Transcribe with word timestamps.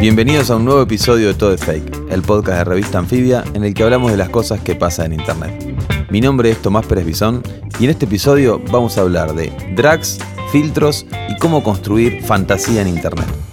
Bienvenidos 0.00 0.50
a 0.50 0.56
un 0.56 0.64
nuevo 0.64 0.80
episodio 0.80 1.26
de 1.26 1.34
Todo 1.34 1.52
es 1.52 1.60
Fake, 1.60 2.06
el 2.10 2.22
podcast 2.22 2.58
de 2.58 2.64
revista 2.64 2.98
Anfibia 2.98 3.44
en 3.52 3.64
el 3.64 3.74
que 3.74 3.82
hablamos 3.82 4.10
de 4.10 4.16
las 4.16 4.28
cosas 4.28 4.60
que 4.60 4.74
pasan 4.74 5.12
en 5.12 5.20
Internet. 5.20 6.08
Mi 6.10 6.20
nombre 6.20 6.50
es 6.50 6.62
Tomás 6.62 6.86
Pérez 6.86 7.04
Bisón 7.04 7.42
y 7.78 7.84
en 7.84 7.90
este 7.90 8.06
episodio 8.06 8.62
vamos 8.70 8.96
a 8.96 9.00
hablar 9.02 9.34
de 9.34 9.52
drags, 9.74 10.18
filtros 10.52 11.04
y 11.28 11.36
cómo 11.38 11.62
construir 11.62 12.22
fantasía 12.22 12.82
en 12.82 12.88
Internet. 12.88 13.47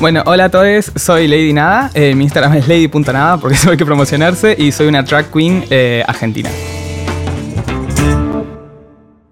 Bueno, 0.00 0.22
hola 0.24 0.46
a 0.46 0.48
todos, 0.48 0.92
soy 0.96 1.28
Lady 1.28 1.52
Nada, 1.52 1.90
eh, 1.92 2.14
mi 2.14 2.24
Instagram 2.24 2.54
es 2.54 2.66
lady.nada 2.68 3.36
porque 3.36 3.54
eso 3.56 3.70
hay 3.70 3.76
que 3.76 3.84
promocionarse 3.84 4.54
y 4.58 4.72
soy 4.72 4.86
una 4.86 5.02
drag 5.02 5.30
queen 5.30 5.64
eh, 5.68 6.02
argentina. 6.06 6.48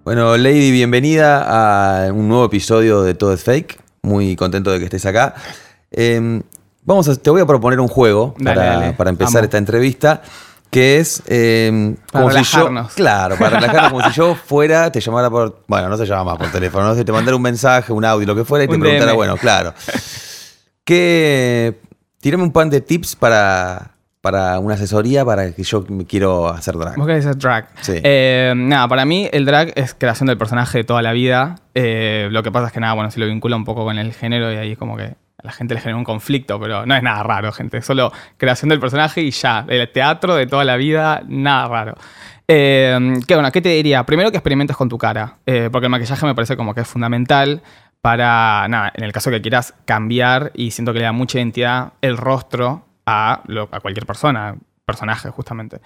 Bueno, 0.03 0.37
Lady, 0.37 0.71
bienvenida 0.71 2.05
a 2.07 2.11
un 2.13 2.27
nuevo 2.27 2.45
episodio 2.45 3.01
de 3.03 3.13
Todo 3.15 3.33
es 3.33 3.43
Fake. 3.43 3.79
Muy 4.03 4.35
contento 4.35 4.71
de 4.71 4.79
que 4.79 4.85
estés 4.85 5.05
acá. 5.05 5.35
Eh, 5.91 6.41
vamos 6.83 7.07
a, 7.09 7.15
te 7.15 7.29
voy 7.29 7.41
a 7.41 7.45
proponer 7.45 7.79
un 7.79 7.87
juego 7.87 8.33
Dale, 8.37 8.55
para, 8.59 8.73
dale. 8.79 8.93
para 8.93 9.09
empezar 9.09 9.39
Amo. 9.39 9.45
esta 9.45 9.57
entrevista, 9.57 10.21
que 10.71 10.99
es 10.99 11.21
eh, 11.27 11.95
Para 12.11 12.25
como 12.25 12.31
si 12.35 12.43
yo, 12.43 12.57
relajarnos. 12.59 12.93
claro, 12.93 13.35
para 13.37 13.49
relajarnos, 13.59 13.91
como 13.91 14.03
si 14.09 14.11
yo 14.15 14.35
fuera, 14.35 14.91
te 14.91 14.99
llamara 14.99 15.29
por, 15.29 15.63
bueno, 15.67 15.89
no 15.89 15.97
se 15.97 16.05
llama 16.05 16.23
más 16.31 16.37
por 16.37 16.51
teléfono, 16.51 16.85
no 16.87 16.95
sé, 16.95 17.03
te 17.05 17.11
mandara 17.11 17.35
un 17.35 17.41
mensaje, 17.43 17.91
un 17.93 18.05
audio, 18.05 18.25
lo 18.27 18.35
que 18.35 18.45
fuera 18.45 18.65
y 18.65 18.67
te 18.67 18.75
Un 18.75 18.81
preguntara, 18.81 19.11
DM. 19.11 19.15
bueno, 19.15 19.37
claro, 19.37 19.73
que 20.89 21.75
tirame 22.19 22.41
un 22.41 22.51
pan 22.51 22.71
de 22.71 22.81
tips 22.81 23.15
para, 23.15 23.91
para 24.21 24.57
una 24.57 24.73
asesoría 24.73 25.23
para 25.23 25.51
que 25.51 25.61
yo 25.61 25.85
me 25.87 26.03
quiero 26.05 26.47
hacer 26.47 26.75
drag. 26.75 26.97
¿Vos 26.97 27.05
querés 27.05 27.25
ser 27.25 27.37
drag? 27.37 27.69
Sí. 27.81 27.93
Eh, 28.03 28.53
nada, 28.55 28.87
para 28.87 29.05
mí 29.05 29.29
el 29.31 29.45
drag 29.45 29.71
es 29.75 29.93
creación 29.93 30.25
del 30.25 30.39
personaje 30.39 30.79
de 30.79 30.83
toda 30.83 31.03
la 31.03 31.11
vida. 31.13 31.57
Eh, 31.75 32.29
lo 32.31 32.41
que 32.41 32.51
pasa 32.51 32.65
es 32.67 32.73
que 32.73 32.79
nada, 32.79 32.95
bueno, 32.95 33.11
se 33.11 33.19
lo 33.19 33.27
vincula 33.27 33.55
un 33.55 33.65
poco 33.65 33.85
con 33.85 33.99
el 33.99 34.11
género 34.13 34.51
y 34.51 34.55
ahí 34.55 34.75
como 34.75 34.97
que 34.97 35.03
a 35.03 35.43
la 35.43 35.51
gente 35.51 35.75
le 35.75 35.79
genera 35.79 35.95
un 35.95 36.03
conflicto, 36.03 36.59
pero 36.59 36.87
no 36.87 36.95
es 36.95 37.03
nada 37.03 37.21
raro, 37.21 37.51
gente. 37.51 37.77
Es 37.77 37.85
solo 37.85 38.11
creación 38.37 38.69
del 38.69 38.79
personaje 38.79 39.21
y 39.21 39.29
ya. 39.29 39.67
El 39.69 39.87
teatro 39.91 40.33
de 40.33 40.47
toda 40.47 40.63
la 40.63 40.75
vida, 40.75 41.21
nada 41.27 41.67
raro. 41.67 41.95
Eh, 42.47 43.19
¿qué, 43.27 43.35
bueno, 43.35 43.51
¿Qué 43.51 43.61
te 43.61 43.69
diría? 43.69 44.03
Primero 44.07 44.31
que 44.31 44.37
experimentes 44.37 44.75
con 44.75 44.89
tu 44.89 44.97
cara, 44.97 45.37
eh, 45.45 45.69
porque 45.71 45.85
el 45.85 45.91
maquillaje 45.91 46.25
me 46.25 46.33
parece 46.33 46.57
como 46.57 46.73
que 46.73 46.81
es 46.81 46.87
fundamental 46.87 47.61
para, 48.01 48.67
nada, 48.69 48.91
en 48.95 49.03
el 49.03 49.11
caso 49.11 49.29
que 49.31 49.41
quieras 49.41 49.73
cambiar 49.85 50.51
y 50.55 50.71
siento 50.71 50.93
que 50.93 50.99
le 50.99 51.05
da 51.05 51.11
mucha 51.11 51.37
identidad 51.39 51.93
el 52.01 52.17
rostro 52.17 52.85
a, 53.05 53.41
lo- 53.47 53.69
a 53.71 53.79
cualquier 53.79 54.05
persona, 54.05 54.55
personaje 54.85 55.29
justamente. 55.29 55.81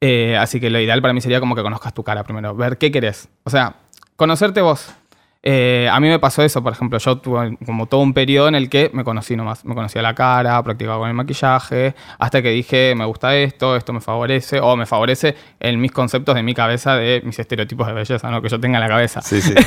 Eh, 0.00 0.36
así 0.38 0.60
que 0.60 0.70
lo 0.70 0.80
ideal 0.80 1.02
para 1.02 1.12
mí 1.12 1.20
sería 1.20 1.40
como 1.40 1.54
que 1.54 1.62
conozcas 1.62 1.92
tu 1.92 2.02
cara 2.02 2.24
primero, 2.24 2.54
ver 2.54 2.78
qué 2.78 2.90
querés. 2.90 3.28
O 3.44 3.50
sea, 3.50 3.74
conocerte 4.16 4.60
vos. 4.62 4.94
Eh, 5.42 5.88
a 5.90 5.98
mí 6.00 6.08
me 6.08 6.18
pasó 6.18 6.42
eso, 6.42 6.62
por 6.62 6.72
ejemplo, 6.74 6.98
yo 6.98 7.16
tuve 7.16 7.56
como 7.64 7.86
todo 7.86 8.02
un 8.02 8.12
periodo 8.12 8.48
en 8.48 8.54
el 8.54 8.68
que 8.68 8.90
me 8.92 9.04
conocí 9.04 9.36
nomás. 9.36 9.64
Me 9.64 9.74
conocía 9.74 10.02
la 10.02 10.14
cara, 10.14 10.62
practicaba 10.62 10.98
con 10.98 11.08
el 11.08 11.14
maquillaje, 11.14 11.94
hasta 12.18 12.42
que 12.42 12.50
dije, 12.50 12.94
me 12.94 13.06
gusta 13.06 13.34
esto, 13.34 13.74
esto 13.74 13.92
me 13.94 14.00
favorece, 14.02 14.60
o 14.60 14.76
me 14.76 14.84
favorece 14.84 15.34
en 15.58 15.80
mis 15.80 15.92
conceptos 15.92 16.34
de 16.34 16.42
mi 16.42 16.52
cabeza, 16.54 16.94
de 16.96 17.22
mis 17.24 17.38
estereotipos 17.38 17.86
de 17.86 17.94
belleza, 17.94 18.30
¿no? 18.30 18.42
que 18.42 18.48
yo 18.50 18.60
tenga 18.60 18.76
en 18.78 18.82
la 18.82 18.88
cabeza. 18.88 19.22
Sí, 19.22 19.40
sí. 19.40 19.54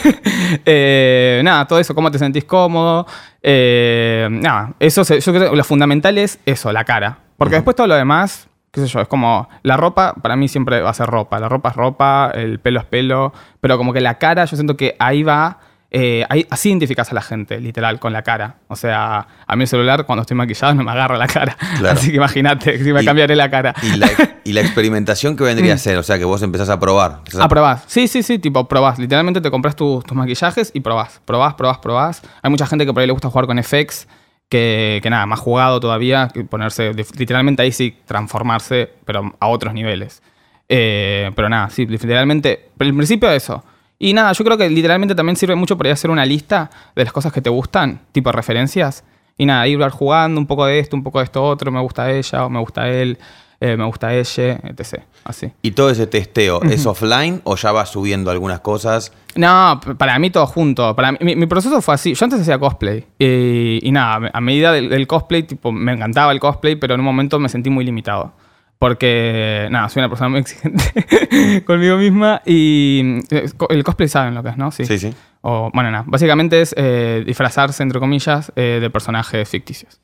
Eh, 0.66 1.42
nada, 1.44 1.66
todo 1.66 1.80
eso, 1.80 1.96
cómo 1.96 2.12
te 2.12 2.20
sentís 2.20 2.44
cómodo. 2.46 3.08
Eh, 3.42 4.28
nada, 4.30 4.74
eso 4.80 5.04
se- 5.04 5.20
yo 5.20 5.34
creo 5.34 5.50
que 5.52 5.56
lo 5.58 5.64
fundamental 5.64 6.18
es 6.18 6.40
eso, 6.46 6.72
la 6.72 6.84
cara. 6.84 7.18
Porque 7.38 7.56
después 7.56 7.76
todo 7.76 7.88
lo 7.88 7.96
demás, 7.96 8.48
qué 8.74 8.82
sé 8.82 8.88
yo, 8.88 9.00
es 9.00 9.08
como 9.08 9.48
la 9.62 9.78
ropa, 9.78 10.16
para 10.22 10.36
mí 10.36 10.48
siempre 10.50 10.82
va 10.82 10.90
a 10.90 10.94
ser 10.94 11.08
ropa. 11.08 11.40
La 11.40 11.48
ropa 11.48 11.70
es 11.70 11.76
ropa, 11.76 12.32
el 12.34 12.60
pelo 12.60 12.80
es 12.82 12.86
pelo, 12.86 13.32
pero 13.62 13.78
como 13.78 13.94
que 13.94 14.02
la 14.02 14.18
cara, 14.18 14.44
yo 14.46 14.58
siento 14.58 14.76
que 14.76 14.96
ahí 15.00 15.24
va. 15.24 15.60
eh, 15.96 16.26
ahí- 16.28 16.48
así 16.50 16.70
identificas 16.70 17.12
a 17.12 17.14
la 17.14 17.22
gente, 17.22 17.60
literal, 17.60 18.00
con 18.00 18.14
la 18.14 18.24
cara. 18.24 18.56
O 18.68 18.76
sea, 18.76 19.28
a 19.46 19.56
mí 19.56 19.62
el 19.62 19.68
celular 19.68 20.08
cuando 20.08 20.22
estoy 20.22 20.36
maquillado 20.36 20.74
no 20.74 20.84
me 20.84 20.90
agarra 20.90 21.20
la 21.20 21.28
cara. 21.28 21.56
Claro. 21.78 22.00
Así 22.00 22.10
que 22.10 22.16
imagínate, 22.18 22.84
si 22.84 22.92
me 22.92 23.04
Y- 23.04 23.06
cambiaré 23.06 23.36
la 23.36 23.52
cara. 23.52 23.76
Y 23.84 23.98
la, 23.98 24.10
y 24.44 24.54
la 24.54 24.62
experimentación 24.62 25.36
que 25.38 25.44
vendría 25.44 25.76
a 25.76 25.78
ser, 25.78 26.00
o 26.00 26.02
sea, 26.02 26.18
que 26.18 26.26
vos 26.26 26.42
empezás 26.42 26.70
a 26.72 26.80
probar. 26.80 27.18
empezás 27.20 27.42
a- 27.42 27.44
Ah, 27.44 27.48
probás. 27.48 27.84
Sí, 27.86 28.08
sí, 28.08 28.24
sí, 28.24 28.40
tipo, 28.40 28.68
probás. 28.68 28.98
Literalmente 28.98 29.40
te 29.40 29.52
compras 29.52 29.76
tus, 29.76 30.04
tus 30.04 30.18
maquillajes 30.18 30.72
y 30.74 30.80
probás. 30.80 31.22
Probás, 31.26 31.54
probás, 31.54 31.78
probás. 31.78 32.24
Hay 32.42 32.50
mucha 32.50 32.66
gente 32.66 32.88
que 32.88 32.92
por 32.92 33.02
ahí 33.02 33.06
le 33.06 33.14
gusta 33.14 33.30
jugar 33.30 33.46
con 33.46 33.60
FX, 33.64 34.08
que, 34.54 35.00
que 35.02 35.10
nada, 35.10 35.26
más 35.26 35.40
jugado 35.40 35.80
todavía, 35.80 36.30
ponerse, 36.48 36.94
literalmente 36.94 37.64
ahí 37.64 37.72
sí, 37.72 37.98
transformarse, 38.06 38.88
pero 39.04 39.34
a 39.40 39.48
otros 39.48 39.74
niveles. 39.74 40.22
Eh, 40.70 41.32
pero 41.36 41.50
nada, 41.50 41.72
sí, 41.72 41.88
literalmente, 41.88 42.70
pero 42.78 42.88
el 42.88 42.96
principio 42.96 43.32
eso. 43.32 43.64
Y 43.98 44.14
nada, 44.14 44.32
yo 44.32 44.46
creo 44.46 44.56
que 44.56 44.70
literalmente 44.70 45.16
también 45.16 45.38
sirve 45.38 45.56
mucho 45.56 45.76
para 45.76 45.90
ir 45.90 45.94
a 45.94 45.96
hacer 45.96 46.12
una 46.12 46.24
lista 46.24 46.70
de 46.96 47.04
las 47.04 47.12
cosas 47.12 47.34
que 47.34 47.42
te 47.42 47.50
gustan, 47.50 48.02
tipo 48.12 48.32
referencias. 48.32 49.04
Y 49.40 49.48
nada, 49.48 49.68
ir 49.68 49.82
jugando 49.90 50.40
un 50.40 50.46
poco 50.46 50.68
de 50.68 50.78
esto, 50.78 50.96
un 50.96 51.02
poco 51.02 51.18
de 51.18 51.26
esto 51.26 51.44
otro, 51.44 51.72
me 51.72 51.82
gusta 51.82 52.12
ella 52.12 52.46
o 52.46 52.50
me 52.52 52.60
gusta 52.60 52.88
él, 52.88 53.18
eh, 53.64 53.78
me 53.78 53.86
gusta 53.86 54.14
ella, 54.14 54.60
etc. 54.66 55.02
Así. 55.24 55.52
¿Y 55.62 55.72
todo 55.72 55.90
ese 55.90 56.06
testeo 56.06 56.62
es 56.64 56.86
offline 56.86 57.40
o 57.46 57.56
ya 57.56 57.72
vas 57.72 57.90
subiendo 57.90 58.30
algunas 58.30 58.60
cosas? 58.60 59.14
No, 59.36 59.80
para 59.98 60.20
mí 60.20 60.30
todo 60.30 60.46
junto. 60.48 60.96
Para 60.96 61.14
mí- 61.14 61.18
mi, 61.22 61.36
mi 61.38 61.46
proceso 61.46 61.82
fue 61.82 61.94
así. 61.96 62.14
Yo 62.14 62.26
antes 62.26 62.42
hacía 62.42 62.60
cosplay. 62.60 63.06
Y, 63.18 63.80
y 63.82 63.92
nada, 63.92 64.30
a 64.34 64.42
medida 64.42 64.74
del, 64.74 64.90
del 64.90 65.08
cosplay, 65.08 65.44
tipo, 65.44 65.72
me 65.72 65.94
encantaba 65.94 66.32
el 66.34 66.40
cosplay, 66.42 66.76
pero 66.76 66.94
en 66.96 67.00
un 67.00 67.06
momento 67.06 67.40
me 67.40 67.48
sentí 67.48 67.70
muy 67.70 67.86
limitado. 67.86 68.34
Porque, 68.80 69.68
nada, 69.72 69.88
soy 69.88 70.02
una 70.02 70.10
persona 70.10 70.28
muy 70.30 70.40
exigente 70.42 71.64
conmigo 71.66 71.96
misma. 71.96 72.42
Y 72.46 73.20
eh, 73.32 73.46
el 73.70 73.84
cosplay 73.86 74.10
saben 74.10 74.36
lo 74.36 74.44
que 74.44 74.50
es, 74.50 74.58
¿no? 74.58 74.72
Sí, 74.72 74.86
sí. 74.86 75.14
O, 75.42 75.72
bueno, 75.74 75.90
nada. 75.90 76.04
Básicamente 76.06 76.62
es 76.62 76.76
eh, 76.78 77.24
disfrazarse, 77.26 77.82
entre 77.82 78.00
comillas, 78.02 78.52
eh, 78.58 78.80
de 78.82 78.90
personajes 78.90 79.48
ficticios. 79.48 80.02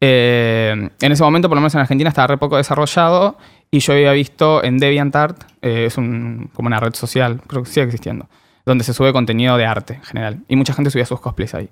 Eh, 0.00 0.90
en 1.00 1.12
ese 1.12 1.22
momento, 1.22 1.48
por 1.48 1.56
lo 1.56 1.60
menos 1.62 1.74
en 1.74 1.80
Argentina, 1.80 2.08
estaba 2.08 2.26
re 2.28 2.38
poco 2.38 2.56
desarrollado 2.56 3.38
y 3.70 3.78
yo 3.80 3.92
había 3.94 4.12
visto 4.12 4.62
en 4.62 4.78
DeviantArt, 4.78 5.42
eh, 5.62 5.86
es 5.86 5.96
un- 5.96 6.50
como 6.54 6.66
una 6.66 6.78
red 6.80 6.94
social, 6.94 7.40
creo 7.46 7.62
que 7.62 7.70
sigue 7.70 7.84
existiendo, 7.86 8.28
donde 8.64 8.84
se 8.84 8.92
sube 8.92 9.12
contenido 9.12 9.56
de 9.56 9.64
arte 9.66 9.94
en 9.94 10.02
general. 10.02 10.38
Y 10.48 10.56
mucha 10.56 10.72
gente 10.74 10.90
subía 10.90 11.06
sus 11.06 11.20
cosplays 11.20 11.54
ahí. 11.54 11.70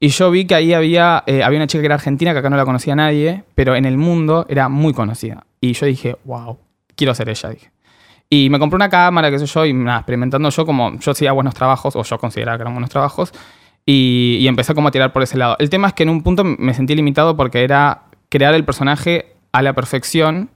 Y 0.00 0.08
yo 0.08 0.30
vi 0.30 0.46
que 0.46 0.54
ahí 0.54 0.72
había, 0.72 1.22
eh, 1.26 1.42
había 1.42 1.58
una 1.58 1.66
chica 1.66 1.80
que 1.82 1.86
era 1.86 1.94
argentina, 1.94 2.32
que 2.32 2.38
acá 2.38 2.50
no 2.50 2.56
la 2.56 2.64
conocía 2.64 2.96
nadie, 2.96 3.44
pero 3.54 3.76
en 3.76 3.84
el 3.84 3.98
mundo 3.98 4.46
era 4.48 4.68
muy 4.68 4.92
conocida. 4.94 5.44
Y 5.60 5.74
yo 5.74 5.86
dije, 5.86 6.16
wow, 6.24 6.58
quiero 6.96 7.14
ser 7.14 7.28
ella, 7.28 7.50
dije. 7.50 7.70
Y 8.30 8.48
me 8.48 8.58
compré 8.58 8.76
una 8.76 8.88
cámara, 8.88 9.30
qué 9.30 9.38
sé 9.38 9.46
yo, 9.46 9.66
y 9.66 9.72
nada, 9.74 9.98
experimentando 9.98 10.48
yo 10.50 10.64
como 10.64 10.98
yo 10.98 11.12
hacía 11.12 11.32
buenos 11.32 11.52
trabajos, 11.54 11.96
o 11.96 12.02
yo 12.02 12.18
consideraba 12.18 12.56
que 12.56 12.62
eran 12.62 12.72
buenos 12.74 12.88
trabajos, 12.90 13.32
y, 13.86 14.38
y 14.40 14.48
empecé 14.48 14.74
como 14.74 14.88
a 14.88 14.90
tirar 14.90 15.12
por 15.12 15.22
ese 15.22 15.38
lado. 15.38 15.56
El 15.58 15.70
tema 15.70 15.88
es 15.88 15.94
que 15.94 16.02
en 16.02 16.10
un 16.10 16.22
punto 16.22 16.44
me 16.44 16.74
sentí 16.74 16.94
limitado 16.94 17.36
porque 17.36 17.64
era 17.64 18.02
crear 18.28 18.54
el 18.54 18.64
personaje 18.64 19.34
a 19.52 19.62
la 19.62 19.74
perfección, 19.74 20.50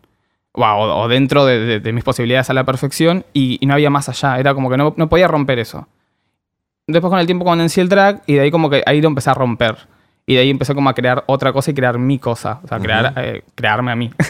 o, 0.53 1.09
dentro 1.09 1.45
de, 1.45 1.93
mis 1.93 2.05
posibilidades 2.05 2.49
a 2.49 2.55
la 2.55 2.65
perfección, 2.65 3.25
y, 3.33 3.59
no 3.67 3.75
había 3.75 3.91
más 3.91 4.09
allá. 4.09 4.39
Era 4.39 4.55
como 4.55 4.71
que 4.71 4.77
no, 4.77 4.95
no 4.97 5.09
podía 5.09 5.29
romper 5.29 5.59
eso. 5.59 5.89
Después 6.87 7.11
con 7.11 7.19
el 7.19 7.27
tiempo 7.27 7.45
condencé 7.45 7.81
el 7.81 7.89
drag 7.89 8.23
y 8.27 8.35
de 8.35 8.41
ahí 8.41 8.51
como 8.51 8.71
que 8.71 8.83
ahí 8.87 9.01
lo 9.01 9.09
empecé 9.09 9.31
a 9.31 9.35
romper. 9.35 9.89
Y 10.27 10.35
de 10.35 10.41
ahí 10.41 10.51
empecé 10.51 10.75
como 10.75 10.89
a 10.89 10.95
crear 10.95 11.23
otra 11.27 11.53
cosa 11.53 11.71
y 11.71 11.75
crear 11.75 11.99
mi 11.99 12.19
cosa. 12.19 12.61
O 12.65 12.69
sea, 12.69 12.79
crear, 12.79 13.13
eh, 13.17 13.43
crearme 13.55 13.93
a 13.93 13.97
mí. 13.97 14.11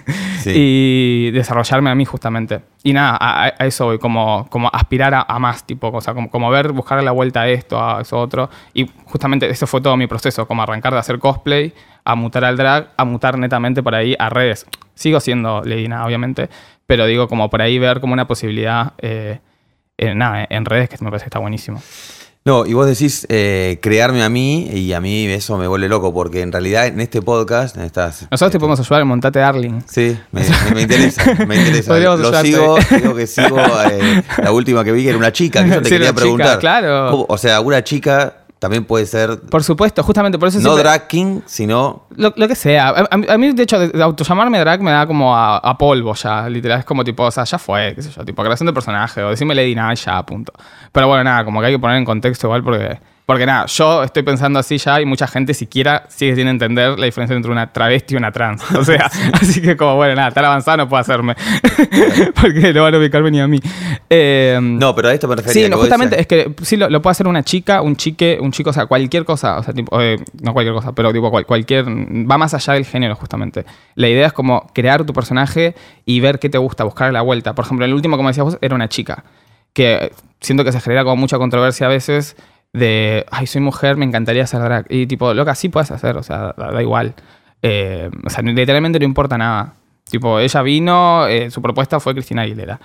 Sí. 0.44 0.52
y 0.55 1.31
desarrollarme 1.31 1.88
a 1.88 1.94
mí 1.94 2.05
justamente. 2.05 2.61
Y 2.82 2.93
nada, 2.93 3.17
a, 3.19 3.44
a- 3.44 3.49
eso 3.64 3.87
voy, 3.87 3.99
como, 3.99 4.46
como 4.50 4.69
aspirar 4.70 5.14
a, 5.14 5.23
a 5.26 5.38
más, 5.38 5.64
tipo, 5.64 5.88
o 5.88 6.00
sea, 6.02 6.12
como, 6.12 6.29
como 6.31 6.50
ver, 6.50 6.73
buscar 6.73 7.02
la 7.02 7.12
vuelta 7.12 7.41
a 7.43 7.49
esto, 7.49 7.82
a 7.82 8.02
eso 8.02 8.19
otro. 8.19 8.50
Y 8.75 8.91
justamente 9.06 9.49
eso 9.49 9.67
fue 9.67 9.81
todo 9.81 9.96
mi 9.96 10.06
proceso, 10.06 10.46
como 10.46 10.62
arrancar 10.62 10.93
de 10.93 10.99
hacer 10.99 11.19
cosplay, 11.19 11.73
a 12.05 12.14
mutar 12.14 12.44
al 12.44 12.58
drag, 12.58 12.91
a 12.94 13.05
mutar 13.06 13.38
netamente 13.38 13.82
por 13.82 13.94
ahí 13.94 14.14
a 14.19 14.29
redes. 14.29 14.67
Sigo 14.94 15.19
siendo 15.19 15.62
Lady 15.64 15.88
Nada, 15.88 16.05
obviamente, 16.05 16.50
pero 16.87 17.06
digo, 17.06 17.26
como 17.26 17.49
por 17.49 17.62
ahí 17.62 17.79
ver 17.79 18.00
como 18.00 18.12
una 18.12 18.26
posibilidad, 18.26 18.93
eh, 18.99 19.38
en, 19.96 20.19
nada, 20.19 20.46
en 20.50 20.67
redes, 20.67 20.91
que 20.91 20.96
me 21.02 21.08
parece 21.08 21.25
que 21.25 21.29
está 21.29 21.38
buenísimo. 21.38 21.81
No, 22.46 22.67
y 22.67 22.75
vos 22.75 22.87
decís 22.87 23.26
eh, 23.31 23.79
crearme 23.81 24.23
a 24.23 24.29
mí, 24.29 24.69
y 24.70 24.93
a 24.93 25.00
mí 25.00 25.25
eso 25.29 25.56
me 25.56 25.67
vuelve 25.67 25.88
loco, 25.88 26.12
porque 26.12 26.43
en 26.43 26.52
realidad 26.52 26.87
en 26.87 27.00
este 27.00 27.23
podcast, 27.23 27.75
en 27.75 27.85
estas. 27.85 28.26
Nosotros 28.31 28.52
te 28.52 28.58
podemos 28.58 28.79
ayudar 28.81 29.00
en 29.00 29.08
Montate 29.08 29.38
Darling. 29.38 29.81
Sí, 29.87 30.14
me, 30.31 30.43
me- 30.43 30.75
me 30.75 30.82
interesa, 30.82 31.25
me 31.46 31.56
interesa. 31.56 31.88
Podríamos 31.93 32.20
Lo 32.20 32.29
ayudarte. 32.37 32.49
sigo, 32.50 32.76
digo 33.02 33.14
que 33.17 33.26
sigo. 33.26 33.58
eh, 33.91 34.23
la 34.43 34.52
última 34.52 34.85
que 34.85 34.93
vi 34.93 35.05
que 35.05 35.08
era 35.08 35.17
una 35.17 35.32
chica, 35.32 35.64
que 35.64 35.70
yo 35.70 35.79
te 35.81 35.85
Sí, 35.88 35.94
quería 35.94 36.08
una 36.11 36.12
chica, 36.12 36.20
preguntar. 36.20 36.58
claro. 36.58 37.11
¿Cómo? 37.12 37.26
O 37.31 37.38
sea, 37.38 37.62
una 37.62 37.82
chica 37.82 38.44
también 38.59 38.85
puede 38.85 39.05
ser 39.05 39.41
Por 39.43 39.62
supuesto, 39.62 40.03
justamente 40.03 40.39
por 40.39 40.49
eso 40.49 40.59
no 40.59 40.62
siempre- 40.71 40.83
drag 40.85 41.06
king, 41.06 41.41
sino. 41.45 42.05
Lo, 42.17 42.33
lo 42.37 42.49
que 42.49 42.55
sea. 42.55 42.89
A, 43.11 43.39
mí, 43.39 43.53
de 43.53 43.62
hecho, 43.62 43.79
de, 43.79 43.89
de 43.89 44.03
autollamarme 44.03 44.59
drag 44.59 44.81
me 44.81 44.91
da 44.91 45.06
como 45.06 45.37
a, 45.37 45.59
a 45.59 45.77
polvo 45.77 46.15
ya, 46.15 46.49
literal. 46.49 46.79
Es 46.79 46.85
como 46.85 47.05
tipo, 47.05 47.25
o 47.25 47.31
sea, 47.31 47.45
ya 47.45 47.59
fue, 47.59 47.95
qué 47.95 48.03
sé 48.03 48.11
yo, 48.11 48.25
tipo 48.25 48.43
creación 48.43 48.67
de 48.67 48.73
personaje 48.73 49.23
o 49.23 49.31
decirme 49.31 49.55
Lady 49.55 49.75
nada 49.75 49.93
ya, 49.95 50.23
punto. 50.25 50.53
Pero 50.93 51.09
bueno, 51.09 51.25
nada, 51.25 51.45
como 51.45 51.61
que 51.61 51.67
hay 51.67 51.73
que 51.75 51.79
poner 51.79 51.99
en 51.99 52.05
contexto 52.05 52.47
igual 52.47 52.62
porque... 52.65 52.99
Porque 53.26 53.47
nada, 53.47 53.65
yo 53.65 54.03
estoy 54.03 54.23
pensando 54.23 54.59
así 54.59 54.76
ya 54.76 55.00
y 55.00 55.06
mucha 55.06 55.26
gente 55.26 55.55
siquiera 55.55 56.05
sigue 56.09 56.37
sin 56.37 56.47
entender 56.47 56.99
la 56.99 57.06
diferencia 57.06 57.35
entre 57.35 57.50
una 57.50 57.73
travesti 57.73 58.12
y 58.12 58.17
una 58.19 58.31
trans. 58.32 58.62
O 58.73 58.85
sea, 58.85 59.11
así 59.32 59.62
que 59.62 59.76
como, 59.79 59.97
bueno, 59.97 60.15
nada, 60.15 60.31
tan 60.31 60.44
avanzado 60.44 60.76
no 60.76 60.88
puedo 60.91 61.00
hacerme. 61.00 61.35
porque 62.41 62.73
no 62.75 62.82
van 62.82 62.94
a 62.94 62.99
ubicarme 62.99 63.31
ni 63.31 63.41
a 63.41 63.47
mí. 63.49 63.61
Eh, 64.11 64.59
No, 64.61 64.94
pero 64.94 65.09
a 65.09 65.15
esto 65.15 65.26
me 65.29 65.37
refería. 65.37 65.65
Sí, 65.65 65.71
no, 65.71 65.79
justamente 65.79 66.21
es 66.21 66.26
que 66.26 66.55
sí 66.62 66.76
lo, 66.76 66.91
lo 66.91 67.00
puede 67.00 67.12
hacer 67.12 67.26
una 67.26 67.43
chica, 67.43 67.81
un 67.81 67.97
chique, 67.97 68.38
un 68.41 68.53
chico, 68.53 68.71
o 68.71 68.73
sea, 68.73 68.87
cualquier 68.87 69.25
cosa, 69.25 69.59
o 69.59 69.62
sea, 69.62 69.73
tipo, 69.73 69.99
eh, 70.00 70.19
no 70.43 70.53
cualquier 70.53 70.75
cosa, 70.75 70.93
pero 70.93 71.12
tipo 71.12 71.31
cual- 71.31 71.47
cualquier, 71.47 71.87
va 71.87 72.37
más 72.38 72.53
allá 72.55 72.75
del 72.75 72.85
género 72.85 73.15
justamente. 73.17 73.65
La 73.94 74.09
idea 74.09 74.27
es 74.27 74.32
como 74.35 74.70
crear 74.75 75.05
tu 75.05 75.12
personaje 75.15 75.75
y 76.05 76.20
ver 76.20 76.38
qué 76.38 76.50
te 76.50 76.59
gusta, 76.59 76.85
buscar 76.85 77.11
la 77.12 77.23
vuelta. 77.23 77.55
Por 77.55 77.65
ejemplo, 77.65 77.87
el 77.87 77.94
último, 77.94 78.17
como 78.17 78.29
decías 78.29 78.44
vos, 78.44 78.59
era 78.61 78.75
una 78.75 78.88
chica, 78.88 79.25
que 79.73 80.12
siento 80.41 80.62
que 80.65 80.73
se 80.73 80.81
genera 80.81 81.05
como 81.05 81.17
mucha 81.17 81.38
controversia 81.38 81.87
a 81.87 81.91
veces 81.91 82.37
de, 82.75 83.25
ay, 83.31 83.47
soy 83.47 83.62
mujer, 83.62 83.97
me 83.97 84.05
encantaría 84.05 84.43
hacer 84.43 84.61
drag. 84.61 84.87
Y 84.91 85.06
tipo, 85.06 85.32
loca, 85.32 85.55
sí 85.55 85.71
puedes 85.71 85.91
hacer, 85.91 86.17
o 86.17 86.23
sea, 86.23 86.55
da, 86.56 86.73
da 86.73 86.82
igual. 86.82 87.15
Eh, 87.62 88.11
o 88.26 88.29
sea, 88.29 88.43
literalmente 88.43 88.99
no 88.99 89.05
importa 89.06 89.38
nada. 89.38 89.75
Tipo, 90.11 90.41
ella 90.41 90.61
vino, 90.61 91.26
eh, 91.26 91.50
su 91.50 91.62
propuesta 91.62 92.00
fue 92.00 92.12
Cristina 92.12 92.43
Aguilera. 92.43 92.79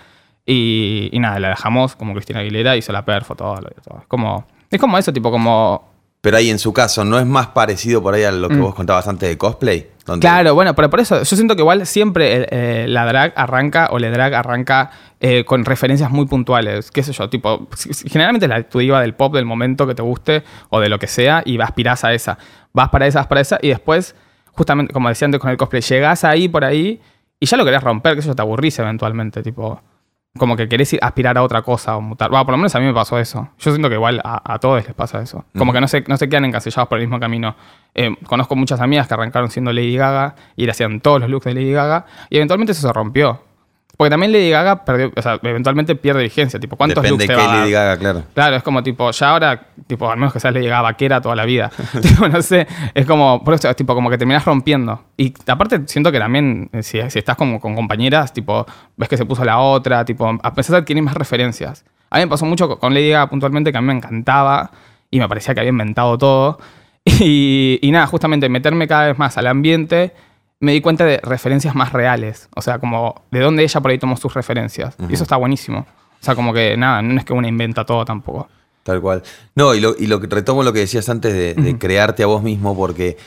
Y, 0.45 1.09
y 1.11 1.19
nada, 1.19 1.39
la 1.39 1.49
dejamos 1.49 1.95
como 1.95 2.13
Cristina 2.13 2.39
Aguilera, 2.39 2.77
hizo 2.77 2.93
la 2.93 3.03
perfo, 3.03 3.35
todo, 3.35 3.55
todo. 3.83 3.99
Es 3.99 4.07
como, 4.07 4.45
es 4.69 4.79
como 4.79 4.97
eso, 4.97 5.11
tipo, 5.11 5.31
como... 5.31 5.89
Pero 6.21 6.37
ahí 6.37 6.49
en 6.49 6.59
su 6.59 6.71
caso, 6.71 7.03
¿no 7.03 7.17
es 7.19 7.25
más 7.25 7.47
parecido 7.47 8.03
por 8.03 8.13
ahí 8.13 8.23
a 8.23 8.31
lo 8.31 8.49
que 8.49 8.57
vos 8.57 8.75
contabas 8.75 9.07
antes 9.07 9.27
de 9.27 9.37
cosplay? 9.37 9.87
Claro, 10.17 10.55
bueno, 10.55 10.75
pero 10.75 10.89
por 10.89 10.99
eso 10.99 11.19
yo 11.19 11.35
siento 11.35 11.55
que 11.55 11.61
igual 11.61 11.85
siempre 11.85 12.47
eh, 12.49 12.87
la 12.87 13.05
drag 13.05 13.33
arranca 13.35 13.89
o 13.91 13.99
la 13.99 14.09
drag 14.09 14.33
arranca 14.33 14.91
eh, 15.19 15.43
con 15.45 15.65
referencias 15.65 16.09
muy 16.09 16.25
puntuales. 16.25 16.91
¿Qué 16.91 17.03
sé 17.03 17.11
yo? 17.11 17.29
Tipo, 17.29 17.67
generalmente 18.07 18.45
es 18.45 18.49
la 18.49 18.99
del 19.01 19.13
pop 19.13 19.33
del 19.33 19.45
momento 19.45 19.85
que 19.85 19.95
te 19.95 20.01
guste 20.01 20.43
o 20.69 20.79
de 20.79 20.89
lo 20.89 20.97
que 20.99 21.07
sea 21.07 21.43
y 21.45 21.59
aspirás 21.59 22.03
a 22.03 22.13
esa. 22.13 22.37
Vas 22.73 22.89
para 22.89 23.07
esa, 23.07 23.19
vas 23.19 23.27
para 23.27 23.41
esa 23.41 23.59
y 23.61 23.69
después, 23.69 24.15
justamente, 24.53 24.93
como 24.93 25.09
decía 25.09 25.25
antes 25.25 25.41
con 25.41 25.51
el 25.51 25.57
cosplay, 25.57 25.81
llegás 25.81 26.23
ahí 26.23 26.47
por 26.47 26.63
ahí 26.63 27.01
y 27.39 27.45
ya 27.45 27.57
lo 27.57 27.65
querés 27.65 27.83
romper, 27.83 28.13
que 28.13 28.19
eso 28.19 28.35
te 28.35 28.41
aburrís 28.41 28.77
eventualmente, 28.79 29.43
tipo. 29.43 29.81
Como 30.37 30.55
que 30.55 30.69
querés 30.69 30.93
ir- 30.93 30.99
aspirar 31.01 31.37
a 31.37 31.43
otra 31.43 31.63
cosa 31.63 31.97
o 31.97 32.01
mutar. 32.01 32.29
Bueno, 32.29 32.45
por 32.45 32.53
lo 32.53 32.57
menos 32.57 32.75
a 32.75 32.79
mí 32.79 32.85
me 32.85 32.93
pasó 32.93 33.17
eso. 33.17 33.49
Yo 33.57 33.71
siento 33.71 33.89
que 33.89 33.95
igual 33.95 34.21
a, 34.23 34.53
a 34.53 34.59
todos 34.59 34.85
les 34.85 34.93
pasa 34.93 35.21
eso. 35.21 35.43
Como 35.57 35.73
que 35.73 35.81
no 35.81 35.87
se, 35.87 36.01
no 36.07 36.17
se 36.17 36.29
quedan 36.29 36.45
encasillados 36.45 36.87
por 36.87 36.99
el 36.99 37.05
mismo 37.05 37.19
camino. 37.19 37.55
Eh, 37.95 38.15
conozco 38.27 38.55
muchas 38.55 38.79
amigas 38.79 39.07
que 39.07 39.15
arrancaron 39.15 39.49
siendo 39.49 39.73
Lady 39.73 39.95
Gaga 39.97 40.35
y 40.55 40.65
le 40.65 40.71
hacían 40.71 41.01
todos 41.01 41.19
los 41.21 41.29
looks 41.31 41.45
de 41.45 41.55
Lady 41.55 41.71
Gaga 41.71 42.05
y 42.29 42.35
eventualmente 42.37 42.73
eso 42.73 42.87
se 42.87 42.93
rompió. 42.93 43.41
Porque 43.99 44.11
también 44.11 44.31
Lady 44.31 44.49
Gaga 44.49 44.85
perdió, 44.85 45.11
o 45.13 45.21
sea, 45.21 45.37
eventualmente 45.43 45.93
pierde 45.93 46.23
vigencia. 46.23 46.57
Tipo, 46.57 46.77
¿cuántos 46.77 47.03
Depende 47.03 47.25
looks 47.27 47.37
de 47.37 47.43
qué? 47.51 47.57
Lady 47.59 47.71
Gaga, 47.73 47.97
claro. 47.97 48.23
Claro, 48.33 48.55
es 48.55 48.63
como 48.63 48.81
tipo, 48.81 49.11
ya 49.11 49.29
ahora, 49.31 49.61
tipo, 49.87 50.09
al 50.09 50.17
menos 50.17 50.31
que 50.31 50.39
seas 50.39 50.53
Lady 50.53 50.67
Gaga 50.67 50.83
vaquera 50.83 51.19
toda 51.19 51.35
la 51.35 51.43
vida. 51.43 51.69
tipo, 52.01 52.29
no 52.29 52.41
sé, 52.41 52.65
es 52.93 53.05
como, 53.05 53.43
por 53.43 53.55
eso, 53.55 53.73
tipo, 53.75 53.93
como 53.93 54.09
que 54.09 54.17
terminás 54.17 54.45
rompiendo. 54.45 55.03
Y 55.17 55.33
aparte, 55.45 55.81
siento 55.87 56.13
que 56.13 56.17
también, 56.19 56.69
eh, 56.71 56.81
si, 56.81 56.97
si 57.09 57.19
estás 57.19 57.35
como 57.35 57.59
con 57.59 57.75
compañeras, 57.75 58.31
tipo, 58.31 58.65
ves 58.95 59.09
que 59.09 59.17
se 59.17 59.25
puso 59.25 59.43
la 59.43 59.59
otra, 59.59 60.05
tipo, 60.05 60.29
a 60.41 60.53
pesar 60.53 60.75
de 60.75 60.77
adquirir 60.77 61.03
más 61.03 61.15
referencias. 61.15 61.83
A 62.09 62.19
mí 62.19 62.23
me 62.23 62.29
pasó 62.29 62.45
mucho 62.45 62.69
con- 62.69 62.77
con 62.77 62.93
Lady 62.93 63.09
Gaga 63.09 63.27
puntualmente, 63.29 63.73
que 63.73 63.77
a 63.79 63.81
mí 63.81 63.87
me 63.87 63.95
encantaba 63.95 64.71
y 65.11 65.19
me 65.19 65.27
parecía 65.27 65.53
que 65.53 65.59
había 65.59 65.71
inventado 65.71 66.17
todo. 66.17 66.57
Y, 67.05 67.79
y 67.81 67.91
nada, 67.91 68.07
justamente 68.07 68.47
meterme 68.47 68.87
cada 68.87 69.07
vez 69.07 69.17
más 69.19 69.37
al 69.37 69.47
ambiente, 69.47 70.13
me 70.59 70.73
di 70.73 70.81
cuenta 70.81 71.05
de 71.05 71.17
referencias 71.23 71.73
más 71.75 71.93
reales. 71.93 72.49
O 72.55 72.61
sea, 72.61 72.79
como 72.79 73.23
de 73.31 73.39
dónde 73.39 73.63
ella 73.63 73.79
por 73.81 73.91
ahí 73.91 73.97
tomó 73.99 74.17
sus 74.17 74.33
referencias. 74.33 74.95
Y 75.09 75.13
eso 75.13 75.23
está 75.23 75.37
buenísimo. 75.37 75.79
O 76.21 76.23
sea, 76.23 76.35
como 76.35 76.53
que 76.53 76.75
nada, 76.75 77.01
no 77.01 77.17
es 77.17 77.25
que 77.25 77.33
una 77.33 77.47
inventa 77.47 77.85
todo 77.85 78.03
tampoco. 78.05 78.47
Tal 78.83 78.99
cual. 79.01 79.23
No, 79.55 79.73
y 79.73 79.79
lo, 79.79 79.95
y 79.97 80.07
lo 80.07 80.19
que 80.19 80.27
retomo 80.27 80.63
lo 80.63 80.73
que 80.73 80.79
decías 80.79 81.07
antes 81.09 81.33
de, 81.33 81.53
de 81.53 81.77
crearte 81.77 82.23
a 82.23 82.25
vos 82.27 82.41
mismo, 82.43 82.75
porque 82.75 83.17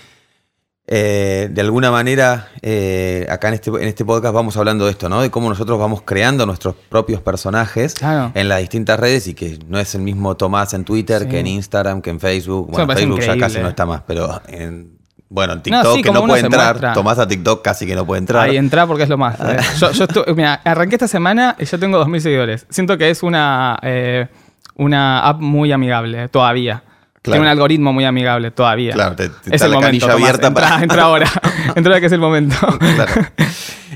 eh, 0.87 1.49
de 1.51 1.61
alguna 1.61 1.91
manera 1.91 2.49
eh, 2.61 3.27
acá 3.31 3.49
en 3.49 3.55
este, 3.55 3.71
en 3.71 3.85
este 3.85 4.05
podcast 4.05 4.35
vamos 4.35 4.57
hablando 4.57 4.85
de 4.87 4.91
esto, 4.91 5.09
¿no? 5.09 5.23
De 5.23 5.31
cómo 5.31 5.49
nosotros 5.49 5.79
vamos 5.79 6.03
creando 6.03 6.45
nuestros 6.45 6.75
propios 6.75 7.21
personajes 7.23 7.95
Claro. 7.95 8.33
en 8.35 8.49
las 8.49 8.59
distintas 8.61 8.99
redes 8.99 9.29
y 9.29 9.35
que 9.35 9.59
no 9.69 9.79
es 9.79 9.95
el 9.95 10.03
mismo 10.03 10.37
Tomás 10.37 10.75
en 10.75 10.85
Twitter 10.85 11.23
Sí. 11.23 11.29
que 11.29 11.39
en 11.39 11.47
Instagram, 11.47 12.03
que 12.03 12.11
en 12.11 12.19
Facebook. 12.21 12.71
Bueno, 12.71 12.93
Facebook 12.95 13.21
ya 13.21 13.39
casi 13.39 13.59
no 13.61 13.69
está 13.69 13.87
más, 13.87 14.03
pero 14.07 14.41
en, 14.49 14.99
bueno, 15.33 15.55
en 15.55 15.63
TikTok 15.63 15.83
No, 15.85 15.95
sí, 15.95 16.03
que 16.03 16.11
no 16.13 16.25
puede 16.27 16.45
entrar. 16.45 16.73
muestra. 16.75 16.93
Tomás 16.93 17.19
a 17.19 17.27
TikTok 17.27 17.63
casi 17.63 17.87
que 17.87 17.95
no 17.95 18.05
puede 18.07 18.19
entrar. 18.21 18.49
Ahí 18.49 18.57
entra 18.57 18.87
porque 18.87 19.05
es 19.05 19.09
lo 19.09 19.17
más. 19.19 19.37
eh. 19.41 19.57
Yo, 19.81 19.91
yo 19.93 20.07
mira, 20.37 20.61
arranqué 20.65 20.97
esta 20.97 21.09
semana 21.09 21.57
y 21.59 21.65
yo 21.65 21.79
tengo 21.79 21.99
2.000 22.05 22.21
seguidores. 22.21 22.67
Siento 22.69 22.99
que 22.99 23.09
es 23.11 23.23
una, 23.23 23.79
eh, 23.83 24.29
una 24.77 25.21
app 25.27 25.41
muy 25.41 25.73
amigable 25.73 26.29
todavía. 26.29 26.83
Claro. 27.23 27.37
Tiene 27.37 27.41
un 27.47 27.47
algoritmo 27.53 27.93
muy 27.93 28.05
amigable 28.05 28.51
todavía. 28.51 28.93
Claro, 28.95 29.15
te- 29.17 29.29
te 29.29 29.55
es 29.57 29.63
el 29.63 29.71
la 29.71 29.77
momento. 29.81 30.07
Tomás. 30.07 30.17
abierta 30.23 30.47
entra, 30.49 30.69
para- 30.69 30.83
entra 30.83 31.03
ahora. 31.05 31.27
entra 31.77 31.93
ahora 31.93 32.01
que 32.01 32.07
es 32.07 32.13
el 32.13 32.21
momento. 32.21 32.57
Claro. 32.95 33.13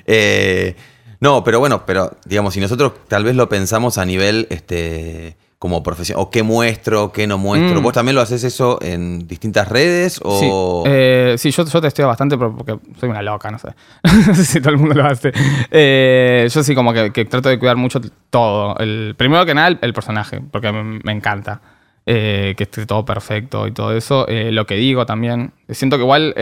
Eh, 0.07 0.77
no, 1.21 1.43
pero 1.43 1.59
bueno, 1.59 1.85
pero 1.87 2.17
digamos, 2.25 2.55
si 2.55 2.61
nosotros 2.61 2.93
tal 3.09 3.25
vez 3.25 3.35
lo 3.35 3.49
pensamos 3.49 3.99
a 3.99 4.05
nivel 4.05 4.47
este, 4.51 5.37
como 5.59 5.83
profesión, 5.83 6.19
o 6.21 6.31
qué 6.31 6.43
muestro, 6.43 7.13
qué 7.13 7.27
no 7.27 7.39
muestro, 7.39 7.81
Mm. 7.81 7.83
¿vos 7.83 7.93
también 7.95 8.15
lo 8.15 8.21
haces 8.21 8.45
eso 8.45 8.79
en 8.83 9.27
distintas 9.27 9.69
redes? 9.69 10.21
O... 10.23 10.39
Sí, 10.39 10.91
eh, 10.93 11.35
sí 11.39 11.51
yo, 11.51 11.65
yo 11.65 11.81
testeo 11.81 12.07
bastante 12.07 12.37
porque 12.37 12.79
soy 13.01 13.09
una 13.09 13.23
loca, 13.23 13.51
no 13.51 13.59
sé. 13.59 13.69
no 14.27 14.35
sé 14.35 14.45
si 14.45 14.61
todo 14.61 14.75
el 14.75 14.79
mundo 14.79 14.95
lo 14.95 15.07
hace. 15.07 15.33
Eh, 15.71 16.47
yo 16.53 16.63
sí 16.63 16.75
como 16.75 16.93
que, 16.93 17.11
que 17.11 17.25
trato 17.25 17.49
de 17.49 17.59
cuidar 17.59 17.77
mucho 17.77 18.01
todo. 18.31 18.77
El, 18.79 19.15
primero 19.17 19.47
que 19.47 19.55
nada, 19.55 19.69
el, 19.69 19.79
el 19.81 19.93
personaje, 19.95 20.41
porque 20.51 20.71
me, 20.73 21.01
me 21.03 21.13
encanta. 21.13 21.61
eh, 22.05 22.55
que 22.57 22.65
esté 22.65 22.85
todo 22.87 23.05
perfecto 23.05 23.67
y 23.67 23.73
todo 23.73 23.97
eso. 23.97 24.27
Lo 24.29 24.67
que 24.67 24.75
digo 24.77 25.07
también. 25.07 25.53
Siento 25.71 25.97
que 25.97 26.03
igual 26.03 26.35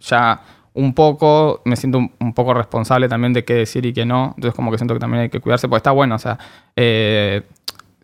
ya 0.00 0.40
un 0.74 0.92
poco, 0.94 1.60
me 1.64 1.76
siento 1.76 1.98
un, 1.98 2.12
un 2.20 2.34
poco 2.34 2.52
responsable 2.54 3.08
también 3.08 3.32
de 3.32 3.44
qué 3.44 3.54
decir 3.54 3.84
y 3.86 3.92
qué 3.92 4.04
no. 4.06 4.32
Entonces 4.36 4.54
como 4.54 4.70
que 4.70 4.78
siento 4.78 4.94
que 4.94 5.00
también 5.00 5.22
hay 5.24 5.28
que 5.28 5.40
cuidarse, 5.40 5.68
porque 5.68 5.78
está 5.78 5.90
bueno, 5.92 6.14
o 6.14 6.18
sea, 6.18 6.38
eh, 6.76 7.42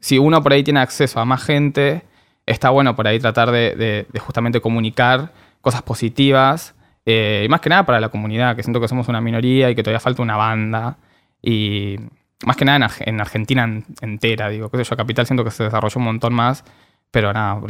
si 0.01 0.19
uno 0.19 0.43
por 0.43 0.53
ahí 0.53 0.63
tiene 0.65 0.81
acceso 0.81 1.21
a 1.21 1.25
más 1.25 1.43
gente, 1.45 2.03
está 2.47 2.71
bueno 2.71 2.97
por 2.97 3.07
ahí 3.07 3.19
tratar 3.21 3.51
de, 3.51 3.75
de- 3.77 4.07
de 4.13 4.21
justamente 4.21 4.61
comunicar 4.61 5.33
cosas 5.61 5.83
positivas. 5.83 6.75
eh, 7.07 7.43
y 7.47 7.49
más 7.49 7.61
que 7.61 7.69
nada 7.71 7.85
para 7.87 8.01
la 8.01 8.09
comunidad, 8.11 8.55
que 8.57 8.63
siento 8.63 8.81
que 8.81 8.89
somos 8.89 9.09
una 9.09 9.21
minoría 9.21 9.71
y 9.71 9.75
que 9.75 9.83
todavía 9.83 10.01
falta 10.01 10.23
una 10.23 10.37
banda. 10.37 10.97
Y 11.43 11.97
más 12.45 12.57
que 12.57 12.65
nada 12.65 12.89
en, 13.01 13.15
en 13.15 13.21
Argentina 13.21 13.65
en- 13.65 13.85
entera, 14.01 14.49
digo, 14.49 14.69
qué 14.71 14.79
sé 14.79 14.85
yo, 14.85 14.97
Capital 14.97 15.27
siento 15.27 15.43
que 15.45 15.51
se 15.51 15.65
desarrolló 15.65 15.99
un 15.99 16.05
montón 16.05 16.35
más. 16.35 16.65
Pero 17.11 17.33
nada, 17.33 17.61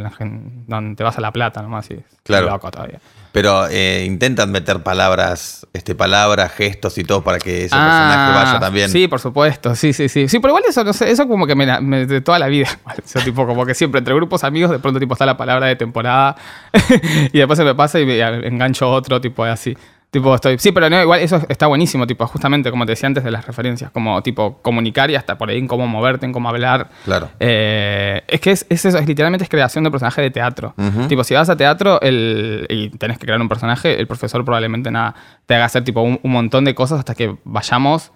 donde 0.67 0.95
te 0.95 1.03
vas 1.03 1.17
a 1.17 1.21
La 1.21 1.31
Plata 1.31 1.61
nomás 1.63 1.89
y 1.89 1.95
es 1.95 2.03
Claro. 2.23 2.47
loco 2.47 2.69
todavía. 2.69 2.99
Pero 3.31 3.67
eh, 3.69 4.03
intentan 4.05 4.51
meter 4.51 4.83
palabras, 4.83 5.65
este, 5.71 5.95
palabras, 5.95 6.51
gestos 6.51 6.97
y 6.97 7.03
todo 7.05 7.23
para 7.23 7.37
que 7.39 7.63
ese 7.65 7.75
Ah, 7.77 7.85
personaje 7.85 8.29
vaya 8.31 8.59
también. 8.59 8.89
Sí, 8.89 9.07
por 9.07 9.19
supuesto, 9.21 9.73
sí, 9.73 9.93
sí, 9.93 10.09
sí. 10.09 10.27
Sí, 10.27 10.39
pero 10.39 10.49
igual 10.49 10.63
eso, 10.67 10.83
no 10.83 10.91
sé, 10.91 11.09
eso 11.09 11.25
como 11.29 11.47
que 11.47 11.55
me, 11.55 11.79
me- 11.79 12.05
de 12.05 12.19
toda 12.19 12.39
la 12.39 12.47
vida. 12.47 12.67
Eso 13.05 13.19
tipo, 13.21 13.47
como 13.47 13.65
que 13.65 13.73
siempre 13.73 13.99
entre 13.99 14.13
grupos 14.15 14.43
amigos 14.43 14.69
de 14.71 14.79
pronto 14.79 14.99
tipo 14.99 15.13
está 15.13 15.25
la 15.25 15.37
palabra 15.37 15.67
de 15.67 15.75
temporada 15.77 16.35
y 17.31 17.37
después 17.37 17.57
se 17.57 17.63
me 17.63 17.73
pasa 17.73 17.99
y 18.01 18.05
me 18.05 18.19
engancho 18.45 18.89
otro 18.91 19.21
tipo 19.21 19.45
de 19.45 19.51
así. 19.51 19.77
Tipo, 20.11 20.35
estoy. 20.35 20.57
Sí, 20.59 20.73
pero 20.73 20.89
no, 20.89 21.01
igual 21.01 21.21
eso 21.21 21.41
está 21.47 21.67
buenísimo, 21.67 22.05
tipo, 22.05 22.27
justamente 22.27 22.69
como 22.69 22.85
te 22.85 22.91
decía 22.91 23.07
antes 23.07 23.23
de 23.23 23.31
las 23.31 23.47
referencias, 23.47 23.91
como 23.91 24.21
tipo 24.21 24.57
comunicar 24.61 25.09
y 25.09 25.15
hasta 25.15 25.37
por 25.37 25.49
ahí 25.49 25.57
en 25.57 25.67
cómo 25.69 25.87
moverte, 25.87 26.25
en 26.25 26.33
cómo 26.33 26.49
hablar. 26.49 26.89
Claro. 27.05 27.29
Eh, 27.39 28.21
es 28.27 28.41
que 28.41 28.51
es, 28.51 28.65
es 28.69 28.83
eso, 28.83 28.97
es 28.97 29.07
literalmente 29.07 29.45
es 29.45 29.49
creación 29.49 29.85
de 29.85 29.89
personaje 29.91 30.21
de 30.21 30.29
teatro. 30.29 30.73
Tipo, 31.07 31.23
si 31.23 31.33
vas 31.33 31.47
a 31.49 31.55
teatro 31.55 32.01
el, 32.01 32.65
y 32.69 32.89
tenés 32.89 33.19
que 33.19 33.25
crear 33.25 33.39
un 33.39 33.47
personaje, 33.47 33.97
el 34.01 34.05
profesor 34.05 34.43
probablemente 34.43 34.91
nada 34.91 35.15
te 35.45 35.55
haga 35.55 35.63
hacer 35.63 35.85
tipo 35.85 36.01
un, 36.01 36.19
un 36.21 36.31
montón 36.31 36.65
de 36.65 36.75
cosas 36.75 36.99
hasta 36.99 37.15
que 37.15 37.37
vayamos 37.45 38.11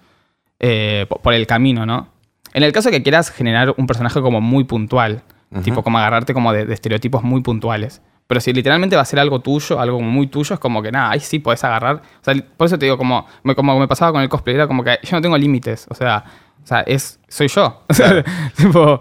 eh, 0.60 1.06
po- 1.08 1.20
por 1.22 1.32
el 1.32 1.46
camino, 1.46 1.86
¿no? 1.86 2.08
En 2.52 2.62
el 2.62 2.72
caso 2.72 2.90
que 2.90 3.02
quieras 3.02 3.30
generar 3.30 3.74
un 3.76 3.86
personaje 3.86 4.20
como 4.20 4.42
muy 4.42 4.64
puntual, 4.64 5.22
tipo 5.64 5.82
como 5.82 5.96
agarrarte 5.98 6.34
como 6.34 6.52
de, 6.52 6.66
de 6.66 6.74
estereotipos 6.74 7.22
muy 7.22 7.40
puntuales. 7.40 8.02
Pero 8.26 8.40
si 8.40 8.52
literalmente 8.52 8.96
va 8.96 9.02
a 9.02 9.04
ser 9.04 9.20
algo 9.20 9.40
tuyo, 9.40 9.78
algo 9.78 10.00
muy 10.00 10.26
tuyo, 10.26 10.54
es 10.54 10.60
como 10.60 10.82
que 10.82 10.90
nada, 10.90 11.10
ahí 11.10 11.20
sí 11.20 11.38
podés 11.38 11.62
agarrar. 11.64 11.96
O 11.96 12.24
sea, 12.24 12.34
por 12.56 12.66
eso 12.66 12.78
te 12.78 12.86
digo, 12.86 12.98
como 12.98 13.26
me, 13.44 13.54
como 13.54 13.78
me 13.78 13.86
pasaba 13.86 14.12
con 14.12 14.20
el 14.22 14.28
cosplay, 14.28 14.56
era 14.56 14.66
como 14.66 14.82
que 14.82 14.98
yo 15.02 15.16
no 15.16 15.22
tengo 15.22 15.38
límites. 15.38 15.86
O 15.90 15.94
sea, 15.94 16.24
o 16.62 16.66
sea 16.66 16.80
es, 16.80 17.20
soy 17.28 17.48
yo. 17.48 17.82
O 17.88 17.94
sea, 17.94 18.24
tipo, 18.56 18.98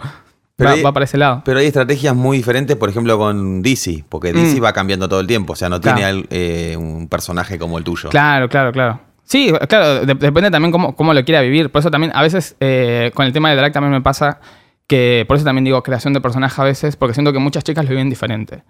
Pero 0.56 0.70
va, 0.70 0.76
hay- 0.76 0.84
va 0.84 0.94
para 0.94 1.06
ese 1.06 1.18
lado. 1.18 1.42
Pero 1.44 1.60
hay 1.60 1.66
estrategias 1.66 2.16
muy 2.16 2.38
diferentes, 2.38 2.76
por 2.78 2.88
ejemplo, 2.90 3.18
con 3.18 3.62
DC, 3.64 4.06
porque 4.10 4.32
DC 4.32 4.60
Mm. 4.60 4.64
va 4.64 4.74
cambiando 4.74 5.10
todo 5.10 5.20
el 5.20 5.28
tiempo, 5.28 5.54
o 5.54 5.56
sea, 5.56 5.70
no 5.70 5.82
Claro. 5.82 5.98
tiene 5.98 6.26
eh, 6.30 6.78
un 6.78 7.08
personaje 7.10 7.58
como 7.58 7.78
el 7.80 7.84
tuyo. 7.84 8.10
Claro, 8.10 8.48
claro, 8.48 8.72
claro. 8.72 9.00
Sí, 9.24 9.52
claro, 9.68 10.06
de- 10.06 10.14
depende 10.14 10.52
también 10.52 10.72
cómo, 10.72 10.96
cómo 10.96 11.12
lo 11.16 11.26
quiera 11.26 11.42
vivir. 11.42 11.72
Por 11.72 11.80
eso 11.80 11.90
también, 11.90 12.12
a 12.16 12.22
veces, 12.22 12.56
eh, 12.60 13.12
con 13.16 13.26
el 13.26 13.34
tema 13.34 13.50
de 13.50 13.56
drag 13.56 13.74
también 13.74 13.92
me 13.92 14.02
pasa 14.02 14.40
que, 14.86 15.26
por 15.28 15.36
eso 15.36 15.44
también 15.44 15.66
digo 15.66 15.82
creación 15.82 16.14
de 16.14 16.22
personaje 16.22 16.62
a 16.62 16.64
veces, 16.64 16.96
porque 16.96 17.16
siento 17.16 17.34
que 17.34 17.40
muchas 17.40 17.64
chicas 17.64 17.84
lo 17.86 17.90
viven 17.90 18.08
diferente. 18.10 18.62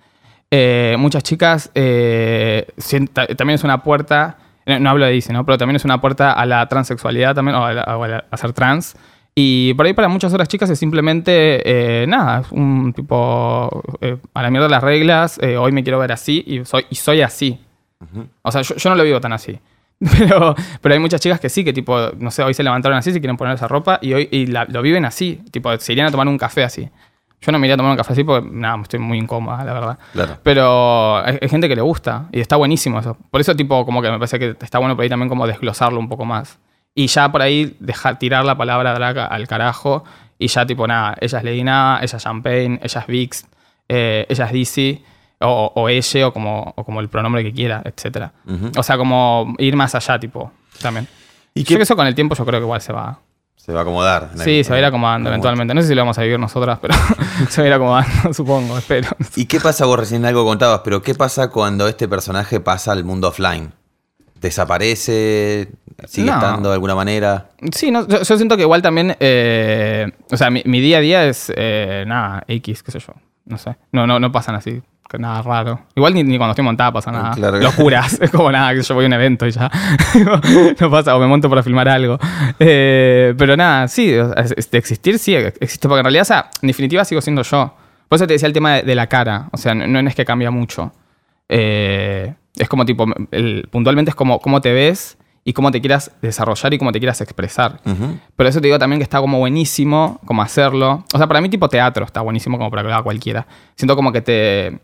Eh, 0.58 0.96
muchas 0.98 1.22
chicas, 1.24 1.70
eh, 1.76 2.66
sien- 2.78 3.10
ta- 3.10 3.28
también 3.28 3.56
es 3.56 3.64
una 3.66 3.84
puerta, 3.84 4.38
no, 4.66 4.80
no 4.80 4.90
hablo 4.92 5.06
de 5.06 5.12
DC, 5.12 5.34
¿no? 5.34 5.46
Pero 5.46 5.58
también 5.58 5.76
es 5.76 5.84
una 5.84 6.00
puerta 6.00 6.32
a 6.32 6.46
la 6.46 6.66
transexualidad 6.70 7.36
también, 7.36 7.58
o 7.58 7.66
a, 7.66 7.74
la- 7.74 7.98
o 7.98 8.04
a 8.04 8.08
la- 8.08 8.24
a 8.32 8.38
ser 8.38 8.54
trans. 8.54 8.96
Y 9.36 9.74
por 9.74 9.86
ahí 9.86 9.92
para 9.94 10.08
muchas 10.08 10.32
otras 10.34 10.48
chicas 10.48 10.70
es 10.70 10.80
simplemente, 10.80 11.62
eh, 12.04 12.08
nada, 12.08 12.40
es 12.40 12.52
un 12.54 12.94
tipo, 12.94 13.84
eh, 14.00 14.16
a 14.34 14.42
la 14.44 14.50
mierda 14.50 14.70
las 14.70 14.82
reglas, 14.82 15.40
hoy 15.60 15.74
me 15.74 15.84
quiero 15.84 16.00
ver 16.00 16.14
así 16.14 16.42
y 16.48 16.64
soy, 16.64 16.86
y 16.90 16.96
soy 16.96 17.22
así. 17.22 17.60
O 18.42 18.50
sea, 18.52 18.62
yo, 18.62 18.76
yo 18.76 18.90
no 18.90 18.96
lo 18.96 19.04
vivo 19.04 19.20
tan 19.20 19.34
así. 19.34 19.60
Pero, 20.20 20.54
pero 20.82 20.94
hay 20.94 21.00
muchas 21.00 21.22
chicas 21.22 21.40
que 21.40 21.48
sí, 21.50 21.64
que 21.64 21.72
tipo, 21.72 21.98
no 22.20 22.30
sé, 22.30 22.44
hoy 22.44 22.54
se 22.54 22.62
levantaron 22.64 22.98
así, 22.98 23.14
se 23.14 23.22
quieren 23.22 23.38
poner 23.38 23.56
esa 23.56 23.68
ropa 23.70 23.98
y 24.02 24.14
hoy 24.14 24.28
y 24.30 24.46
la- 24.48 24.66
lo 24.66 24.82
viven 24.82 25.06
así. 25.06 25.42
Tipo, 25.52 25.76
se 25.78 25.94
irían 25.94 26.08
a 26.08 26.12
tomar 26.12 26.28
un 26.28 26.38
café 26.38 26.64
así. 26.66 26.90
Yo 27.42 27.52
no 27.52 27.60
me 27.60 27.68
iría 27.68 27.76
a 27.76 27.78
tomar 27.78 27.92
un 27.92 27.98
café 27.98 28.14
así 28.14 28.24
porque, 28.24 28.50
nada, 28.52 28.82
estoy 28.82 29.00
muy 29.00 29.18
incómoda, 29.20 29.64
la 29.64 29.74
verdad. 29.74 30.00
Claro. 30.14 30.38
Pero 30.44 31.18
hay, 31.18 31.38
hay 31.42 31.50
gente 31.50 31.68
que 31.68 31.76
le 31.76 31.82
gusta 31.82 32.28
y 32.32 32.40
está 32.40 32.56
buenísimo 32.56 33.00
eso. 33.00 33.18
Por 33.30 33.40
eso, 33.42 33.56
tipo, 33.56 33.86
como 33.86 34.02
que 34.02 34.10
me 34.10 34.18
parece 34.18 34.40
que 34.40 34.56
está 34.62 34.80
bueno 34.80 34.96
por 34.96 35.04
ahí 35.04 35.10
también 35.10 35.30
como 35.30 35.46
desglosarlo 35.46 36.00
un 36.00 36.10
poco 36.10 36.26
más. 36.26 36.58
Y 36.96 37.08
ya 37.08 37.32
por 37.32 37.42
ahí 37.42 37.76
dejar 37.80 38.18
tirar 38.18 38.46
la 38.46 38.58
palabra 38.58 38.94
drag 38.94 39.18
al 39.32 39.48
carajo 39.48 40.04
y 40.40 40.48
ya, 40.48 40.66
tipo, 40.66 40.88
nada, 40.88 41.16
ella 41.22 41.40
es 41.40 41.64
Nada, 41.64 42.00
ella 42.02 42.18
es 42.18 42.24
Champagne, 42.24 42.80
ella 42.82 43.02
es 43.02 43.08
Vix, 43.08 43.46
eh, 43.90 44.26
ella 44.30 44.46
es 44.46 44.52
DC, 44.52 45.02
o, 45.42 45.72
o 45.76 45.90
ella, 45.90 46.28
o 46.28 46.34
como, 46.34 46.74
o 46.76 46.84
como 46.84 47.00
el 47.02 47.10
pronombre 47.10 47.44
que 47.44 47.54
quiera, 47.54 47.84
etc. 47.86 48.30
O 48.78 48.82
sea, 48.84 48.98
como 48.98 49.54
ir 49.60 49.76
más 49.76 49.94
allá, 49.94 50.18
tipo, 50.20 50.52
también. 50.82 51.08
¿Y 51.54 51.62
Y 51.62 51.64
qué- 51.66 51.76
que 51.78 51.84
eso 51.84 51.96
con 51.96 52.08
el 52.08 52.16
tiempo 52.16 52.34
yo 52.36 52.46
creo 52.46 52.60
que 52.60 52.64
igual 52.66 52.82
se 52.82 52.92
va. 52.94 53.20
Se 53.66 53.74
va 53.74 53.80
a 53.80 53.82
acomodar. 53.82 54.30
Sí, 54.36 54.64
se 54.64 54.70
va 54.70 54.76
a 54.76 54.80
ir 54.80 54.86
acomodando 54.86 55.30
eventualmente. 55.30 55.74
No 55.74 55.82
sé 55.82 55.88
si 55.88 55.96
lo 55.96 56.02
vamos 56.02 56.20
a 56.20 56.22
vivir 56.22 56.38
nosotras, 56.40 56.78
pero 56.80 56.94
se 57.50 57.62
va 57.62 57.66
a 57.66 57.68
ir 57.68 57.74
acomodando, 57.74 58.32
supongo, 58.34 58.78
espero. 58.78 59.10
¿Y 59.36 59.46
qué 59.48 59.60
pasa? 59.60 59.86
Vos 59.86 59.98
recién 60.00 60.24
algo 60.24 60.46
contabas, 60.46 60.82
pero 60.84 61.02
¿qué 61.02 61.16
pasa 61.16 61.50
cuando 61.50 61.88
este 61.88 62.08
personaje 62.08 62.60
pasa 62.60 62.92
al 62.92 63.04
mundo 63.04 63.30
offline? 63.30 63.72
¿Desaparece? 64.40 65.70
¿Sigue 66.08 66.28
No. 66.28 66.36
estando 66.36 66.70
de 66.70 66.76
alguna 66.76 66.94
manera? 66.94 67.50
Sí, 67.72 67.90
no, 67.90 68.08
yo, 68.08 68.22
yo 68.22 68.38
siento 68.38 68.56
que 68.56 68.64
igual 68.64 68.82
también, 68.82 69.16
eh, 69.20 70.12
o 70.32 70.38
sea, 70.38 70.50
mi, 70.52 70.62
mi 70.66 70.80
día 70.82 70.98
a 70.98 71.02
día 71.02 71.26
es, 71.26 71.52
eh, 71.56 72.04
nada, 72.06 72.44
X, 72.48 72.84
qué 72.84 72.92
sé 72.92 73.00
yo, 73.00 73.14
no 73.46 73.58
sé. 73.58 73.76
No, 73.92 74.06
no, 74.06 74.20
no 74.20 74.32
pasan 74.32 74.56
así, 74.56 74.82
nada 75.20 75.42
raro. 75.42 75.80
Igual 75.96 76.14
ni, 76.14 76.24
ni 76.24 76.38
cuando 76.38 76.52
estoy 76.52 76.66
montada 76.66 76.92
pasa 76.92 77.12
nada. 77.12 77.32
Claro. 77.36 77.58
Locuras, 77.60 78.14
es 78.22 78.30
como 78.32 78.52
nada, 78.52 78.74
que 78.74 78.82
yo 78.82 78.96
voy 78.96 79.06
a 79.06 79.08
un 79.08 79.14
evento 79.14 79.46
y 79.48 79.52
ya. 79.52 79.72
no 80.80 80.92
pasa, 80.92 81.16
o 81.16 81.20
me 81.20 81.28
monto 81.28 81.50
para 81.50 81.64
filmar 81.64 81.88
algo. 81.88 82.18
Eh, 82.60 83.34
pero 83.38 83.56
nada, 83.56 83.88
sí, 83.88 84.08
de 84.12 84.78
existir 84.78 85.20
sí 85.20 85.36
existe, 85.36 85.88
porque 85.88 86.00
en 86.00 86.06
realidad, 86.06 86.24
o 86.24 86.26
sea, 86.26 86.50
en 86.62 86.68
definitiva 86.68 87.06
sigo 87.06 87.22
siendo 87.22 87.42
yo. 87.44 87.74
Por 88.10 88.18
eso 88.18 88.28
te 88.28 88.34
decía 88.34 88.48
el 88.48 88.54
tema 88.54 88.74
de, 88.76 88.84
de 88.84 88.96
la 88.96 89.08
cara, 89.08 89.48
o 89.52 89.58
sea, 89.58 89.74
no, 89.74 89.88
no 90.02 90.08
es 90.10 90.16
que 90.16 90.26
cambia 90.26 90.52
mucho. 90.52 90.92
Eh, 91.50 92.34
es 92.58 92.70
como 92.70 92.86
tipo, 92.86 93.06
el- 93.32 93.68
puntualmente 93.72 94.10
es 94.10 94.16
como 94.16 94.40
cómo 94.40 94.62
te 94.62 94.74
ves 94.74 95.18
y 95.44 95.54
cómo 95.54 95.72
te 95.72 95.80
quieras 95.82 96.12
desarrollar 96.22 96.74
y 96.74 96.78
cómo 96.80 96.92
te 96.92 97.00
quieras 97.00 97.22
expresar. 97.22 97.80
Pero 98.36 98.50
eso 98.50 98.60
te 98.62 98.68
digo 98.68 98.80
también 98.80 99.00
que 99.00 99.04
está 99.04 99.20
como 99.20 99.38
buenísimo, 99.38 100.20
como 100.26 100.42
hacerlo. 100.42 101.04
O 101.14 101.18
sea, 101.18 101.28
para 101.28 101.40
mí 101.42 101.50
tipo 101.50 101.68
teatro 101.70 102.04
está 102.06 102.22
buenísimo 102.22 102.58
como 102.58 102.70
para 102.72 102.82
que 102.82 102.88
lo 102.88 102.94
haga 102.96 103.04
cualquiera. 103.04 103.46
Siento 103.76 103.96
como 103.96 104.12
que 104.12 104.22
te, 104.22 104.80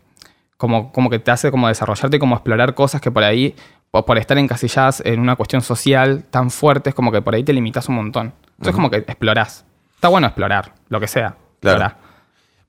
como, 0.62 0.92
como 0.92 1.10
que 1.10 1.18
te 1.18 1.32
hace 1.32 1.50
como 1.50 1.66
desarrollarte 1.66 2.18
y 2.18 2.20
como 2.20 2.36
explorar 2.36 2.76
cosas 2.76 3.00
que 3.00 3.10
por 3.10 3.24
ahí, 3.24 3.56
o 3.90 4.06
por 4.06 4.16
estar 4.16 4.38
encasilladas 4.38 5.02
en 5.04 5.18
una 5.18 5.34
cuestión 5.34 5.60
social 5.60 6.22
tan 6.30 6.52
fuerte, 6.52 6.90
es 6.90 6.94
como 6.94 7.10
que 7.10 7.20
por 7.20 7.34
ahí 7.34 7.42
te 7.42 7.52
limitas 7.52 7.88
un 7.88 7.96
montón. 7.96 8.32
Entonces 8.52 8.72
como 8.72 8.88
que 8.88 8.98
explorás. 8.98 9.64
Está 9.96 10.06
bueno 10.06 10.28
explorar, 10.28 10.72
lo 10.88 11.00
que 11.00 11.08
sea. 11.08 11.34
Claro. 11.58 11.96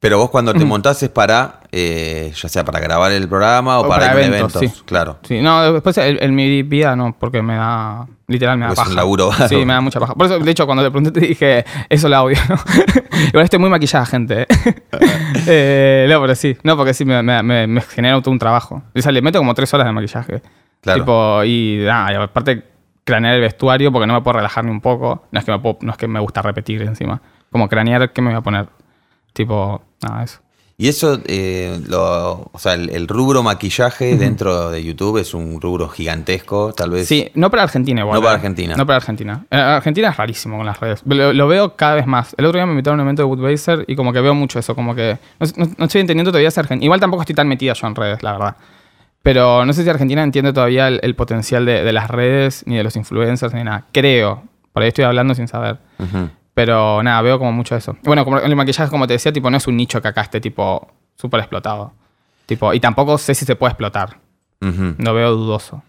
Pero 0.04 0.18
vos 0.18 0.30
cuando 0.30 0.54
te 0.54 0.66
montás 0.66 1.02
es 1.02 1.08
para, 1.08 1.62
eh, 1.72 2.34
ya 2.36 2.50
sea 2.50 2.66
para 2.66 2.82
grabar 2.82 3.12
el 3.14 3.26
programa 3.30 3.80
o, 3.80 3.86
O 3.86 3.88
para, 3.88 4.08
para 4.10 4.20
ir 4.20 4.26
a 4.26 4.28
eventos, 4.38 4.56
eventos. 4.58 4.78
sí. 4.80 4.84
Claro. 4.86 5.18
Sí, 5.24 5.40
no, 5.42 5.72
después 5.72 5.98
en, 5.98 6.36
mi 6.36 6.62
vida 6.62 6.94
no, 6.98 7.16
porque 7.18 7.42
me 7.42 7.56
da, 7.56 8.06
literal 8.28 8.58
me 8.58 8.66
da 8.66 8.74
es 8.74 8.80
un 8.80 8.96
laburo 8.98 9.32
Sí, 9.48 9.56
me 9.66 9.72
da 9.74 9.80
mucha 9.80 10.02
paja. 10.02 10.14
Por 10.14 10.26
eso, 10.26 10.40
de 10.40 10.52
hecho, 10.52 10.66
cuando 10.66 10.84
te 10.84 10.92
pregunté 10.92 11.18
te 11.18 11.26
dije, 11.26 11.64
eso 11.88 12.10
lo 12.10 12.18
audio, 12.18 12.38
¿no? 12.50 12.56
Igual 13.30 13.46
estoy 13.46 13.60
muy 13.60 13.70
maquillada, 13.70 14.06
gente, 14.06 14.42
¿eh? 14.42 14.48
Eh, 15.48 16.06
no, 16.10 16.22
pero 16.22 16.36
sí, 16.36 16.58
no, 16.64 16.76
porque 16.78 16.94
sí 16.94 17.06
me, 17.06 17.24
me- 17.24 17.42
me- 17.42 17.68
me 17.68 17.82
genera 17.82 18.20
todo 18.22 18.32
un 18.32 18.40
trabajo. 18.40 18.84
O 18.96 19.02
sea, 19.02 19.12
le 19.12 19.22
meto 19.22 19.40
como 19.40 19.54
tres 19.54 19.74
horas 19.74 19.88
de 19.88 19.94
maquillaje. 19.94 20.42
Claro. 20.82 21.00
Tipo, 21.00 21.44
y 21.46 21.80
nada, 21.86 22.12
y 22.12 22.16
aparte 22.16 22.64
cranear 23.06 23.36
el 23.36 23.42
vestuario 23.42 23.92
porque 23.92 24.06
no 24.08 24.14
me 24.14 24.22
puedo 24.22 24.38
relajar 24.38 24.64
ni 24.66 24.72
un 24.72 24.82
poco. 24.82 25.24
No 25.32 25.40
es 25.40 25.46
que 25.46 25.52
me, 25.52 25.60
puedo- 25.60 25.78
no 25.82 25.92
es 25.92 25.98
que 25.98 26.08
me 26.08 26.20
gusta 26.20 26.42
repetir 26.42 26.82
encima. 26.84 27.22
Como 27.52 27.68
cranear, 27.70 28.12
¿qué 28.12 28.22
me 28.22 28.30
voy 28.30 28.38
a 28.38 28.42
poner? 28.42 28.68
Tipo, 29.34 29.82
nada, 30.02 30.24
eso. 30.24 30.40
Y 30.76 30.88
eso, 30.88 31.20
eh, 31.28 31.80
lo, 31.88 32.50
o 32.52 32.58
sea, 32.60 32.74
el, 32.74 32.90
el 32.90 33.08
rubro 33.08 33.44
maquillaje 33.44 34.18
dentro 34.18 34.72
de 34.72 34.84
YouTube 34.84 35.20
es 35.20 35.36
un 35.36 35.62
rubro 35.62 35.88
gigantesco, 35.88 36.74
tal 36.74 36.90
vez. 36.90 37.08
Sí, 37.08 37.30
no 37.36 37.52
para 37.52 37.62
Argentina 37.64 38.02
igual. 38.02 38.16
No 38.16 38.22
para 38.22 38.34
eh. 38.34 38.38
Argentina. 38.38 38.76
No 38.76 38.86
para 38.86 38.98
Argentina. 38.98 39.46
En 39.52 39.60
Argentina 39.60 40.10
es 40.10 40.18
rarísimo 40.18 40.58
con 40.58 40.66
las 40.66 40.80
redes. 40.80 41.02
Lo, 41.06 41.32
lo 41.32 41.48
veo 41.48 41.76
cada 41.76 41.94
vez 41.96 42.08
más. 42.08 42.34
El 42.40 42.46
otro 42.48 42.58
día 42.58 42.66
me 42.66 42.72
invitaron 42.72 43.00
a 43.00 43.04
un 43.04 43.08
evento 43.08 43.22
de 43.22 43.26
Woodbaser 43.28 43.86
y 43.88 43.96
como 43.96 44.12
que 44.12 44.20
veo 44.20 44.34
mucho 44.34 44.58
eso, 44.58 44.74
como 44.74 44.96
que 44.96 45.20
no, 45.40 45.48
no- 45.58 45.72
no 45.78 45.86
estoy 45.86 46.02
entendiendo 46.02 46.32
todavía 46.32 46.50
si 46.50 46.60
Argentina. 46.60 46.86
Igual 46.86 47.00
tampoco 47.00 47.22
estoy 47.22 47.36
tan 47.36 47.48
metida 47.48 47.74
yo 47.74 47.88
en 47.88 47.96
redes, 47.96 48.24
la 48.24 48.32
verdad. 48.32 48.56
Pero 49.22 49.66
no 49.66 49.72
sé 49.74 49.84
si 49.84 49.90
Argentina 49.90 50.24
entiende 50.24 50.52
todavía 50.54 50.88
el, 50.88 51.00
el 51.04 51.16
potencial 51.16 51.66
de, 51.66 51.84
de 51.84 51.94
las 51.94 52.10
redes, 52.10 52.64
ni 52.66 52.76
de 52.78 52.84
los 52.84 52.96
influencers, 52.96 53.54
ni 53.54 53.64
nada. 53.64 53.86
Creo. 53.94 54.44
Por 54.74 54.82
ahí 54.84 54.90
estoy 54.90 55.06
hablando 55.06 55.36
sin 55.36 55.48
saber. 55.48 55.78
Ujú. 56.00 56.30
Pero 56.54 57.02
nada, 57.02 57.22
veo 57.22 57.40
como 57.40 57.52
mucho 57.52 57.76
eso. 57.76 57.96
Y 58.04 58.06
Bueno, 58.08 58.24
como 58.24 58.38
el 58.40 58.56
maquillaje, 58.56 58.90
como 58.90 59.08
te 59.08 59.14
decía, 59.14 59.34
tipo, 59.34 59.50
no 59.50 59.58
es 59.58 59.68
un 59.68 59.76
nicho 59.78 60.02
que 60.02 60.08
acá 60.08 60.22
esté 60.22 60.40
tipo 60.40 60.88
súper 61.16 61.40
explotado. 61.40 61.94
Tipo, 62.46 62.74
y 62.74 62.80
tampoco 62.80 63.18
sé 63.18 63.34
si 63.34 63.46
se 63.46 63.56
puede 63.56 63.72
explotar. 63.72 64.18
Ujú. 64.62 64.96
Lo 64.98 65.14
veo 65.14 65.32
dudoso. 65.32 65.82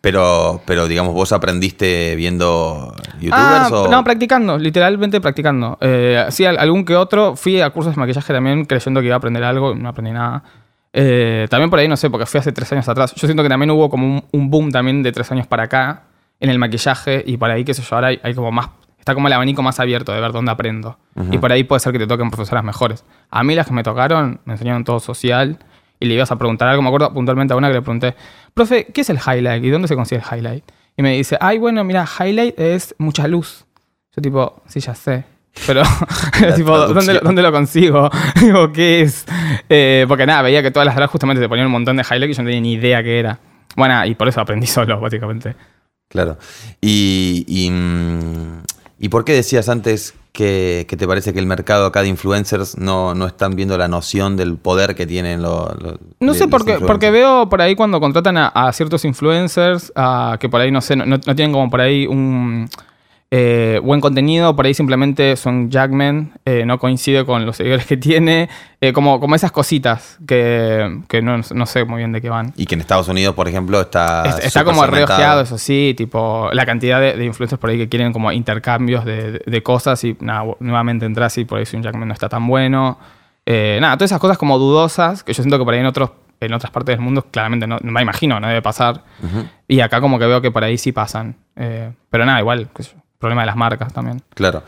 Pero, 0.00 0.60
pero 0.64 0.86
digamos, 0.88 1.12
vos 1.14 1.32
aprendiste 1.32 2.14
viendo 2.16 2.94
youtubers 3.20 3.64
Ah, 3.64 3.68
o. 3.72 3.88
No, 3.88 4.04
practicando, 4.04 4.56
literalmente 4.58 5.20
practicando. 5.20 5.76
Eh, 5.80 6.24
sí, 6.30 6.44
al- 6.44 6.58
algún 6.58 6.84
que 6.84 6.94
otro. 6.96 7.36
Fui 7.36 7.60
a 7.60 7.70
cursos 7.70 7.94
de 7.94 8.00
maquillaje 8.00 8.32
también 8.32 8.64
creyendo 8.64 9.00
que 9.00 9.06
iba 9.06 9.16
a 9.16 9.18
aprender 9.18 9.42
algo, 9.44 9.74
no 9.74 9.88
aprendí 9.88 10.12
nada. 10.12 10.42
Eh, 10.92 11.46
también 11.50 11.68
por 11.68 11.78
ahí, 11.78 11.88
no 11.88 11.96
sé, 11.96 12.10
porque 12.10 12.26
fui 12.26 12.38
hace 12.38 12.52
tres 12.52 12.72
años 12.72 12.88
atrás. 12.88 13.12
Yo 13.14 13.26
siento 13.26 13.42
que 13.42 13.48
también 13.48 13.70
hubo 13.70 13.90
como 13.90 14.06
un, 14.06 14.24
un 14.32 14.50
boom 14.50 14.70
también 14.70 15.02
de 15.02 15.12
tres 15.12 15.30
años 15.32 15.46
para 15.46 15.64
acá 15.64 16.02
en 16.40 16.48
el 16.50 16.58
maquillaje 16.58 17.22
y 17.26 17.36
por 17.36 17.50
ahí, 17.50 17.64
qué 17.64 17.74
sé 17.74 17.82
yo, 17.82 17.96
ahora 17.96 18.08
hay, 18.08 18.20
hay 18.22 18.34
como 18.34 18.50
más... 18.52 18.68
Está 19.08 19.14
como 19.14 19.28
el 19.28 19.32
abanico 19.32 19.62
más 19.62 19.80
abierto 19.80 20.12
de 20.12 20.20
ver 20.20 20.32
dónde 20.32 20.52
aprendo. 20.52 20.98
Y 21.30 21.38
por 21.38 21.50
ahí 21.50 21.64
puede 21.64 21.80
ser 21.80 21.94
que 21.94 21.98
te 21.98 22.06
toquen 22.06 22.30
profesoras 22.30 22.62
mejores. 22.62 23.06
A 23.30 23.42
mí 23.42 23.54
las 23.54 23.66
que 23.66 23.72
me 23.72 23.82
tocaron 23.82 24.38
me 24.44 24.52
enseñaron 24.52 24.84
todo 24.84 25.00
social 25.00 25.58
y 25.98 26.04
le 26.04 26.12
ibas 26.12 26.30
a 26.30 26.36
preguntar 26.36 26.68
algo. 26.68 26.82
Me 26.82 26.88
acuerdo 26.88 27.10
puntualmente 27.14 27.54
a 27.54 27.56
una 27.56 27.68
que 27.68 27.74
le 27.76 27.80
pregunté, 27.80 28.14
profe, 28.52 28.88
¿qué 28.92 29.00
es 29.00 29.08
el 29.08 29.16
highlight 29.16 29.64
y 29.64 29.70
dónde 29.70 29.88
se 29.88 29.96
consigue 29.96 30.20
el 30.20 30.38
highlight? 30.38 30.62
Y 30.94 31.00
me 31.00 31.12
dice, 31.12 31.38
ay, 31.40 31.56
bueno, 31.56 31.84
mira, 31.84 32.06
highlight 32.20 32.60
es 32.60 32.94
mucha 32.98 33.26
luz. 33.28 33.64
Yo 34.14 34.20
tipo, 34.20 34.60
sí, 34.66 34.80
ya 34.80 34.94
sé. 34.94 35.24
Pero, 35.66 35.82
tipo, 36.54 36.76
¿dónde, 36.76 37.20
¿dónde 37.22 37.40
lo 37.40 37.50
consigo? 37.50 38.10
Digo, 38.42 38.70
¿qué 38.72 39.00
es? 39.00 39.24
Eh, 39.70 40.04
porque 40.06 40.26
nada, 40.26 40.42
veía 40.42 40.62
que 40.62 40.70
todas 40.70 40.84
las 40.84 40.96
drags 40.96 41.10
justamente 41.10 41.40
te 41.40 41.48
ponían 41.48 41.68
un 41.68 41.72
montón 41.72 41.96
de 41.96 42.02
highlight 42.02 42.32
y 42.32 42.34
yo 42.34 42.42
no 42.42 42.48
tenía 42.48 42.60
ni 42.60 42.74
idea 42.74 43.02
qué 43.02 43.20
era. 43.20 43.38
Bueno, 43.74 44.04
y 44.04 44.14
por 44.14 44.28
eso 44.28 44.42
aprendí 44.42 44.66
solo, 44.66 45.00
básicamente. 45.00 45.56
Claro. 46.08 46.38
Y, 46.80 47.44
y, 47.46 47.70
mm, 47.70 48.62
¿y 48.98 49.08
por 49.08 49.24
qué 49.24 49.32
decías 49.32 49.68
antes 49.68 50.14
que, 50.32 50.86
que 50.88 50.96
te 50.96 51.06
parece 51.06 51.32
que 51.32 51.38
el 51.40 51.46
mercado 51.46 51.86
acá 51.86 52.02
de 52.02 52.08
influencers 52.08 52.78
no, 52.78 53.14
no 53.14 53.26
están 53.26 53.56
viendo 53.56 53.76
la 53.76 53.88
noción 53.88 54.36
del 54.36 54.56
poder 54.56 54.94
que 54.94 55.06
tienen 55.06 55.42
los. 55.42 55.68
los- 55.82 55.98
No 56.20 56.34
sé 56.34 56.40
los 56.44 56.50
por 56.50 56.64
qué, 56.64 56.72
influencers? 56.72 56.86
porque 56.86 57.10
veo 57.10 57.48
por 57.48 57.60
ahí 57.60 57.74
cuando 57.74 57.98
contratan 58.00 58.36
a, 58.36 58.48
a 58.48 58.72
ciertos 58.72 59.04
influencers 59.04 59.92
a 59.96 60.36
que 60.38 60.48
por 60.48 60.60
ahí, 60.60 60.70
no 60.70 60.80
sé, 60.80 60.94
no, 60.96 61.04
no 61.06 61.18
tienen 61.20 61.52
como 61.52 61.68
por 61.70 61.80
ahí 61.80 62.06
un 62.06 62.68
eh, 63.30 63.78
buen 63.82 64.00
contenido, 64.00 64.56
por 64.56 64.64
ahí 64.64 64.72
simplemente 64.72 65.36
son 65.36 65.70
Jackman, 65.70 66.32
eh, 66.46 66.64
no 66.64 66.78
coincide 66.78 67.26
con 67.26 67.44
los 67.44 67.56
seguidores 67.58 67.84
que 67.84 67.98
tiene, 67.98 68.48
eh, 68.80 68.92
como, 68.94 69.20
como 69.20 69.34
esas 69.34 69.52
cositas 69.52 70.18
que, 70.26 71.02
que 71.08 71.20
no, 71.20 71.38
no 71.52 71.66
sé 71.66 71.84
muy 71.84 71.98
bien 71.98 72.12
de 72.12 72.22
qué 72.22 72.30
van. 72.30 72.54
Y 72.56 72.64
que 72.64 72.74
en 72.74 72.80
Estados 72.80 73.06
Unidos, 73.08 73.34
por 73.34 73.46
ejemplo, 73.46 73.80
está. 73.82 74.22
Está, 74.38 74.64
como 74.64 74.80
reojeado, 75.08 75.40
eso 75.42 75.58
sí, 75.58 75.94
tipo 75.96 76.48
la 76.52 76.64
cantidad 76.64 77.00
de, 77.00 77.14
de 77.18 77.24
influencers 77.26 77.60
por 77.60 77.68
ahí 77.68 77.76
que 77.76 77.88
quieren 77.90 78.14
como 78.14 78.32
intercambios 78.32 79.04
de, 79.04 79.32
de- 79.32 79.42
de 79.44 79.62
cosas 79.62 80.02
y 80.04 80.16
nada, 80.20 80.44
nuevamente 80.60 81.04
entras 81.04 81.36
y 81.36 81.44
por 81.44 81.58
ahí 81.58 81.66
si 81.66 81.76
un 81.76 81.82
Jackman 81.82 82.08
no 82.08 82.14
está 82.14 82.30
tan 82.30 82.46
bueno. 82.46 82.98
Eh, 83.44 83.78
nada, 83.80 83.96
todas 83.98 84.10
esas 84.10 84.20
cosas 84.20 84.38
como 84.38 84.58
dudosas 84.58 85.22
que 85.22 85.32
yo 85.34 85.42
siento 85.42 85.58
que 85.58 85.64
por 85.66 85.74
ahí 85.74 85.80
en 85.80 85.86
otros 85.86 86.10
en 86.40 86.52
otras 86.54 86.70
partes 86.70 86.94
del 86.96 87.00
mundo 87.04 87.26
claramente 87.30 87.66
no, 87.66 87.78
no 87.82 87.90
me 87.92 88.00
imagino, 88.00 88.38
no 88.40 88.46
debe 88.46 88.62
pasar. 88.62 89.02
Y 89.66 89.80
acá 89.80 90.00
como 90.00 90.18
que 90.18 90.26
veo 90.26 90.40
que 90.40 90.50
por 90.52 90.62
ahí 90.64 90.78
sí 90.78 90.92
pasan. 90.92 91.34
Pero 91.54 92.24
nada, 92.24 92.38
igual, 92.40 92.68
qué 92.74 92.84
sé 92.84 92.92
yo. 92.94 93.02
Problema 93.18 93.42
de 93.42 93.46
las 93.46 93.56
marcas 93.56 93.92
también. 93.92 94.22
Claro. 94.34 94.62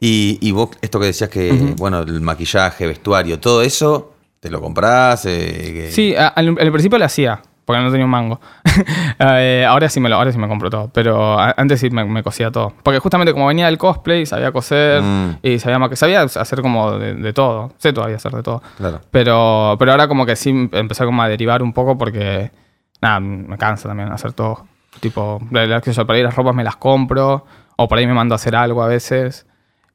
Y, 0.00 0.38
y 0.42 0.52
vos, 0.52 0.70
esto 0.82 1.00
que 1.00 1.06
decías 1.06 1.30
que, 1.30 1.74
bueno, 1.78 2.00
el 2.00 2.20
maquillaje, 2.20 2.86
vestuario, 2.86 3.40
todo 3.40 3.62
eso, 3.62 4.12
¿te 4.40 4.50
lo 4.50 4.60
comprás? 4.60 5.24
Eh, 5.26 5.88
Sí, 5.90 6.14
al, 6.14 6.48
al 6.48 6.70
principio 6.72 6.98
lo 6.98 7.04
hacía, 7.06 7.40
porque 7.64 7.82
no 7.82 7.90
tenía 7.90 8.04
un 8.04 8.10
mango. 8.10 8.40
Eh, 9.16 9.64
ahora 9.66 9.88
sí 9.88 10.00
me 10.00 10.08
lo, 10.08 10.16
ahora 10.16 10.32
sí 10.32 10.38
me 10.38 10.48
compro 10.48 10.68
todo, 10.70 10.90
pero 10.92 11.38
antes 11.38 11.78
sí 11.78 11.88
me, 11.88 12.04
me 12.04 12.22
cosía 12.24 12.50
todo. 12.50 12.72
Porque 12.82 12.98
justamente 12.98 13.32
como 13.32 13.46
venía 13.46 13.66
del 13.66 13.78
cosplay, 13.78 14.26
sabía 14.26 14.50
coser 14.50 15.00
Mm. 15.02 15.36
y 15.42 15.58
sabía, 15.60 15.78
sabía 15.96 16.22
hacer 16.22 16.60
como 16.62 16.98
de, 16.98 17.14
de 17.14 17.32
todo. 17.32 17.72
Sé 17.78 17.92
todavía 17.92 18.16
hacer 18.16 18.32
de 18.32 18.42
todo. 18.42 18.60
Claro. 18.76 19.00
Pero, 19.12 19.76
pero 19.78 19.92
ahora 19.92 20.08
como 20.08 20.26
que 20.26 20.34
sí 20.34 20.68
empecé 20.72 21.04
como 21.04 21.22
a 21.22 21.28
derivar 21.28 21.62
un 21.62 21.72
poco 21.72 21.96
porque, 21.96 22.50
nada, 23.00 23.20
me 23.20 23.56
cansa 23.56 23.88
también 23.88 24.10
hacer 24.10 24.32
todo. 24.32 24.66
Tipo, 25.00 25.40
la- 25.52 25.64
la- 25.66 25.80
qué 25.80 25.92
sé 25.92 25.98
yo, 25.98 26.06
para 26.06 26.18
ir 26.18 26.24
las 26.24 26.34
ropas 26.34 26.54
me 26.56 26.64
las 26.64 26.76
compro 26.76 27.46
o 27.76 27.88
por 27.88 27.98
ahí 27.98 28.06
me 28.06 28.14
mando 28.14 28.34
a 28.34 28.36
hacer 28.36 28.54
algo 28.56 28.82
a 28.82 28.88
veces. 28.88 29.46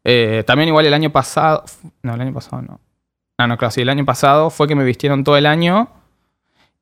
Eh, 0.03 0.43
también 0.47 0.69
igual 0.69 0.85
el 0.85 0.93
año 0.93 1.11
pasado, 1.11 1.63
no, 2.03 2.13
el 2.15 2.21
año 2.21 2.33
pasado 2.33 2.61
no. 2.61 2.79
Ah, 3.37 3.47
no, 3.47 3.57
claro, 3.57 3.71
sí, 3.71 3.81
el 3.81 3.89
año 3.89 4.05
pasado 4.05 4.49
fue 4.49 4.67
que 4.67 4.75
me 4.75 4.83
vistieron 4.83 5.23
todo 5.23 5.37
el 5.37 5.45
año 5.45 5.89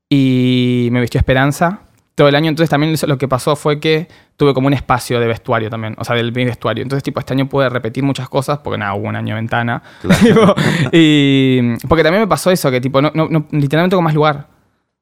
y 0.09 0.89
me 0.91 1.01
vistió 1.01 1.19
Esperanza 1.19 1.81
todo 2.15 2.27
el 2.29 2.35
año. 2.35 2.49
Entonces 2.49 2.69
también 2.69 2.95
lo 3.07 3.17
que 3.17 3.27
pasó 3.27 3.55
fue 3.55 3.79
que 3.79 4.07
tuve 4.37 4.53
como 4.53 4.67
un 4.67 4.73
espacio 4.73 5.19
de 5.19 5.27
vestuario 5.27 5.69
también, 5.69 5.95
o 5.99 6.03
sea, 6.03 6.15
del 6.15 6.31
mi 6.31 6.45
vestuario. 6.45 6.81
Entonces, 6.83 7.03
tipo, 7.03 7.19
este 7.19 7.33
año 7.33 7.47
pude 7.47 7.69
repetir 7.69 8.03
muchas 8.03 8.29
cosas 8.29 8.59
porque 8.59 8.77
nada, 8.77 8.93
hubo 8.95 9.07
un 9.07 9.15
año 9.15 9.35
de 9.35 9.41
ventana. 9.41 9.81
Tipo, 10.23 10.55
y 10.91 11.75
porque 11.87 12.03
también 12.03 12.21
me 12.23 12.27
pasó 12.27 12.49
eso, 12.51 12.71
que 12.71 12.81
tipo, 12.81 13.01
no, 13.01 13.11
no, 13.13 13.27
no- 13.29 13.45
literalmente 13.51 13.95
con 13.95 14.03
más 14.03 14.13
lugar. 14.15 14.47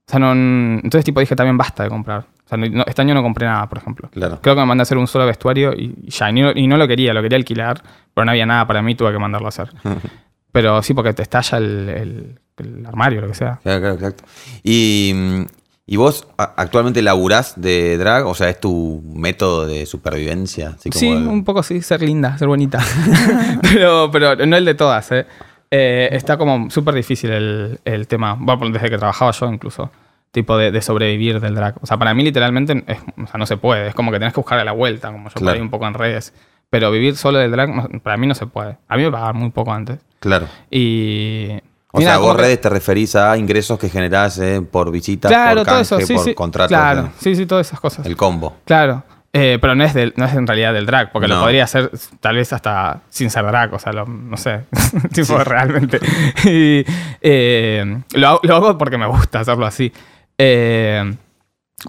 O 0.08 0.12
sea, 0.12 0.20
no, 0.20 0.34
entonces 0.34 1.04
tipo 1.06 1.20
dije 1.20 1.36
también 1.36 1.58
basta 1.58 1.84
de 1.84 1.90
comprar. 1.90 2.25
O 2.46 2.48
sea, 2.50 2.58
no- 2.58 2.84
este 2.86 3.02
año 3.02 3.14
no 3.14 3.24
compré 3.24 3.48
nada, 3.48 3.68
por 3.68 3.80
ejemplo. 3.80 4.10
Claro. 4.12 4.40
Creo 4.42 4.56
que 4.56 4.62
me 4.62 4.68
mandé 4.68 4.82
a 4.82 4.84
hacer 4.84 4.98
un 4.98 5.08
solo 5.08 5.25
vestuario 5.25 5.74
y 5.74 5.96
y 6.04 6.10
ya. 6.12 6.30
Y 6.30 6.34
no, 6.34 6.52
y 6.56 6.68
no 6.68 6.78
lo 6.78 6.88
quería, 6.88 7.14
lo 7.14 7.22
quería 7.22 7.38
alquilar, 7.38 7.82
pero 8.14 8.25
no 8.25 8.32
había 8.32 8.46
nada 8.46 8.66
para 8.68 8.82
mí, 8.82 8.96
tuve 8.96 9.12
que 9.12 9.20
mandarlo 9.20 9.48
a 9.48 9.50
hacer. 9.50 9.70
pero 10.52 10.82
sí, 10.84 10.94
porque 10.94 11.14
te 11.14 11.22
estalla 11.24 11.58
el, 11.58 11.90
el- 11.90 12.40
el 12.58 12.86
armario, 12.86 13.20
lo 13.22 13.28
que 13.28 13.34
sea. 13.34 13.60
Claro, 13.64 13.80
claro, 13.82 13.96
exacto. 13.96 14.24
Y, 14.64 15.12
mm, 15.14 15.42
y 15.88 15.98
vos 15.98 16.25
actualmente 16.38 17.02
laburás 17.02 17.60
de 17.62 17.98
drag, 17.98 18.25
o 18.25 18.34
sea, 18.34 18.50
es 18.50 18.60
tu 18.62 19.04
método 19.14 19.68
de 19.68 19.86
supervivencia. 19.86 20.70
Así 20.78 20.90
como 20.90 21.00
Sí, 21.02 21.08
un 21.12 21.44
poco 21.44 21.62
sí, 21.64 21.82
ser 21.82 22.02
linda, 22.02 22.38
ser 22.38 22.48
bonita. 22.48 22.80
pero, 23.62 24.10
pero 24.12 24.36
no 24.46 24.56
el 24.56 24.66
de 24.66 24.74
todas, 24.75 25.12
¿eh? 25.12 25.25
Eh, 25.70 26.10
está 26.12 26.38
como 26.38 26.70
súper 26.70 26.94
difícil 26.96 27.32
el, 27.32 27.80
el 27.84 28.08
tema. 28.08 28.38
Bueno, 28.40 28.70
desde 28.70 28.90
que 28.90 28.98
trabajaba 28.98 29.32
yo 29.32 29.52
incluso. 29.52 29.92
Tipo 30.36 30.58
de, 30.58 30.70
de 30.70 30.82
sobrevivir 30.82 31.39
del 31.39 31.56
drag. 31.56 31.75
O 31.82 31.86
sea, 31.86 31.96
para 31.98 32.13
mí 32.13 32.22
literalmente 32.22 32.84
es- 32.88 33.00
o 33.18 33.25
sea, 33.25 33.38
no 33.38 33.46
se 33.46 33.56
puede. 33.56 33.88
Es 33.88 33.96
como 33.96 34.12
que 34.12 34.20
tenés 34.20 34.34
que 34.34 34.42
buscarle 34.42 34.65
la 34.65 34.74
vuelta, 34.74 35.10
como 35.13 35.30
yo 35.30 35.34
por 35.34 35.42
Claro. 35.44 35.56
ahí 35.56 35.62
un 35.62 35.70
poco 35.70 35.88
en 35.88 35.94
redes. 35.94 36.34
Pero 36.70 36.92
vivir 36.92 37.15
solo 37.15 37.38
del 37.38 37.51
drag, 37.51 37.70
no- 37.74 37.88
para 38.01 38.18
mí 38.18 38.27
no 38.27 38.36
se 38.36 38.46
puede. 38.46 38.75
A 38.89 38.98
mí 38.98 39.04
me 39.04 39.12
pagaban 39.12 39.38
muy 39.38 39.50
poco 39.51 39.72
antes. 39.72 40.00
Claro. 40.20 40.48
Y. 40.70 41.51
O 41.94 42.01
sea, 42.01 42.18
vos 42.18 42.36
que- 42.36 42.42
redes 42.42 42.60
te 42.60 42.70
referís 42.70 43.15
a 43.15 43.38
ingresos 43.38 43.80
que 43.80 43.88
generás 43.88 44.38
eh, 44.39 44.62
por 44.62 44.92
visitas, 44.92 45.32
Claro, 45.32 45.62
por 45.62 45.68
todo 45.68 45.75
canje, 45.77 45.82
eso, 45.96 46.00
sí, 46.06 46.13
por 46.15 46.24
sí. 46.25 46.34
contratos. 46.36 46.68
Claro, 46.68 47.10
sí, 47.18 47.34
sí, 47.34 47.46
todas 47.46 47.65
esas 47.68 47.80
cosas. 47.80 48.06
el 48.06 48.18
combo. 48.18 48.58
Claro. 48.65 49.04
Eh, 49.38 49.58
pero 49.60 49.75
no 49.75 49.84
es, 49.84 49.94
del- 49.94 50.13
no 50.15 50.24
es 50.25 50.34
en 50.34 50.48
realidad 50.48 50.74
del 50.74 50.86
drag, 50.86 51.12
porque 51.12 51.27
No. 51.27 51.36
lo 51.36 51.42
podría 51.42 51.65
hacer 51.65 51.92
tal 52.22 52.36
vez 52.38 52.51
hasta 52.54 53.01
sin 53.10 53.30
ser 53.30 53.46
drag, 53.46 53.74
o 53.74 53.80
sea, 53.80 53.92
lo- 53.94 54.06
no 54.06 54.36
sé, 54.38 54.62
tipo 55.13 55.38
realmente. 55.44 56.00
Y, 56.46 56.86
eh, 57.22 57.98
lo 58.13 58.27
hago 58.54 58.77
porque 58.77 58.98
me 58.98 59.08
gusta 59.08 59.39
hacerlo 59.42 59.65
así. 59.65 59.92
Eh, 60.38 61.15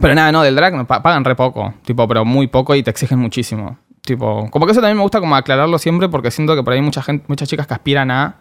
pero 0.01 0.15
nada, 0.15 0.33
no, 0.33 0.43
del 0.43 0.55
drag 0.57 0.75
me 0.75 0.85
pa- 0.85 1.03
pagan 1.03 1.25
re 1.25 1.35
poco, 1.35 1.75
tipo, 1.85 2.07
pero 2.09 2.25
muy 2.25 2.47
poco 2.49 2.75
y 2.75 2.83
te 2.83 2.91
exigen 2.91 3.19
muchísimo. 3.19 3.79
Tipo, 4.03 4.49
como 4.51 4.67
que 4.67 4.73
eso 4.73 4.81
también 4.81 4.97
me 4.99 5.03
gusta 5.03 5.21
como 5.21 5.35
aclararlo 5.37 5.79
siempre 5.79 6.09
porque 6.09 6.31
siento 6.31 6.55
que 6.55 6.63
por 6.63 6.73
ahí 6.73 6.81
mucha 6.81 7.03
gente, 7.03 7.25
muchas 7.29 7.49
chicas 7.49 7.67
que 7.67 7.75
aspiran 7.75 8.11
a, 8.11 8.37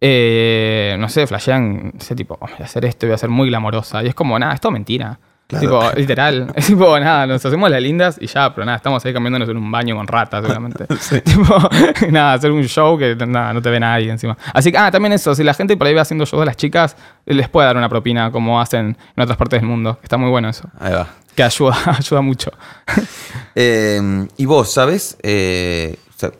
eh, 0.00 0.96
no 0.98 1.08
sé, 1.08 1.26
flashean 1.26 1.92
ese 1.98 2.14
tipo, 2.14 2.34
"Oh, 2.40 2.46
voy 2.46 2.56
a 2.60 2.64
hacer 2.64 2.84
esto, 2.84 3.06
voy 3.06 3.14
a 3.14 3.18
ser 3.18 3.30
muy 3.30 3.48
glamorosa. 3.48 4.02
Y 4.02 4.08
es 4.08 4.14
como, 4.14 4.38
nada, 4.38 4.54
es 4.54 4.60
todo 4.60 4.72
mentira. 4.72 5.18
Claro. 5.48 5.62
Tipo, 5.62 5.98
literal. 5.98 6.52
Es 6.54 6.66
tipo, 6.66 7.00
nada, 7.00 7.26
nos 7.26 7.44
hacemos 7.44 7.70
las 7.70 7.80
lindas 7.80 8.18
y 8.20 8.26
ya, 8.26 8.54
pero 8.54 8.66
nada, 8.66 8.76
estamos 8.76 9.02
ahí 9.04 9.14
cambiándonos 9.14 9.48
en 9.48 9.56
un 9.56 9.70
baño 9.70 9.96
con 9.96 10.06
ratas, 10.06 10.42
seguramente. 10.42 10.86
Tipo, 11.24 11.56
nada, 12.10 12.34
hacer 12.34 12.52
un 12.52 12.64
show 12.64 12.98
que 12.98 13.16
nada, 13.16 13.54
no 13.54 13.62
te 13.62 13.70
ve 13.70 13.80
nadie 13.80 14.10
encima. 14.10 14.36
Así 14.52 14.70
que, 14.70 14.76
ah, 14.76 14.90
también 14.90 15.14
eso, 15.14 15.34
si 15.34 15.42
la 15.42 15.54
gente 15.54 15.74
por 15.78 15.86
ahí 15.86 15.94
va 15.94 16.02
haciendo 16.02 16.26
shows 16.26 16.40
de 16.40 16.46
las 16.46 16.56
chicas, 16.56 16.96
les 17.24 17.48
puede 17.48 17.66
dar 17.66 17.78
una 17.78 17.88
propina 17.88 18.30
como 18.30 18.60
hacen 18.60 18.98
en 19.16 19.22
otras 19.22 19.38
partes 19.38 19.60
del 19.60 19.68
mundo. 19.68 19.98
Está 20.02 20.18
muy 20.18 20.28
bueno 20.28 20.50
eso. 20.50 20.68
Ahí 20.78 20.92
va. 20.92 21.08
Que 21.34 21.42
ayuda, 21.42 21.76
ayuda 21.98 22.20
mucho. 22.20 22.52
Eh, 23.54 24.26
y 24.36 24.44
vos, 24.44 24.70
¿sabes? 24.70 25.16
Eh, 25.22 25.96
o 26.10 26.18
sea, 26.18 26.30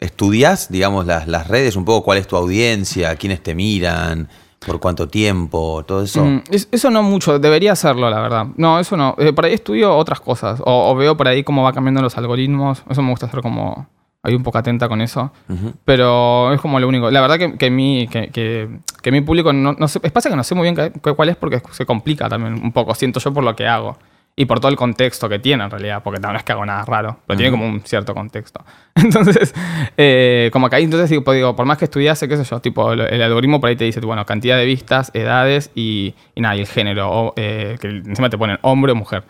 ¿Estudiás, 0.00 0.68
digamos, 0.68 1.06
las, 1.06 1.28
las 1.28 1.46
redes 1.46 1.76
un 1.76 1.84
poco? 1.84 2.04
¿Cuál 2.04 2.18
es 2.18 2.26
tu 2.26 2.34
audiencia? 2.34 3.14
¿Quiénes 3.14 3.40
te 3.40 3.54
miran? 3.54 4.28
¿Por 4.66 4.80
cuánto 4.80 5.08
tiempo? 5.08 5.82
Todo 5.86 6.02
eso. 6.02 6.24
Mm, 6.24 6.42
es- 6.50 6.68
eso 6.72 6.90
no 6.90 7.02
mucho, 7.02 7.38
debería 7.38 7.72
hacerlo, 7.72 8.10
la 8.10 8.20
verdad. 8.20 8.46
No, 8.56 8.78
eso 8.80 8.96
no. 8.96 9.14
Eh, 9.18 9.32
por 9.32 9.44
ahí 9.44 9.52
estudio 9.54 9.96
otras 9.96 10.20
cosas. 10.20 10.60
O, 10.64 10.90
o 10.90 10.94
veo 10.96 11.16
por 11.16 11.28
ahí 11.28 11.44
cómo 11.44 11.62
va 11.62 11.72
cambiando 11.72 12.02
los 12.02 12.16
algoritmos. 12.18 12.82
Eso 12.90 13.02
me 13.02 13.10
gusta 13.10 13.26
hacer 13.26 13.40
como. 13.40 13.86
Ahí 14.24 14.34
un 14.34 14.42
poco 14.42 14.58
atenta 14.58 14.88
con 14.88 15.00
eso. 15.00 15.30
Ujú. 15.48 15.74
Pero 15.84 16.52
es 16.52 16.60
como 16.60 16.80
lo 16.80 16.88
único. 16.88 17.08
La 17.10 17.20
verdad 17.20 17.38
que, 17.38 17.56
que 17.56 17.70
mi, 17.70 18.08
que, 18.08 18.28
que- 18.30 18.68
que 19.00 19.12
mi 19.12 19.20
público 19.20 19.52
no, 19.52 19.74
no 19.74 19.86
sé. 19.88 20.00
Es 20.02 20.10
pasa 20.10 20.28
que 20.28 20.34
no 20.36 20.42
sé 20.42 20.56
muy 20.56 20.68
bien 20.70 20.92
cuál 21.14 21.28
es 21.28 21.36
porque 21.36 21.62
se 21.70 21.86
complica 21.86 22.28
también 22.28 22.54
un 22.54 22.72
poco. 22.72 22.94
Siento 22.96 23.20
yo 23.20 23.32
por 23.32 23.44
lo 23.44 23.54
que 23.54 23.66
hago. 23.68 23.96
Y 24.40 24.44
por 24.44 24.60
todo 24.60 24.70
el 24.70 24.76
contexto 24.76 25.28
que 25.28 25.40
tiene 25.40 25.64
en 25.64 25.70
realidad. 25.70 26.00
Porque 26.00 26.20
no 26.20 26.32
es 26.32 26.44
que 26.44 26.52
hago 26.52 26.64
nada 26.64 26.84
raro. 26.84 27.18
Pero 27.26 27.36
tiene 27.36 27.50
como 27.50 27.66
un 27.66 27.80
cierto 27.80 28.14
contexto. 28.14 28.64
Entonces, 28.94 29.52
eh, 29.96 30.48
como 30.52 30.70
que 30.70 30.76
ahí 30.76 30.84
entonces 30.84 31.10
digo, 31.10 31.24
pues 31.24 31.34
digo, 31.34 31.56
por 31.56 31.66
más 31.66 31.76
que 31.76 31.86
estudiase, 31.86 32.28
qué 32.28 32.36
sé 32.36 32.44
yo, 32.44 32.60
tipo, 32.60 32.92
el, 32.92 33.00
el 33.00 33.20
algoritmo 33.20 33.60
por 33.60 33.68
ahí 33.68 33.74
te 33.74 33.84
dice, 33.84 33.98
bueno, 33.98 34.24
cantidad 34.24 34.56
de 34.56 34.64
vistas, 34.64 35.10
edades 35.12 35.72
y, 35.74 36.14
y 36.36 36.40
nada, 36.40 36.54
y 36.54 36.60
el 36.60 36.68
género. 36.68 37.10
O, 37.10 37.34
eh, 37.36 37.78
que 37.80 37.88
encima 37.88 38.30
te 38.30 38.38
ponen 38.38 38.58
hombre 38.62 38.92
o 38.92 38.94
mujer. 38.94 39.24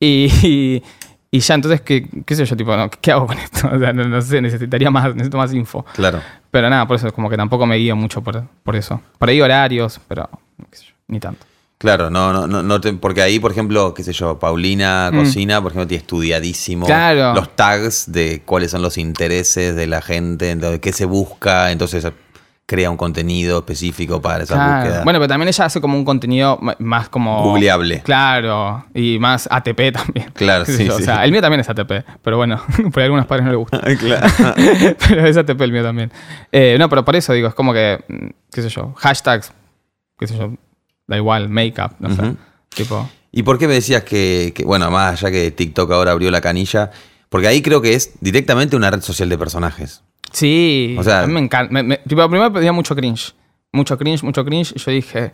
Y, 0.00 0.32
y, 0.42 0.82
y 1.30 1.40
ya, 1.40 1.54
entonces, 1.54 1.82
¿qué, 1.82 2.08
qué 2.24 2.34
sé 2.34 2.46
yo? 2.46 2.56
Tipo, 2.56 2.74
no, 2.78 2.88
¿qué 2.88 3.12
hago 3.12 3.26
con 3.26 3.36
esto? 3.38 3.68
O 3.74 3.78
sea, 3.78 3.92
no, 3.92 4.04
no 4.04 4.22
sé, 4.22 4.40
necesitaría 4.40 4.90
más, 4.90 5.14
necesito 5.14 5.36
más 5.36 5.52
info. 5.52 5.84
Claro. 5.94 6.22
Pero 6.50 6.70
nada, 6.70 6.86
por 6.86 6.96
eso 6.96 7.08
es 7.08 7.12
como 7.12 7.28
que 7.28 7.36
tampoco 7.36 7.66
me 7.66 7.76
guío 7.76 7.94
mucho 7.94 8.22
por, 8.22 8.42
por 8.62 8.74
eso. 8.74 9.02
Por 9.18 9.28
ahí 9.28 9.38
horarios, 9.38 10.00
pero 10.08 10.30
qué 10.70 10.78
sé 10.78 10.84
yo, 10.86 10.94
ni 11.08 11.20
tanto. 11.20 11.44
Claro, 11.78 12.08
no, 12.10 12.32
no, 12.32 12.46
no, 12.46 12.62
no 12.62 12.80
te- 12.80 12.94
porque 12.94 13.20
ahí, 13.20 13.38
por 13.38 13.52
ejemplo, 13.52 13.92
qué 13.92 14.02
sé 14.02 14.12
yo, 14.14 14.38
Paulina 14.38 15.10
Mm. 15.12 15.18
Cocina, 15.18 15.60
por 15.62 15.72
ejemplo, 15.72 15.86
tiene 15.86 16.00
estudiadísimo 16.00 16.86
Claro. 16.86 17.34
los 17.34 17.54
tags 17.54 18.10
de 18.10 18.42
cuáles 18.46 18.70
son 18.70 18.80
los 18.82 18.96
intereses 18.96 19.76
de 19.76 19.86
la 19.86 20.00
gente, 20.00 20.50
entonces, 20.50 20.80
qué 20.80 20.92
se 20.92 21.04
busca, 21.04 21.70
entonces 21.70 22.06
crea 22.68 22.90
un 22.90 22.96
contenido 22.96 23.58
específico 23.58 24.20
para 24.20 24.42
esa 24.42 24.54
Claro. 24.54 24.80
búsqueda. 24.80 25.04
Bueno, 25.04 25.18
pero 25.20 25.28
también 25.28 25.48
ella 25.48 25.66
hace 25.66 25.80
como 25.80 25.96
un 25.96 26.04
contenido 26.04 26.58
más 26.80 27.08
como... 27.10 27.44
Googleable. 27.44 28.00
Claro, 28.02 28.86
y 28.92 29.18
más 29.20 29.46
ATP 29.48 29.92
también. 29.92 30.30
Claro, 30.32 30.64
sí, 30.66 30.72
sí. 30.78 30.88
O 30.88 30.98
sea, 30.98 31.24
el 31.24 31.30
mío 31.30 31.40
también 31.42 31.60
es 31.60 31.68
ATP, 31.68 31.92
pero 32.22 32.38
bueno, 32.38 32.60
por 32.92 33.02
algunos 33.02 33.26
padres 33.26 33.44
no 33.44 33.52
les 33.52 33.58
gusta. 33.58 33.80
claro. 34.00 34.26
pero 35.08 35.26
es 35.26 35.36
ATP 35.36 35.60
el 35.60 35.72
mío 35.72 35.82
también. 35.84 36.10
Eh, 36.50 36.76
no, 36.78 36.88
pero 36.88 37.04
por 37.04 37.14
eso 37.14 37.34
digo, 37.34 37.46
es 37.48 37.54
como 37.54 37.72
que, 37.72 38.02
mm, 38.08 38.26
qué 38.50 38.62
sé 38.62 38.68
yo, 38.70 38.94
hashtags, 38.96 39.52
qué 40.18 40.26
sé 40.26 40.36
yo, 40.36 40.52
da 41.06 41.16
igual, 41.16 41.48
make-up, 41.48 41.92
no 41.98 42.14
sé. 42.14 42.34
Tipo, 42.74 43.08
¿Y 43.32 43.42
por 43.42 43.58
qué 43.58 43.68
me 43.68 43.74
decías 43.74 44.02
que, 44.04 44.52
que, 44.54 44.64
bueno, 44.64 44.90
más 44.90 45.22
allá 45.22 45.30
que 45.30 45.50
TikTok 45.50 45.90
ahora 45.92 46.12
abrió 46.12 46.30
la 46.30 46.40
canilla? 46.40 46.90
Porque 47.28 47.46
ahí 47.48 47.60
creo 47.62 47.80
que 47.82 47.94
es 47.94 48.12
directamente 48.20 48.76
una 48.76 48.90
red 48.90 49.00
social 49.02 49.28
de 49.28 49.36
personajes. 49.38 50.02
sí, 50.32 50.96
O 50.98 51.02
sea- 51.04 51.22
a 51.22 51.26
mí 51.26 51.32
me 51.32 51.40
encanta. 51.40 51.72
Me, 51.72 51.82
me- 51.82 51.96
tipo, 51.98 52.28
primero 52.28 52.52
pedía 52.52 52.72
mucho 52.72 52.94
cringe, 52.94 53.34
mucho 53.72 53.96
cringe, 53.98 54.22
mucho 54.22 54.44
cringe, 54.44 54.72
y 54.74 54.78
yo 54.78 54.90
dije, 54.92 55.32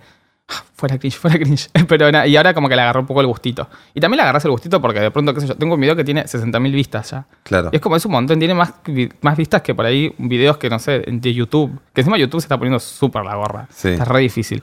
"Ah, 0.49 0.65
fuera 0.75 0.99
cringe, 0.99 1.17
fuera 1.17 1.39
cringe. 1.39 1.69
Pero 1.89 2.11
y 2.27 2.37
ahora 2.37 2.55
como 2.55 2.69
que 2.69 2.77
le 2.77 2.83
agarró 2.83 3.01
un 3.01 3.07
poco 3.07 3.21
el 3.21 3.27
gustito. 3.27 3.69
Y 3.95 4.01
también 4.01 4.17
le 4.19 4.23
agarras 4.23 4.45
el 4.45 4.51
gustito 4.51 4.81
porque 4.81 5.01
de 5.01 5.11
pronto, 5.11 5.33
qué 5.35 5.41
sé 5.41 5.47
yo, 5.49 5.55
tengo 5.57 5.75
un 5.75 5.81
video 5.81 5.95
que 5.97 6.05
tiene 6.05 6.25
60.000 6.25 6.73
vistas 6.73 7.11
ya. 7.11 7.27
Claro. 7.45 7.71
Y 7.73 7.77
es 7.77 7.83
como, 7.83 7.97
es 7.97 8.05
un 8.05 8.13
montón, 8.13 8.39
tiene 8.39 8.55
más, 8.55 8.73
más 9.21 9.37
vistas 9.37 9.63
que 9.63 9.75
por 9.75 9.87
ahí 9.87 10.13
videos 10.19 10.57
que, 10.59 10.69
no 10.71 10.79
sé, 10.79 11.05
de 11.07 11.35
YouTube. 11.35 11.79
Que 11.95 12.01
encima 12.03 12.17
YouTube 12.19 12.41
se 12.41 12.47
está 12.47 12.57
poniendo 12.59 12.81
súper 12.81 13.25
la 13.25 13.37
gorra. 13.37 13.69
Sí. 13.73 13.89
Está 13.91 14.05
re 14.07 14.21
difícil. 14.21 14.61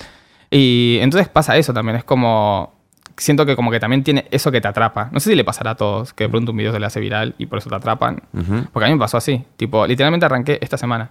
Y 0.51 0.97
entonces 1.01 1.27
pasa 1.29 1.57
eso 1.57 1.73
también, 1.73 1.97
es 1.97 2.03
como... 2.03 2.73
Siento 3.17 3.45
que 3.45 3.57
como 3.57 3.69
que 3.69 3.81
también 3.81 4.01
tiene 4.01 4.25
eso 4.31 4.49
que 4.49 4.61
te 4.61 4.69
atrapa. 4.69 5.09
No 5.11 5.19
sé 5.19 5.31
si 5.31 5.35
le 5.35 5.43
pasará 5.43 5.71
a 5.71 5.75
todos, 5.75 6.13
que 6.13 6.23
de 6.23 6.29
pronto 6.29 6.51
un 6.51 6.57
video 6.57 6.71
se 6.71 6.79
le 6.79 6.85
hace 6.85 7.01
viral 7.01 7.35
y 7.37 7.47
por 7.47 7.59
eso 7.59 7.69
te 7.69 7.75
atrapan. 7.75 8.21
Ujú, 8.33 8.67
Porque 8.71 8.85
a 8.85 8.87
mí 8.87 8.93
me 8.95 8.99
pasó 8.99 9.17
así. 9.17 9.43
Tipo, 9.57 9.85
literalmente 9.85 10.25
arranqué 10.25 10.57
esta 10.61 10.77
semana. 10.77 11.09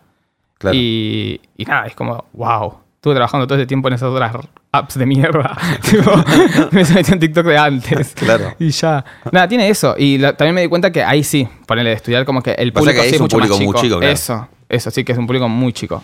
claro. 0.56 0.74
Y, 0.74 1.38
y 1.58 1.64
nada, 1.66 1.86
es 1.86 1.94
como, 1.94 2.24
wow. 2.32 2.78
Estuve 2.94 3.14
trabajando 3.14 3.46
todo 3.46 3.58
ese 3.58 3.66
tiempo 3.66 3.88
en 3.88 3.94
esas 3.94 4.08
otras 4.08 4.34
apps 4.72 4.98
de 4.98 5.04
mierda. 5.04 5.54
tipo, 5.82 6.10
me 6.72 6.82
metí 6.82 7.12
en 7.12 7.18
TikTok 7.20 7.44
de 7.46 7.58
antes. 7.58 8.14
Claro. 8.14 8.54
Y 8.58 8.70
ya. 8.70 9.04
Nada, 9.30 9.46
tiene 9.46 9.68
eso. 9.68 9.94
Y 9.98 10.16
la- 10.16 10.34
también 10.34 10.54
me 10.54 10.62
di 10.62 10.68
cuenta 10.68 10.90
que 10.90 11.04
ahí 11.04 11.22
sí, 11.22 11.46
ponerle 11.66 11.90
de 11.90 11.96
estudiar 11.96 12.24
como 12.24 12.40
que 12.40 12.52
el 12.52 12.72
público 12.72 13.02
que 13.02 13.08
sí 13.10 13.14
es 13.16 13.20
un 13.20 13.24
mucho 13.24 13.38
más 13.38 13.48
público 13.48 13.70
muy 13.70 13.80
chico, 13.82 13.98
claro. 13.98 14.12
Eso, 14.14 14.48
eso 14.70 14.90
sí 14.90 15.04
que 15.04 15.12
es 15.12 15.18
un 15.18 15.26
público 15.26 15.46
muy 15.46 15.74
chico. 15.74 16.02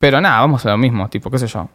Pero 0.00 0.20
nada, 0.20 0.40
vamos 0.40 0.66
a 0.66 0.70
lo 0.70 0.76
mismo, 0.76 1.08
tipo, 1.08 1.30
qué 1.30 1.38
sé 1.38 1.46
yo. 1.46 1.68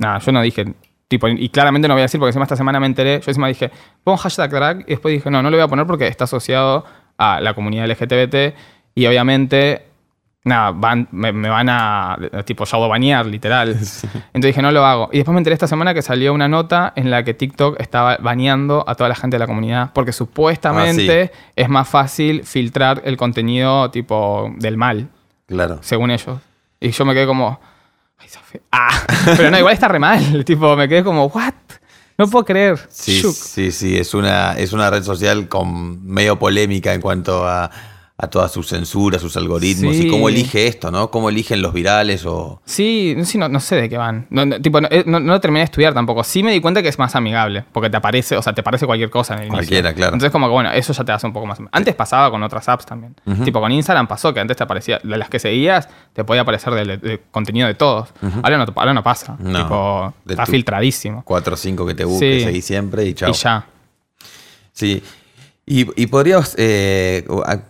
Nada, 0.00 0.18
yo 0.18 0.32
no 0.32 0.42
dije, 0.42 0.74
tipo, 1.08 1.28
y 1.28 1.48
claramente 1.50 1.86
no 1.88 1.94
voy 1.94 2.00
a 2.00 2.04
decir 2.04 2.18
porque 2.18 2.30
encima 2.30 2.44
esta 2.44 2.56
semana 2.56 2.80
me 2.80 2.86
enteré, 2.86 3.20
yo 3.20 3.30
encima 3.30 3.48
dije, 3.48 3.70
pon 4.02 4.16
hashtag 4.16 4.50
drag 4.50 4.80
y 4.80 4.90
después 4.90 5.12
dije, 5.12 5.30
no, 5.30 5.42
no 5.42 5.50
lo 5.50 5.56
voy 5.56 5.64
a 5.64 5.68
poner 5.68 5.86
porque 5.86 6.06
está 6.08 6.24
asociado 6.24 6.84
a 7.18 7.40
la 7.40 7.54
comunidad 7.54 7.86
LGTBT 7.88 8.54
y 8.94 9.06
obviamente, 9.06 9.86
nada, 10.44 10.70
van, 10.70 11.06
me, 11.10 11.32
me 11.32 11.48
van 11.50 11.68
a, 11.68 12.16
tipo, 12.46 12.64
banear, 12.88 13.26
literal. 13.26 13.68
Entonces 14.32 14.42
dije, 14.42 14.62
no 14.62 14.70
lo 14.72 14.86
hago. 14.86 15.10
Y 15.12 15.18
después 15.18 15.34
me 15.34 15.38
enteré 15.40 15.54
esta 15.54 15.66
semana 15.66 15.92
que 15.92 16.00
salió 16.02 16.32
una 16.32 16.48
nota 16.48 16.92
en 16.96 17.10
la 17.10 17.22
que 17.22 17.34
TikTok 17.34 17.78
estaba 17.80 18.16
baneando 18.16 18.84
a 18.86 18.94
toda 18.94 19.08
la 19.10 19.14
gente 19.14 19.34
de 19.36 19.38
la 19.40 19.46
comunidad 19.46 19.90
porque 19.92 20.12
supuestamente 20.12 21.30
es 21.56 21.68
más 21.68 21.88
fácil 21.88 22.44
filtrar 22.44 23.02
el 23.04 23.16
contenido, 23.16 23.90
tipo, 23.90 24.50
del 24.56 24.76
mal, 24.76 25.08
Claro. 25.46 25.78
según 25.82 26.10
ellos. 26.10 26.38
Y 26.80 26.90
yo 26.90 27.04
me 27.04 27.12
quedé 27.14 27.26
como, 27.26 27.60
ay, 28.20 28.28
Sofía. 28.28 28.60
Ah, 28.72 29.06
pero 29.36 29.50
no, 29.50 29.58
igual 29.58 29.74
está 29.74 29.88
re 29.88 29.98
mal. 29.98 30.44
Tipo, 30.44 30.76
me 30.76 30.88
quedé 30.88 31.02
como, 31.02 31.26
what? 31.26 31.54
No 32.18 32.28
puedo 32.28 32.44
creer. 32.44 32.78
Sí, 32.90 33.20
Shook. 33.22 33.34
sí, 33.34 33.72
sí, 33.72 33.96
es 33.96 34.12
una, 34.12 34.52
es 34.52 34.72
una 34.72 34.90
red 34.90 35.02
social 35.02 35.48
con 35.48 36.04
medio 36.06 36.38
polémica 36.38 36.92
en 36.92 37.00
cuanto 37.00 37.48
a, 37.48 37.70
a 38.22 38.28
toda 38.28 38.48
su 38.48 38.62
censura, 38.62 39.18
sus 39.18 39.34
algoritmos 39.36 39.96
Sí. 39.96 40.06
y 40.06 40.10
cómo 40.10 40.28
elige 40.28 40.66
esto, 40.66 40.90
¿no? 40.90 41.10
Cómo 41.10 41.30
eligen 41.30 41.62
los 41.62 41.72
virales 41.72 42.26
o... 42.26 42.60
Sí, 42.66 43.16
sí, 43.24 43.38
no, 43.38 43.48
no 43.48 43.60
sé 43.60 43.76
de 43.76 43.88
qué 43.88 43.96
van. 43.96 44.26
No, 44.28 44.44
no, 44.44 44.60
tipo, 44.60 44.78
no, 44.80 44.88
eh, 44.90 45.04
no- 45.06 45.40
terminé 45.40 45.60
de 45.60 45.64
estudiar 45.64 45.94
tampoco. 45.94 46.22
Sí 46.22 46.42
me 46.42 46.52
di 46.52 46.60
cuenta 46.60 46.82
que 46.82 46.88
es 46.90 46.98
más 46.98 47.16
amigable, 47.16 47.64
porque 47.72 47.88
te 47.88 47.96
aparece, 47.96 48.36
o 48.36 48.42
sea, 48.42 48.52
te 48.52 48.60
aparece 48.60 48.84
cualquier 48.84 49.08
cosa 49.08 49.34
en 49.34 49.40
el 49.40 49.46
inicio. 49.46 49.58
Cualquiera, 49.58 49.94
claro. 49.94 50.12
Entonces, 50.14 50.30
como 50.32 50.46
que 50.48 50.52
bueno, 50.52 50.70
eso 50.72 50.92
ya 50.92 51.02
te 51.04 51.12
hace 51.12 51.26
un 51.26 51.32
poco 51.32 51.46
más. 51.46 51.58
Antes 51.72 51.94
pasaba 51.94 52.30
con 52.30 52.42
otras 52.42 52.68
apps 52.68 52.84
también. 52.84 53.14
Tipo, 53.44 53.60
con 53.60 53.72
Instagram 53.72 54.06
pasó 54.06 54.34
que 54.34 54.40
antes 54.40 54.56
te 54.56 54.64
aparecía, 54.64 55.00
de 55.02 55.16
las 55.16 55.30
que 55.30 55.38
seguías, 55.38 55.88
te 56.12 56.22
podía 56.24 56.42
aparecer 56.42 56.74
del 56.74 57.00
del 57.00 57.20
contenido 57.30 57.66
de 57.68 57.74
todos. 57.74 58.10
ahora, 58.42 58.58
no, 58.58 58.66
ahora 58.76 58.92
no 58.92 59.02
pasa. 59.02 59.36
No, 59.38 59.62
tipo, 59.62 60.14
está 60.28 60.44
filtradísimo. 60.44 61.22
Cuatro 61.24 61.54
o 61.54 61.56
cinco 61.56 61.86
que 61.86 61.94
te 61.94 62.04
busques 62.04 62.44
Sí. 62.52 62.60
siempre 62.62 63.06
y 63.06 63.14
chao. 63.14 63.30
Y 63.30 63.32
ya. 63.32 63.64
Sí. 64.72 65.02
Y, 65.66 65.86
y 66.02 66.06
podríamos, 66.08 66.54
eh, 66.58 67.24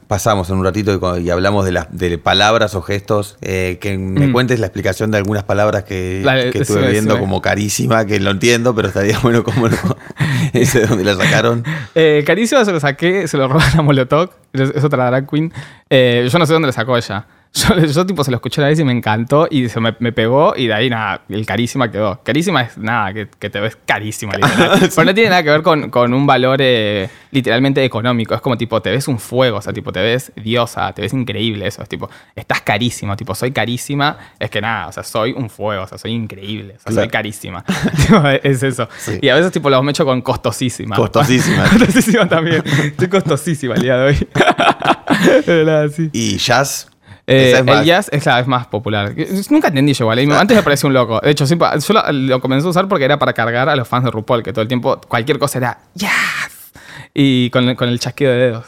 pasamos 0.07 0.49
en 0.49 0.57
un 0.57 0.65
ratito 0.65 1.19
y, 1.19 1.29
hablamos 1.29 1.67
de, 1.67 1.73
las 1.73 1.87
de 1.91 2.17
palabras 2.17 2.75
o 2.75 2.81
gestos, 2.81 3.37
eh, 3.43 3.77
que 3.79 3.99
me 3.99 4.29
Mm. 4.29 4.33
cuentes 4.33 4.59
la 4.59 4.67
explicación 4.67 5.11
de 5.11 5.19
algunas 5.19 5.45
palabras 5.45 5.85
que, 5.85 6.23
La- 6.25 6.51
que 6.51 6.61
estuve 6.61 6.87
sí, 6.87 6.93
viendo 6.93 7.15
sí. 7.15 7.21
como 7.21 7.43
carísima, 7.43 8.07
que 8.07 8.19
lo 8.19 8.31
entiendo, 8.31 8.75
pero 8.75 8.89
estaría 8.89 9.19
bueno 9.23 9.45
como 9.45 9.69
no. 9.69 9.77
Ese 10.55 10.81
de 10.81 10.87
dónde 10.87 11.05
la 11.05 11.15
sacaron. 11.17 11.63
Eh, 11.95 12.23
Carísima 12.27 12.65
se 12.65 12.73
lo 12.73 12.81
saqué, 12.81 13.29
se 13.29 13.37
lo 13.37 13.49
robó 13.49 13.61
a 13.79 13.83
Molotov, 13.83 14.31
es, 14.55 14.83
otra 14.83 15.07
drag 15.07 15.29
queen. 15.29 15.53
Eh, 15.91 16.27
yo 16.33 16.39
no 16.39 16.47
sé 16.47 16.55
dónde 16.55 16.67
le 16.67 16.73
sacó 16.73 16.97
ella. 16.97 17.27
Yo, 17.53 17.75
yo, 17.85 18.07
tipo 18.07 18.23
se 18.23 18.31
lo 18.31 18.37
escuché 18.37 18.61
una 18.61 18.69
vez 18.69 18.79
y 18.79 18.85
me 18.85 18.93
encantó 18.93 19.49
y 19.51 19.69
se 19.69 19.81
me, 19.81 19.97
me 19.99 20.13
pegó 20.13 20.55
y 20.57 20.69
de 20.69 20.75
ahí 20.75 20.89
nada, 20.89 21.23
el 21.29 21.45
carísima 21.45 21.91
quedó. 21.91 22.21
Carísima 22.23 22.63
es 22.63 22.79
nada, 22.79 23.13
que, 23.13 23.29
que 23.41 23.51
te 23.51 23.59
ves 23.59 23.77
carísima, 23.85 24.35
literal. 24.35 24.79
Pero 24.95 25.05
no 25.05 25.15
tiene 25.15 25.31
nada 25.31 25.43
que 25.43 25.51
ver 25.51 25.63
con, 25.63 25.91
con 25.91 26.15
un 26.15 26.27
valor 26.27 26.59
eh, 26.63 27.11
literalmente 27.33 27.85
económico. 27.85 28.37
Es 28.37 28.41
como 28.41 28.57
tipo, 28.57 28.81
te 28.81 28.91
ves 28.91 29.09
un 29.09 29.19
fuego, 29.19 29.59
o 29.59 29.63
sea, 29.63 29.73
tipo, 29.73 29.91
te 29.91 30.01
ves 30.01 30.33
diosa, 30.37 30.93
te 30.93 31.03
ves 31.03 31.13
increíble 31.13 31.67
eso. 31.67 31.83
Es 31.83 31.89
tipo, 31.89 32.09
estás 32.37 32.61
carísimo, 32.61 33.17
tipo, 33.17 33.35
soy 33.35 33.51
carísima. 33.51 34.17
Es 34.39 34.49
que 34.49 34.61
nada, 34.61 34.87
o 34.87 34.93
sea, 34.93 35.03
soy 35.03 35.33
un 35.33 35.51
fuego, 35.51 35.83
o 35.83 35.87
sea, 35.89 35.99
soy 35.99 36.13
increíble, 36.13 36.77
o 36.77 36.81
sea, 36.81 36.93
soy 36.93 37.09
carísima. 37.09 37.65
Es 38.43 38.63
eso. 38.63 38.89
Sí. 38.97 39.19
Y 39.21 39.29
a 39.29 39.35
veces 39.35 39.51
tipo 39.51 39.69
lo 39.71 39.83
mecho 39.83 40.05
con 40.05 40.23
costosísima. 40.23 40.95
Costosísima. 40.95 41.65
Costosísima 41.69 42.29
también. 42.29 42.63
Estoy 42.65 43.09
costosísima 43.09 43.75
el 43.75 43.83
día 43.83 43.97
de 43.97 44.07
hoy. 44.09 44.29
Pero 45.45 45.65
nada, 45.65 45.89
sí. 45.89 46.11
Y 46.13 46.37
jazz. 46.37 46.90
Eh, 47.31 47.53
es 47.53 47.59
el 47.67 47.85
jazz 47.85 48.09
es 48.13 48.23
cada 48.25 48.39
vez 48.39 48.47
más 48.47 48.67
popular. 48.67 49.15
Nunca 49.51 49.69
entendí 49.69 49.93
yo 49.95 50.05
igual. 50.05 50.19
¿eh? 50.19 50.29
Antes 50.33 50.57
me 50.57 50.63
parecía 50.63 50.89
un 50.89 50.95
loco. 50.95 51.21
De 51.21 51.31
hecho, 51.31 51.47
siempre, 51.47 51.69
yo 51.79 51.95
lo, 51.95 52.13
lo 52.13 52.41
comencé 52.41 52.67
a 52.67 52.71
usar 52.71 52.89
porque 52.89 53.05
era 53.05 53.19
para 53.19 53.33
cargar 53.33 53.69
a 53.69 53.77
los 53.77 53.87
fans 53.89 54.05
de 54.05 54.11
RuPaul, 54.11 54.43
que 54.43 54.53
todo 54.53 54.63
el 54.63 54.69
tiempo 54.69 55.01
cualquier 55.09 55.39
cosa 55.39 55.59
era 55.59 55.79
jazz. 55.95 56.73
Y 57.15 57.51
con, 57.51 57.69
el- 57.69 57.77
con 57.77 57.89
el 57.89 57.99
chasquido 58.01 58.31
de 58.33 58.39
dedos. 58.39 58.67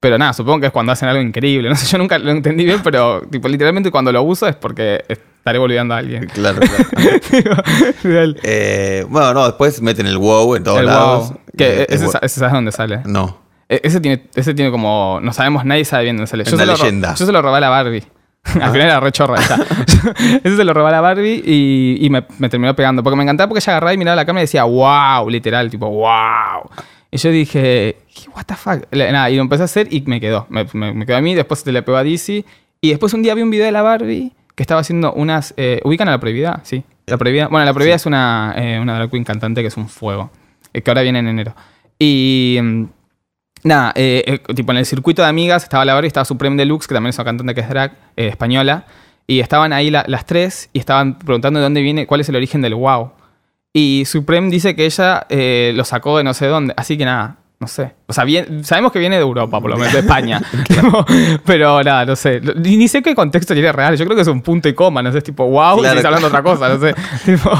Pero 0.00 0.18
nada, 0.18 0.32
supongo 0.34 0.60
que 0.60 0.66
es 0.66 0.72
cuando 0.72 0.92
hacen 0.92 1.08
algo 1.08 1.22
increíble. 1.22 1.68
No 1.70 1.76
sé, 1.76 1.86
yo 1.86 1.96
nunca 1.98 2.18
lo 2.18 2.30
entendí 2.30 2.64
bien, 2.64 2.80
pero 2.84 3.22
tipo, 3.30 3.48
literalmente 3.48 3.90
cuando 3.90 4.12
lo 4.12 4.22
uso 4.22 4.46
es 4.46 4.54
porque 4.54 5.02
estaré 5.08 5.58
volviendo 5.58 5.94
a 5.94 5.98
alguien. 5.98 6.26
Claro, 6.26 6.60
claro. 8.02 8.34
Eh, 8.42 9.06
bueno, 9.08 9.32
no, 9.34 9.46
después 9.46 9.80
meten 9.80 10.06
el 10.06 10.18
wow 10.18 10.56
en 10.56 10.64
todos 10.64 10.78
El 10.80 10.86
lados. 10.86 11.30
wow. 11.30 11.40
Que 11.56 11.82
Eh, 11.82 11.86
ese, 11.88 12.04
es 12.06 12.14
ese 12.20 12.40
sabes 12.40 12.52
dónde 12.52 12.72
sale. 12.72 13.00
No. 13.06 13.43
E- 13.68 13.80
Ese 13.84 14.00
tiene, 14.00 14.24
ese 14.34 14.54
tiene 14.54 14.70
como. 14.70 15.18
No 15.22 15.32
sabemos, 15.32 15.64
nadie 15.64 15.84
sabe 15.84 16.04
bien 16.04 16.16
dónde 16.16 16.26
sale. 16.28 16.42
Es 16.44 16.50
Yo 16.50 16.56
una 16.56 16.64
se, 16.64 16.66
lo 16.70 16.76
leyenda. 16.76 17.14
yo 17.14 17.26
se 17.26 17.32
lo 17.32 17.42
robé 17.42 17.56
a 17.58 17.60
la 17.60 17.68
Barbie. 17.70 18.04
Al 18.60 18.72
final 18.72 18.82
era 18.82 19.00
re 19.00 19.10
chorra 19.10 19.36
ese 20.44 20.56
se 20.56 20.64
lo 20.64 20.74
robé 20.74 20.88
a 20.90 20.92
la 20.92 21.00
Barbie 21.00 21.42
y, 21.46 21.96
y 22.04 22.10
me, 22.10 22.26
me 22.38 22.48
terminó 22.50 22.76
pegando. 22.76 23.02
Porque 23.02 23.16
me 23.16 23.22
encantaba 23.22 23.48
porque 23.48 23.60
ella 23.64 23.72
agarraba 23.72 23.94
y 23.94 23.98
miraba 23.98 24.16
la 24.16 24.26
cámara 24.26 24.42
y 24.42 24.44
decía, 24.44 24.64
wow, 24.64 25.28
literal, 25.30 25.70
tipo, 25.70 25.88
wow. 25.88 26.68
Y 27.10 27.16
yo 27.16 27.30
dije, 27.30 27.96
"¿Qué- 28.14 28.28
what 28.34 28.44
the 28.44 28.54
fuck. 28.54 28.84
Nada, 28.92 29.30
y 29.30 29.36
lo 29.36 29.42
empecé 29.42 29.62
a 29.62 29.64
hacer 29.66 29.88
y 29.90 30.02
me 30.02 30.20
quedó. 30.20 30.46
Me, 30.50 30.66
me- 30.74 30.92
me 30.92 31.06
quedó 31.06 31.16
a 31.16 31.20
mí, 31.22 31.34
después 31.34 31.60
se 31.60 31.72
le 31.72 31.82
pegó 31.82 31.96
a 31.96 32.04
DC. 32.04 32.44
Y 32.82 32.90
después 32.90 33.14
un 33.14 33.22
día 33.22 33.34
vi 33.34 33.40
un 33.42 33.50
video 33.50 33.64
de 33.64 33.72
la 33.72 33.80
Barbie 33.82 34.32
que 34.54 34.62
estaba 34.62 34.82
haciendo 34.82 35.12
unas. 35.14 35.54
eh, 35.56 35.80
¿Ubican 35.84 36.08
a 36.08 36.10
la 36.10 36.18
prohibida? 36.20 36.60
Sí. 36.64 36.84
La 37.06 37.16
prohibida. 37.16 37.48
Bueno, 37.48 37.64
la 37.64 37.72
prohibida 37.72 37.94
es 37.96 38.04
una, 38.04 38.52
eh, 38.56 38.78
una 38.80 38.94
drag 38.96 39.10
queen 39.10 39.24
cantante 39.24 39.62
que 39.62 39.68
es 39.68 39.76
un 39.78 39.88
fuego. 39.88 40.30
eh, 40.74 40.82
que 40.82 40.90
ahora 40.90 41.00
viene 41.02 41.20
en 41.20 41.28
enero. 41.28 41.54
Y. 41.98 42.58
Nada, 43.64 43.92
eh, 43.96 44.22
eh, 44.46 44.54
tipo 44.54 44.72
en 44.72 44.78
el 44.78 44.86
circuito 44.86 45.22
de 45.22 45.28
amigas 45.28 45.62
estaba 45.62 45.84
la 45.84 45.94
Barbie, 45.94 46.06
estaba 46.08 46.24
Supreme 46.24 46.56
Deluxe, 46.56 46.86
que 46.86 46.94
también 46.94 47.10
es 47.10 47.16
una 47.18 47.24
cantante 47.24 47.54
que 47.54 47.60
es 47.62 47.68
drag, 47.68 47.92
eh, 48.16 48.28
española. 48.28 48.84
Y 49.26 49.40
estaban 49.40 49.72
ahí 49.72 49.90
la- 49.90 50.04
las 50.06 50.26
tres 50.26 50.68
y 50.74 50.78
estaban 50.78 51.18
preguntando 51.18 51.58
de 51.60 51.64
dónde 51.64 51.80
viene, 51.80 52.06
cuál 52.06 52.20
es 52.20 52.28
el 52.28 52.36
origen 52.36 52.60
del 52.60 52.74
wow. 52.74 53.12
Y 53.72 54.04
Supreme 54.06 54.50
dice 54.50 54.76
que 54.76 54.84
ella 54.84 55.26
eh, 55.30 55.72
lo 55.74 55.84
sacó 55.84 56.18
de 56.18 56.24
no 56.24 56.34
sé 56.34 56.46
dónde. 56.46 56.74
Así 56.76 56.98
que 56.98 57.06
nada, 57.06 57.36
no 57.58 57.66
sé. 57.66 57.92
O 58.06 58.12
sea, 58.12 58.24
bien, 58.24 58.62
sabemos 58.64 58.92
que 58.92 58.98
viene 58.98 59.16
de 59.16 59.22
Europa, 59.22 59.60
por 59.62 59.70
lo 59.70 59.78
menos 59.78 59.94
de 59.94 60.00
España. 60.00 60.42
Tipo, 60.68 61.04
Pero 61.46 61.82
nada, 61.82 62.04
no 62.04 62.14
sé. 62.16 62.42
Ni, 62.56 62.76
ni 62.76 62.86
sé 62.86 63.02
qué 63.02 63.14
contexto 63.14 63.54
tiene 63.54 63.72
real. 63.72 63.96
Yo 63.96 64.04
creo 64.04 64.14
que 64.14 64.22
es 64.22 64.28
un 64.28 64.42
punto 64.42 64.68
y 64.68 64.74
coma, 64.74 65.02
no 65.02 65.10
sé, 65.10 65.18
es 65.18 65.24
tipo 65.24 65.44
wow, 65.48 65.78
Claro, 65.78 65.94
y 65.94 65.96
estás 65.96 66.04
hablando 66.04 66.28
otra 66.28 66.42
cosa, 66.42 66.68
no 66.68 66.78
sé. 66.78 66.94
Tipo, 67.24 67.50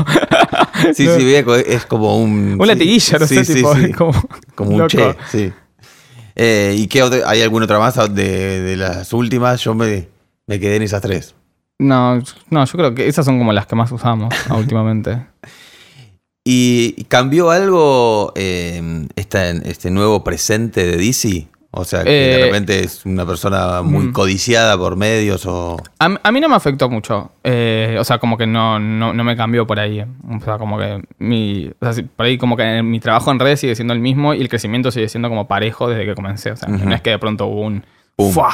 Sí, 0.93 1.07
sí, 1.09 1.25
viejo, 1.25 1.55
es 1.55 1.87
como 1.87 2.19
un. 2.19 2.57
un 2.61 2.67
latiguillo, 2.69 3.19
no 3.19 3.27
sí, 3.27 3.37
sé, 3.37 3.45
sí, 3.47 3.55
tipo, 3.87 4.13
Como 4.55 4.71
un 4.73 4.79
loco. 4.79 4.89
che, 4.89 5.17
sí. 5.31 5.53
Eh, 6.37 6.75
¿Y 6.79 6.87
qué 6.89 7.03
hay 7.27 7.43
alguna 7.43 7.65
otra 7.65 7.79
más 7.79 7.95
de, 8.15 8.61
de 8.63 8.77
las 8.77 9.13
últimas? 9.13 9.61
Yo 9.63 9.75
me, 9.75 10.09
me 10.47 10.59
quedé 10.61 10.77
en 10.77 10.83
esas 10.83 11.03
tres. 11.03 11.35
No, 11.79 12.21
no, 12.51 12.65
yo 12.65 12.73
creo 12.73 12.95
que 12.95 13.09
esas 13.09 13.25
son 13.25 13.39
como 13.39 13.53
las 13.53 13.67
que 13.67 13.77
más 13.77 13.91
usamos 13.93 14.33
últimamente. 14.51 15.27
¿Y 16.45 17.05
cambió 17.05 17.51
algo 17.51 18.33
eh, 18.37 19.07
esta- 19.17 19.51
este 19.51 19.91
nuevo 19.91 20.23
presente 20.25 20.85
de 20.87 20.97
DC? 20.99 21.49
O 21.77 21.85
sea, 21.85 22.05
que 22.05 22.11
de 22.11 22.41
Eh, 22.41 22.45
repente 22.47 22.85
es 22.85 23.05
una 23.05 23.27
persona 23.27 23.83
muy 23.83 24.07
mm. 24.07 24.13
codiciada 24.13 24.79
por 24.79 24.95
medios 24.95 25.45
o... 25.45 25.77
A, 25.99 26.19
a 26.23 26.31
mí 26.33 26.41
no 26.41 26.49
me 26.49 26.55
afectó 26.55 26.89
mucho. 26.89 27.33
Eh, 27.43 27.97
o 27.99 28.05
sea, 28.05 28.19
como 28.19 28.39
que 28.39 28.47
no, 28.47 28.79
no, 28.79 29.13
no 29.13 29.25
me 29.25 29.37
cambió 29.37 29.67
por 29.67 29.81
ahí. 29.81 30.01
O 30.01 30.41
sea, 30.45 30.57
como 30.59 30.79
que 30.79 31.03
mi. 31.19 31.71
O 31.81 31.93
sea, 31.93 32.05
por 32.15 32.27
ahí 32.27 32.39
como 32.39 32.57
que 32.57 32.83
mi 32.83 33.01
trabajo 33.01 33.33
en 33.33 33.41
redes 33.41 33.59
sigue 33.59 33.75
siendo 33.75 33.93
el 33.93 33.99
mismo 34.01 34.35
y 34.35 34.41
el 34.41 34.49
crecimiento 34.49 34.93
sigue 34.93 35.09
siendo 35.09 35.29
como 35.29 35.49
parejo 35.49 35.89
desde 35.89 36.05
que 36.07 36.15
comencé. 36.15 36.53
O 36.53 36.57
sea, 36.57 36.69
no 36.69 36.95
es 36.95 37.01
que 37.03 37.11
de 37.11 37.19
pronto 37.19 37.47
hubo 37.47 37.63
un. 37.63 37.85
¡fua! 38.17 38.53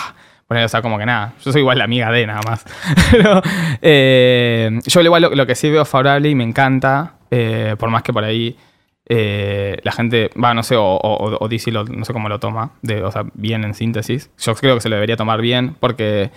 Bueno, 0.48 0.64
o 0.64 0.68
sea, 0.68 0.80
como 0.80 0.98
que 0.98 1.04
nada. 1.04 1.34
Yo 1.44 1.52
soy 1.52 1.60
igual 1.60 1.76
la 1.78 1.84
amiga 1.84 2.10
de 2.10 2.26
nada 2.26 2.40
más. 2.48 2.64
Pero 3.10 3.42
eh, 3.82 4.80
yo 4.84 5.00
igual 5.02 5.22
lo, 5.22 5.34
lo 5.34 5.46
que 5.46 5.54
sí 5.54 5.70
veo 5.70 5.84
favorable 5.84 6.28
y 6.30 6.34
me 6.34 6.44
encanta, 6.44 7.14
eh, 7.30 7.76
por 7.78 7.90
más 7.90 8.02
que 8.02 8.12
por 8.12 8.24
ahí 8.24 8.56
eh, 9.12 9.78
la 9.82 9.90
gente, 9.90 10.30
va, 10.42 10.54
no 10.54 10.62
sé, 10.62 10.76
o, 10.76 10.84
o, 10.84 11.36
o 11.44 11.48
DC 11.48 11.72
lo- 11.72 11.84
no 11.84 12.04
sé 12.04 12.12
cómo 12.12 12.28
lo 12.28 12.38
toma, 12.38 12.70
de, 12.80 13.02
o 13.02 13.10
sea, 13.10 13.24
bien 13.34 13.64
en 13.64 13.74
síntesis. 13.74 14.30
Yo 14.38 14.54
creo 14.54 14.76
que 14.76 14.80
se 14.80 14.88
lo 14.88 14.94
debería 14.94 15.16
tomar 15.16 15.40
bien 15.40 15.74
porque 15.80 16.30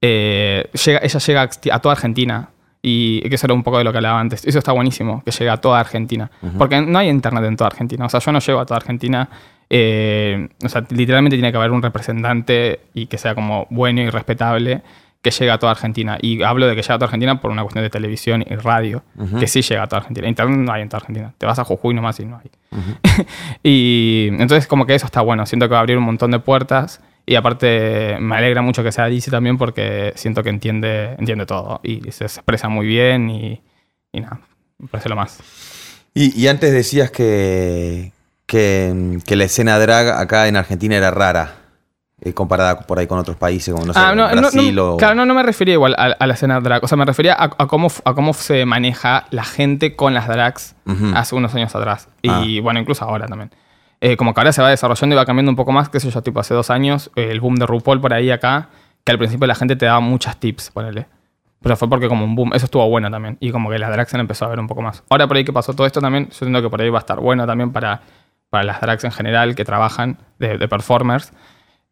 eh, 0.00 0.70
llega, 0.84 1.00
ella 1.02 1.18
llega 1.18 1.50
a 1.72 1.78
toda 1.80 1.92
Argentina. 1.94 2.50
Y 2.82 3.20
que 3.28 3.34
eso 3.34 3.46
era 3.46 3.52
un 3.52 3.62
poco 3.62 3.76
de 3.76 3.84
lo 3.84 3.92
que 3.92 3.98
hablaba 3.98 4.18
antes. 4.18 4.42
Eso 4.46 4.58
está 4.58 4.72
buenísimo, 4.72 5.22
que 5.22 5.30
llega 5.32 5.52
a 5.52 5.56
toda 5.58 5.80
Argentina. 5.80 6.30
Porque 6.56 6.80
no 6.80 6.98
hay 6.98 7.10
internet 7.10 7.44
en 7.44 7.54
toda 7.56 7.68
Argentina. 7.68 8.06
O 8.06 8.08
sea, 8.08 8.20
yo 8.20 8.32
no 8.32 8.38
llego 8.38 8.58
a 8.58 8.64
toda 8.64 8.78
Argentina. 8.78 9.28
Eh, 9.68 10.48
o 10.64 10.68
sea, 10.70 10.82
literalmente 10.88 11.36
tiene 11.36 11.50
que 11.52 11.58
haber 11.58 11.72
un 11.72 11.82
representante 11.82 12.80
y 12.94 13.04
que 13.06 13.18
sea 13.18 13.34
como 13.34 13.66
bueno 13.68 14.00
y 14.00 14.08
respetable 14.08 14.80
que 15.22 15.30
llegue 15.30 15.50
a 15.50 15.58
toda 15.58 15.72
Argentina. 15.72 16.18
Y 16.20 16.42
hablo 16.42 16.66
de 16.66 16.74
que 16.74 16.82
llega 16.82 16.94
a 16.94 16.98
toda 16.98 17.06
Argentina 17.06 17.40
por 17.40 17.50
una 17.50 17.62
cuestión 17.62 17.84
de 17.84 17.90
televisión 17.90 18.44
y 18.48 18.54
radio, 18.56 19.02
que 19.38 19.46
sí 19.46 19.62
llega 19.62 19.82
a 19.82 19.86
toda 19.86 20.00
Argentina. 20.00 20.28
Internet 20.28 20.58
no 20.58 20.72
hay 20.72 20.82
en 20.82 20.88
toda 20.88 20.98
Argentina. 20.98 21.34
Te 21.36 21.46
vas 21.46 21.58
a 21.58 21.64
Jujuy 21.64 21.94
nomás 21.94 22.18
y 22.20 22.24
no 22.24 22.40
hay. 22.42 22.50
y 23.62 24.28
entonces 24.32 24.66
como 24.66 24.86
que 24.86 24.94
eso 24.94 25.06
está 25.06 25.20
bueno. 25.20 25.44
Siento 25.46 25.66
que 25.66 25.72
va 25.72 25.78
a 25.78 25.80
abrir 25.80 25.98
un 25.98 26.04
montón 26.04 26.30
de 26.30 26.38
puertas. 26.38 27.00
Y 27.26 27.36
aparte 27.36 28.16
me 28.18 28.36
alegra 28.36 28.62
mucho 28.62 28.82
que 28.82 28.92
sea 28.92 29.08
DC 29.08 29.30
también 29.30 29.58
porque 29.58 30.12
siento 30.16 30.42
que 30.42 30.48
entiende, 30.48 31.14
entiende 31.18 31.46
todo 31.46 31.80
y 31.84 32.10
se 32.10 32.24
expresa 32.24 32.68
muy 32.68 32.86
bien 32.86 33.30
y, 33.30 33.60
y 34.10 34.20
nada, 34.20 34.40
me 34.78 34.88
parece 34.88 35.08
lo 35.10 35.16
más. 35.16 35.38
Y, 36.12 36.36
y 36.40 36.48
antes 36.48 36.72
decías 36.72 37.10
que, 37.10 38.12
que, 38.46 39.18
que 39.24 39.36
la 39.36 39.44
escena 39.44 39.78
drag 39.78 40.08
acá 40.08 40.48
en 40.48 40.56
Argentina 40.56 40.96
era 40.96 41.12
rara, 41.12 41.59
eh, 42.22 42.32
comparada 42.34 42.80
por 42.80 42.98
ahí 42.98 43.06
con 43.06 43.18
otros 43.18 43.36
países 43.36 43.72
como, 43.72 43.86
no 43.86 43.94
sé, 43.94 44.00
Ah, 44.00 44.14
no, 44.14 44.28
no, 44.34 44.40
Brasil 44.40 44.74
no, 44.74 44.90
o... 44.92 44.96
Claro, 44.96 45.14
no, 45.14 45.24
no 45.26 45.34
me 45.34 45.42
refería 45.42 45.74
igual 45.74 45.94
a, 45.96 46.04
a 46.18 46.26
la 46.26 46.34
escena 46.34 46.60
drag. 46.60 46.84
O 46.84 46.88
sea, 46.88 46.96
me 46.98 47.04
refería 47.04 47.34
a, 47.34 47.44
a 47.44 47.66
cómo, 47.66 47.88
a 48.04 48.14
cómo 48.14 48.32
se 48.34 48.64
maneja 48.66 49.24
la 49.30 49.44
gente 49.44 49.96
con 49.96 50.12
las 50.14 50.28
drags 50.28 50.76
Ujú. 50.86 51.12
hace 51.14 51.34
unos 51.34 51.54
años 51.54 51.74
atrás. 51.74 52.08
Y 52.22 52.58
Ah. 52.58 52.62
bueno, 52.62 52.80
incluso 52.80 53.04
ahora 53.04 53.26
también. 53.26 53.50
Eh, 54.02 54.16
como 54.16 54.32
que 54.34 54.40
ahora 54.40 54.52
se 54.52 54.62
va 54.62 54.70
desarrollando 54.70 55.14
y 55.14 55.16
va 55.18 55.26
cambiando 55.26 55.50
un 55.50 55.56
poco 55.56 55.72
más, 55.72 55.88
qué 55.88 56.00
sé 56.00 56.10
yo, 56.10 56.22
tipo 56.22 56.40
hace 56.40 56.54
dos 56.54 56.70
años, 56.70 57.10
eh, 57.16 57.28
el 57.30 57.40
boom 57.40 57.56
de 57.56 57.66
RuPaul 57.66 58.00
por 58.00 58.14
ahí 58.14 58.30
acá, 58.30 58.68
que 59.04 59.12
al 59.12 59.18
principio 59.18 59.46
la 59.46 59.54
gente 59.54 59.76
te 59.76 59.86
daba 59.86 60.00
muchas 60.00 60.38
tips, 60.38 60.70
ponele. 60.70 61.06
Pero 61.62 61.76
fue 61.76 61.88
porque 61.90 62.08
como 62.08 62.24
un 62.24 62.34
boom, 62.34 62.52
eso 62.54 62.64
estuvo 62.64 62.88
bueno 62.88 63.10
también. 63.10 63.36
Y 63.40 63.50
como 63.50 63.68
que 63.68 63.78
la 63.78 63.90
drag 63.90 64.08
scene 64.08 64.22
empezó 64.22 64.46
a 64.46 64.48
ver 64.48 64.58
un 64.60 64.66
poco 64.66 64.80
más. 64.80 65.02
Ahora 65.10 65.26
por 65.28 65.36
ahí 65.36 65.44
que 65.44 65.52
pasó 65.52 65.74
todo 65.74 65.86
esto 65.86 66.00
también, 66.00 66.28
yo 66.28 66.32
siento 66.34 66.62
que 66.62 66.70
por 66.70 66.80
ahí 66.80 66.88
va 66.88 66.98
a 66.98 67.00
estar 67.00 67.20
bueno 67.20 67.46
también 67.46 67.72
para, 67.72 68.00
para 68.48 68.64
las 68.64 68.80
drags 68.80 69.04
en 69.04 69.12
general 69.12 69.54
que 69.54 69.66
trabajan 69.66 70.16
de, 70.38 70.56
de 70.56 70.66
performers, 70.68 71.32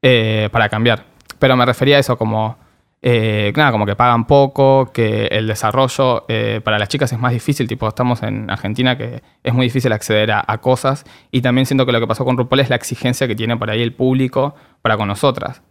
eh, 0.03 0.49
para 0.53 0.69
cambiar. 0.69 1.05
Pero 1.39 1.57
me 1.57 1.65
refería 1.65 1.97
a 1.97 2.01
eso 2.01 2.17
como, 2.17 2.57
eh, 3.03 3.53
nada, 3.57 3.71
como 3.71 3.87
que 3.87 3.95
pagan 3.95 4.27
poco, 4.27 4.91
que 4.93 5.27
el 5.27 5.47
desarrollo 5.47 6.25
eh, 6.29 6.61
para 6.65 6.79
las 6.79 6.89
chicas 6.89 7.13
es 7.13 7.19
más 7.19 7.33
difícil, 7.33 7.69
tipo 7.69 7.87
estamos 7.87 8.23
en 8.23 8.51
Argentina 8.51 8.97
que 8.99 9.23
es 9.43 9.55
muy 9.55 9.67
difícil 9.67 9.93
acceder 9.93 10.33
a, 10.33 10.45
a 10.47 10.59
cosas 10.59 11.05
y 11.31 11.41
también 11.41 11.67
siento 11.67 11.87
que 11.87 11.93
lo 11.93 12.01
que 12.01 12.07
pasó 12.07 12.25
con 12.25 12.37
RuPaul 12.37 12.61
es 12.61 12.71
la 12.71 12.77
exigencia 12.77 13.29
que 13.29 13.37
tiene 13.37 13.57
por 13.57 13.71
ahí 13.71 13.83
el 13.83 13.93
público 13.93 14.55
para 14.83 14.97
con 14.97 15.09
nosotras 15.09 15.63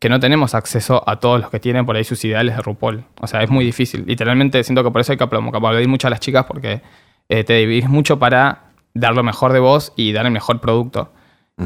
que 0.00 0.08
no 0.10 0.20
tenemos 0.20 0.54
acceso 0.54 1.02
a 1.06 1.18
todos 1.18 1.40
los 1.40 1.48
que 1.50 1.60
tienen 1.60 1.86
por 1.86 1.96
ahí 1.96 2.04
sus 2.04 2.22
ideales 2.26 2.56
de 2.56 2.62
RuPaul. 2.62 3.04
O 3.22 3.26
sea, 3.26 3.42
es 3.42 3.48
muy 3.48 3.64
difícil. 3.64 4.04
Literalmente 4.06 4.62
siento 4.62 4.84
que 4.84 4.90
por 4.90 5.00
eso 5.00 5.12
hay 5.12 5.18
que 5.18 5.24
apl- 5.24 5.56
aplaudir 5.56 5.88
mucho 5.88 6.08
a 6.08 6.10
las 6.10 6.20
chicas 6.20 6.44
porque 6.44 6.82
eh, 7.30 7.44
te 7.44 7.54
dividís 7.54 7.88
mucho 7.88 8.18
para 8.18 8.64
dar 8.92 9.14
lo 9.14 9.22
mejor 9.22 9.54
de 9.54 9.60
vos 9.60 9.94
y 9.96 10.12
dar 10.12 10.26
el 10.26 10.32
mejor 10.32 10.60
producto. 10.60 11.12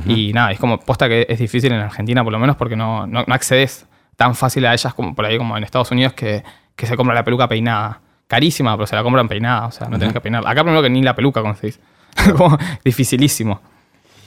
Y 0.06 0.32
nada, 0.34 0.52
es 0.52 0.58
como 0.60 0.78
posta 0.78 1.08
que 1.08 1.26
es 1.28 1.38
difícil 1.38 1.72
en 1.72 1.80
Argentina 1.80 2.22
por 2.22 2.32
lo 2.32 2.38
menos 2.38 2.56
porque 2.56 2.76
no, 2.76 3.06
no, 3.06 3.24
no 3.26 3.34
accedes 3.34 3.86
tan 4.16 4.34
fácil 4.34 4.66
a 4.66 4.74
ellas 4.74 4.92
como 4.92 5.14
por 5.14 5.24
ahí 5.24 5.38
como 5.38 5.56
en 5.56 5.64
Estados 5.64 5.90
Unidos 5.90 6.12
que, 6.12 6.42
que 6.76 6.86
se 6.86 6.96
compra 6.96 7.14
la 7.14 7.24
peluca 7.24 7.48
peinada. 7.48 8.00
Carísima, 8.26 8.76
pero 8.76 8.86
se 8.86 8.94
la 8.94 9.02
compran 9.02 9.26
peinada, 9.28 9.66
o 9.66 9.70
sea, 9.70 9.88
no 9.88 9.98
tenés 9.98 10.12
que 10.12 10.20
peinarla. 10.20 10.50
Acá 10.50 10.62
primero 10.62 10.82
que 10.82 10.90
ni 10.90 11.00
la 11.02 11.14
peluca 11.14 11.40
conseguís. 11.40 11.80
como 12.36 12.58
dificilísimo. 12.84 13.60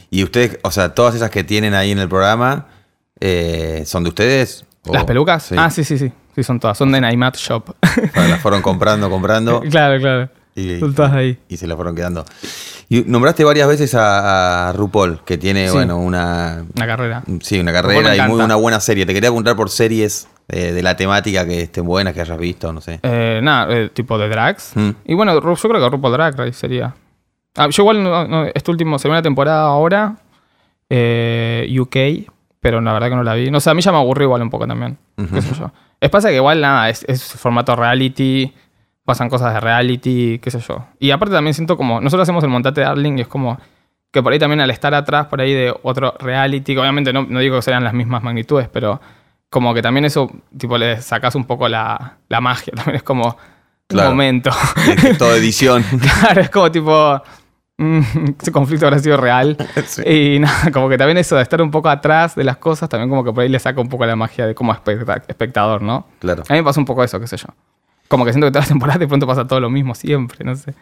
Y 0.09 0.23
ustedes, 0.23 0.57
o 0.63 0.71
sea, 0.71 0.95
todas 0.95 1.13
esas 1.13 1.29
que 1.29 1.43
tienen 1.43 1.73
ahí 1.75 1.91
en 1.91 1.99
el 1.99 2.09
programa, 2.09 2.65
eh, 3.19 3.83
¿son 3.85 4.03
de 4.03 4.09
ustedes? 4.09 4.65
¿O- 4.87 4.93
¿Las 4.93 5.03
pelucas? 5.05 5.43
Sí. 5.43 5.55
Ah, 5.57 5.69
sí, 5.69 5.83
sí, 5.83 5.97
sí. 5.99 6.11
Sí, 6.33 6.43
son 6.43 6.59
todas. 6.59 6.77
Son 6.77 6.91
de 6.91 6.99
Naimat 6.99 7.35
Shop. 7.37 7.69
O 7.69 7.75
sea, 8.13 8.27
las 8.27 8.39
fueron 8.41 8.61
comprando, 8.63 9.09
comprando 9.09 9.59
claro, 9.69 9.99
claro. 9.99 10.29
y, 10.55 10.79
Son 10.79 10.95
todas 10.95 11.13
ahí. 11.13 11.37
y 11.47 11.57
se 11.57 11.67
las 11.67 11.75
fueron 11.75 11.95
quedando. 11.95 12.25
Y 12.93 13.05
nombraste 13.07 13.45
varias 13.45 13.69
veces 13.69 13.95
a, 13.95 14.67
a 14.67 14.73
RuPaul, 14.73 15.21
que 15.23 15.37
tiene, 15.37 15.67
Sí. 15.69 15.73
bueno, 15.75 15.97
una, 15.97 16.65
Una 16.75 16.85
carrera. 16.85 17.23
sí, 17.39 17.57
una 17.57 17.71
carrera 17.71 18.17
y 18.17 18.21
muy, 18.29 18.41
una 18.41 18.55
buena 18.57 18.81
serie. 18.81 19.05
Te 19.05 19.13
quería 19.13 19.29
preguntar 19.29 19.55
por 19.55 19.69
series 19.69 20.27
eh, 20.49 20.73
de 20.73 20.83
la 20.83 20.97
temática 20.97 21.45
que 21.45 21.61
estén 21.61 21.85
buenas, 21.85 22.13
que 22.13 22.19
hayas 22.19 22.37
visto, 22.37 22.73
no 22.73 22.81
sé. 22.81 22.99
Eh, 23.03 23.39
nada, 23.41 23.73
eh, 23.73 23.89
tipo 23.93 24.17
de 24.17 24.27
drags. 24.27 24.73
Mm. 24.75 24.89
Y 25.05 25.13
bueno, 25.13 25.33
yo 25.33 25.39
creo 25.41 25.55
que 25.81 25.89
RuPaul 25.89 26.11
Drag 26.11 26.35
Race 26.37 26.51
sería. 26.51 26.93
Ah, 27.55 27.69
yo 27.69 27.83
igual, 27.83 28.03
no, 28.03 28.27
no, 28.27 28.45
este 28.53 28.71
último, 28.71 28.99
segunda 28.99 29.21
temporada 29.21 29.61
ahora, 29.67 30.17
eh, 30.89 31.73
UK, 31.79 32.29
pero 32.59 32.81
la 32.81 32.91
verdad 32.91 33.07
que 33.09 33.15
no 33.15 33.23
la 33.23 33.35
vi. 33.35 33.49
No 33.51 33.61
sé, 33.61 33.69
a 33.69 33.73
mí 33.73 33.81
ya 33.81 33.93
me 33.93 33.99
aburrió 33.99 34.25
igual 34.25 34.41
un 34.41 34.49
poco 34.49 34.67
también. 34.67 34.97
qué 35.15 35.41
sé 35.41 35.55
yo. 35.57 35.71
Es 36.01 36.09
pasa 36.09 36.27
que 36.29 36.35
igual 36.35 36.59
nada, 36.59 36.89
es, 36.89 37.05
es 37.07 37.23
formato 37.23 37.73
reality, 37.75 38.53
pasan 39.11 39.29
cosas 39.29 39.53
de 39.53 39.59
reality, 39.59 40.39
qué 40.39 40.49
sé 40.51 40.59
yo. 40.59 40.85
Y 40.99 41.11
aparte 41.11 41.33
también 41.35 41.53
siento 41.53 41.75
como, 41.77 41.99
nosotros 42.01 42.23
hacemos 42.23 42.43
el 42.43 42.49
montate 42.49 42.81
Darling 42.81 43.17
y 43.17 43.21
es 43.21 43.27
como 43.27 43.57
que 44.11 44.21
por 44.23 44.33
ahí 44.33 44.39
también 44.39 44.59
al 44.61 44.69
estar 44.71 44.93
atrás, 44.93 45.27
por 45.27 45.39
ahí 45.41 45.53
de 45.53 45.73
otro 45.83 46.13
reality, 46.19 46.73
que 46.73 46.79
obviamente 46.79 47.13
no, 47.13 47.25
no 47.29 47.39
digo 47.39 47.55
que 47.57 47.61
sean 47.61 47.83
las 47.83 47.93
mismas 47.93 48.23
magnitudes, 48.23 48.67
pero 48.71 48.99
como 49.49 49.73
que 49.73 49.81
también 49.81 50.05
eso, 50.05 50.29
tipo, 50.57 50.77
le 50.77 51.01
sacas 51.01 51.35
un 51.35 51.45
poco 51.45 51.67
la, 51.69 52.17
la 52.29 52.41
magia, 52.41 52.73
también 52.75 52.95
es 52.97 53.03
como 53.03 53.37
Claro. 53.87 54.09
un 54.11 54.15
momento. 54.15 54.49
Todo 55.17 55.35
edición. 55.35 55.83
claro, 56.21 56.39
es 56.39 56.49
como 56.49 56.71
tipo, 56.71 57.21
mm, 57.77 57.99
ese 58.41 58.51
conflicto 58.51 58.85
habrá 58.87 58.99
sido 58.99 59.17
real. 59.17 59.57
Sí. 59.85 60.01
Y 60.35 60.39
nada, 60.39 60.71
como 60.71 60.87
que 60.87 60.97
también 60.97 61.17
eso 61.17 61.35
de 61.35 61.41
estar 61.41 61.61
un 61.61 61.71
poco 61.71 61.89
atrás 61.89 62.35
de 62.35 62.45
las 62.45 62.55
cosas, 62.55 62.87
también 62.87 63.09
como 63.09 63.23
que 63.25 63.33
por 63.33 63.43
ahí 63.43 63.49
le 63.49 63.59
saca 63.59 63.81
un 63.81 63.89
poco 63.89 64.05
la 64.05 64.15
magia 64.15 64.45
de 64.47 64.55
como 64.55 64.71
especta- 64.73 65.21
espectador, 65.27 65.81
¿no? 65.81 66.05
Claro. 66.19 66.43
A 66.47 66.53
mí 66.53 66.59
me 66.59 66.63
pasa 66.63 66.79
un 66.79 66.85
poco 66.85 67.03
eso, 67.03 67.19
qué 67.19 67.27
sé 67.27 67.35
yo. 67.35 67.47
Como 68.11 68.25
que 68.25 68.33
siento 68.33 68.47
que 68.47 68.51
todas 68.51 68.65
las 68.65 68.69
temporadas 68.75 68.99
de 68.99 69.07
pronto 69.07 69.25
pasa 69.25 69.47
todo 69.47 69.61
lo 69.61 69.69
mismo 69.69 69.95
siempre, 69.95 70.43
no 70.43 70.53
sé. 70.57 70.73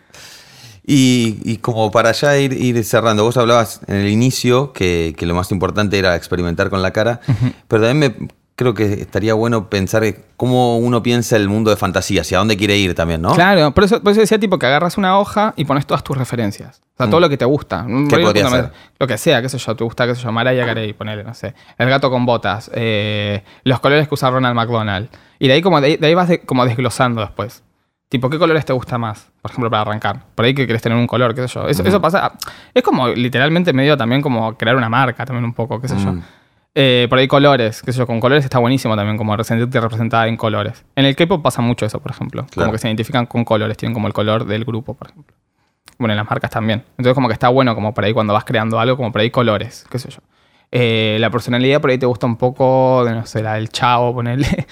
Y, 0.84 1.38
y 1.44 1.58
como 1.58 1.92
para 1.92 2.12
ya 2.14 2.36
ir, 2.40 2.52
ir 2.54 2.84
cerrando, 2.84 3.24
vos 3.24 3.38
hablabas 3.38 3.82
en 3.86 3.98
el 3.98 4.10
inicio 4.10 4.74
que, 4.74 5.14
que 5.16 5.28
lo 5.28 5.36
más 5.36 5.52
importante 5.52 6.00
era 6.00 6.16
experimentar 6.16 6.72
con 6.72 6.82
la 6.82 6.90
cara, 6.90 7.22
pero 7.68 7.84
también 7.84 8.18
me, 8.18 8.28
creo 8.60 8.74
que 8.74 8.92
estaría 9.02 9.34
bueno 9.36 9.70
pensar 9.70 10.04
cómo 10.36 10.78
uno 10.80 11.02
piensa 11.02 11.38
el 11.38 11.48
mundo 11.48 11.70
de 11.72 11.78
fantasía, 11.78 12.22
hacia 12.22 12.40
dónde 12.40 12.58
quiere 12.58 12.76
ir 12.78 12.94
también, 12.94 13.22
¿no? 13.22 13.34
Claro, 13.34 13.72
por 13.74 13.86
eso, 13.86 14.04
por 14.04 14.12
eso 14.12 14.20
decía 14.20 14.38
tipo 14.38 14.60
que 14.60 14.66
agarras 14.66 14.98
una 14.98 15.18
hoja 15.18 15.54
y 15.56 15.64
pones 15.64 15.86
todas 15.86 16.04
tus 16.04 16.18
referencias. 16.18 16.82
O 16.96 16.98
sea, 16.98 17.10
todo 17.10 17.22
lo 17.22 17.30
que 17.30 17.38
te 17.38 17.46
gusta. 17.46 17.84
Mm. 17.88 18.10
¿Qué 18.10 18.18
podría 18.20 18.50
ser? 18.50 18.72
Lo 19.00 19.08
que 19.08 19.18
sea, 19.18 19.42
qué 19.42 19.48
sé 19.48 19.58
yo, 19.58 19.76
te 19.78 19.84
gusta, 19.86 20.06
qué 20.06 20.14
sé 20.14 20.24
yo, 20.24 20.34
Mariah 20.34 20.66
Carey, 20.66 20.92
ponele, 20.92 21.24
no 21.24 21.34
sé. 21.34 21.54
El 21.78 21.88
gato 21.90 22.12
con 22.12 22.26
botas, 22.26 22.70
eh, 22.74 23.46
los 23.64 23.80
colores 23.80 24.10
que 24.10 24.14
usa 24.16 24.30
Ronald 24.30 24.54
McDonald. 24.58 25.08
Y 25.40 25.48
de 25.48 25.54
ahí 25.54 25.62
como 25.62 25.80
de 25.80 25.88
ahí, 25.88 25.96
de 25.96 26.08
ahí 26.08 26.14
vas 26.14 26.28
de- 26.28 26.42
como 26.42 26.66
desglosando 26.66 27.22
después. 27.22 27.64
Tipo, 28.10 28.30
¿qué 28.30 28.38
colores 28.38 28.66
te 28.66 28.74
gusta 28.74 28.98
más? 28.98 29.28
Por 29.42 29.52
ejemplo, 29.52 29.70
para 29.70 29.84
arrancar. 29.84 30.26
Por 30.36 30.44
ahí 30.44 30.54
que 30.54 30.68
querés 30.68 30.82
tener 30.82 30.98
un 30.98 31.08
color, 31.08 31.34
qué 31.34 31.48
sé 31.48 31.54
yo. 31.54 31.68
Eso, 31.70 31.84
eso 31.84 32.02
pasa. 32.02 32.34
Es 32.74 32.84
como 32.84 33.08
literalmente 33.08 33.72
medio 33.72 33.96
también 33.96 34.22
como 34.22 34.58
crear 34.58 34.76
una 34.76 34.90
marca 34.90 35.26
también 35.26 35.46
un 35.46 35.54
poco, 35.54 35.80
qué 35.80 35.88
sé 35.88 35.96
yo. 35.98 36.16
Eh, 36.76 37.08
por 37.10 37.18
ahí 37.18 37.28
colores, 37.28 37.82
qué 37.82 37.92
sé 37.92 38.00
yo, 38.00 38.08
con 38.08 38.20
colores 38.20 38.44
está 38.44 38.60
buenísimo 38.60 38.96
también, 38.96 39.18
como 39.18 39.42
sentirte 39.44 39.82
representada 39.82 40.28
en 40.28 40.38
colores. 40.38 40.86
En 40.96 41.06
el 41.06 41.16
K-pop 41.16 41.42
pasa 41.42 41.62
mucho 41.62 41.86
eso, 41.86 42.00
por 42.00 42.12
ejemplo. 42.12 42.46
Claro. 42.46 42.68
Como 42.68 42.72
que 42.74 42.78
se 42.78 42.88
identifican 42.88 43.26
con 43.26 43.44
colores, 43.44 43.76
tienen 43.78 43.94
como 43.94 44.08
el 44.08 44.14
color 44.14 44.46
del 44.46 44.66
grupo, 44.66 44.94
por 44.94 45.10
ejemplo. 45.10 45.36
Bueno, 45.98 46.14
en 46.14 46.18
las 46.18 46.30
marcas 46.30 46.52
también. 46.52 46.84
Entonces, 46.92 47.14
como 47.14 47.28
que 47.28 47.34
está 47.34 47.50
bueno, 47.50 47.76
como 47.76 47.94
por 47.94 48.06
ahí 48.06 48.14
cuando 48.14 48.34
vas 48.34 48.46
creando 48.46 48.80
algo, 48.80 48.96
como 48.96 49.12
por 49.12 49.22
ahí 49.22 49.32
colores, 49.32 49.86
qué 49.90 50.00
sé 50.00 50.10
yo. 50.10 50.20
Eh, 50.72 51.18
la 51.20 51.30
personalidad 51.32 51.82
por 51.82 51.90
ahí 51.90 51.98
te 51.98 52.06
gusta 52.06 52.28
un 52.28 52.38
poco, 52.38 53.04
de, 53.04 53.16
no 53.16 53.26
sé, 53.26 53.42
la 53.42 53.56
del 53.56 53.70
chavo, 53.70 54.14
ponerle. 54.14 54.68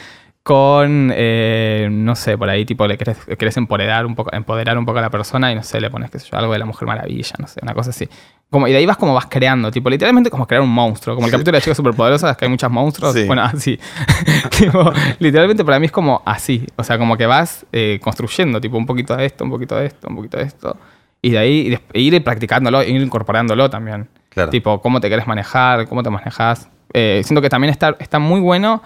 Con, 0.47 1.11
eh, 1.13 1.89
no 1.91 2.15
sé, 2.15 2.37
por 2.37 2.49
ahí 2.49 2.63
tipo 2.63 2.87
le 2.87 2.97
querés, 2.97 3.17
querés 3.37 3.57
empoderar 3.57 4.05
un 4.05 4.15
poco, 4.15 4.33
empoderar 4.33 4.77
un 4.77 4.85
poco 4.85 4.99
a 4.99 5.01
la 5.01 5.09
persona 5.09 5.51
y 5.51 5.55
no 5.55 5.61
sé, 5.61 5.81
le 5.81 5.89
pones, 5.89 6.09
qué 6.09 6.19
sé 6.19 6.29
yo, 6.31 6.37
algo 6.37 6.53
de 6.53 6.59
la 6.59 6.63
Mujer 6.63 6.87
Maravilla, 6.87 7.33
no 7.37 7.47
sé, 7.47 7.59
una 7.61 7.73
cosa 7.73 7.89
así. 7.89 8.07
Como, 8.49 8.65
y 8.65 8.71
de 8.71 8.77
ahí 8.77 8.85
vas 8.85 8.95
como 8.95 9.13
vas 9.13 9.25
creando, 9.25 9.69
tipo, 9.71 9.89
literalmente 9.89 10.29
como 10.29 10.47
crear 10.47 10.63
un 10.63 10.69
monstruo. 10.69 11.15
Como 11.15 11.27
el 11.27 11.31
capítulo 11.31 11.51
de 11.51 11.57
las 11.57 11.65
chicas 11.65 11.75
superpoderosas, 11.75 12.37
que 12.37 12.45
hay 12.45 12.49
muchos 12.49 12.71
monstruos. 12.71 13.13
Sí. 13.13 13.25
Bueno, 13.25 13.41
así. 13.43 13.77
Tipo, 14.57 14.89
literalmente 15.19 15.65
para 15.65 15.81
mí 15.81 15.87
es 15.87 15.91
como 15.91 16.21
así. 16.25 16.65
O 16.77 16.83
sea, 16.85 16.97
como 16.97 17.17
que 17.17 17.25
vas 17.25 17.65
eh, 17.73 17.99
construyendo, 18.01 18.61
tipo, 18.61 18.77
un 18.77 18.85
poquito 18.85 19.17
de 19.17 19.25
esto, 19.25 19.43
un 19.43 19.49
poquito 19.49 19.75
de 19.75 19.87
esto, 19.87 20.07
un 20.07 20.15
poquito 20.15 20.37
de 20.37 20.43
esto. 20.43 20.77
Y 21.21 21.31
de 21.31 21.39
ahí 21.39 21.77
e 21.91 21.99
ir 21.99 22.23
practicándolo, 22.23 22.79
e 22.79 22.89
ir 22.89 23.01
incorporándolo 23.01 23.69
también. 23.69 24.07
Claro. 24.29 24.49
Tipo, 24.49 24.81
cómo 24.81 25.01
te 25.01 25.09
querés 25.09 25.27
manejar, 25.27 25.85
cómo 25.89 26.03
te 26.03 26.09
manejas. 26.09 26.69
Eh, 26.93 27.19
siento 27.25 27.41
que 27.41 27.49
también 27.49 27.69
está, 27.69 27.97
está 27.99 28.17
muy 28.19 28.39
bueno 28.39 28.81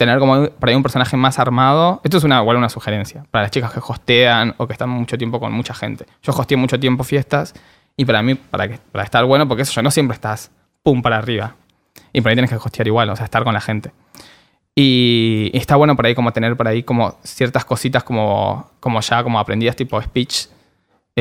tener 0.00 0.18
como 0.18 0.48
por 0.48 0.66
ahí 0.66 0.74
un 0.74 0.82
personaje 0.82 1.14
más 1.18 1.38
armado. 1.38 2.00
Esto 2.02 2.16
es 2.16 2.24
una, 2.24 2.40
igual 2.40 2.56
una 2.56 2.70
sugerencia 2.70 3.26
para 3.30 3.42
las 3.42 3.50
chicas 3.50 3.70
que 3.70 3.80
hostean 3.86 4.54
o 4.56 4.66
que 4.66 4.72
están 4.72 4.88
mucho 4.88 5.18
tiempo 5.18 5.38
con 5.38 5.52
mucha 5.52 5.74
gente. 5.74 6.06
Yo 6.22 6.32
hosteé 6.32 6.56
mucho 6.56 6.80
tiempo 6.80 7.04
fiestas 7.04 7.52
y 7.98 8.06
para 8.06 8.22
mí, 8.22 8.34
para, 8.34 8.66
que, 8.66 8.78
para 8.92 9.04
estar 9.04 9.22
bueno, 9.26 9.46
porque 9.46 9.64
eso 9.64 9.74
yo 9.74 9.82
no 9.82 9.90
siempre 9.90 10.14
estás 10.14 10.50
pum 10.82 11.02
para 11.02 11.18
arriba. 11.18 11.54
Y 12.14 12.22
por 12.22 12.30
ahí 12.30 12.34
tienes 12.34 12.50
que 12.50 12.56
hostear 12.56 12.86
igual, 12.86 13.10
o 13.10 13.16
sea, 13.16 13.26
estar 13.26 13.44
con 13.44 13.52
la 13.52 13.60
gente. 13.60 13.92
Y, 14.74 15.50
está 15.52 15.76
bueno 15.76 15.94
por 15.96 16.06
ahí 16.06 16.14
como 16.14 16.32
tener 16.32 16.56
por 16.56 16.66
ahí 16.66 16.82
como 16.82 17.18
ciertas 17.22 17.66
cositas 17.66 18.02
como, 18.02 18.70
como 18.80 19.02
ya 19.02 19.22
como 19.22 19.38
aprendidas 19.38 19.76
tipo 19.76 20.00
speech. 20.00 20.46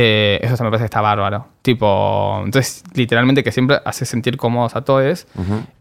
Eh, 0.01 0.39
eso 0.41 0.63
me 0.63 0.69
parece 0.69 0.83
que 0.83 0.85
está 0.85 1.01
bárbaro. 1.01 1.47
Tipo, 1.61 2.41
entonces 2.45 2.83
literalmente 2.93 3.43
que 3.43 3.51
siempre 3.51 3.79
haces 3.83 4.07
sentir 4.07 4.37
cómodos 4.37 4.75
a 4.77 4.81
todos 4.85 5.27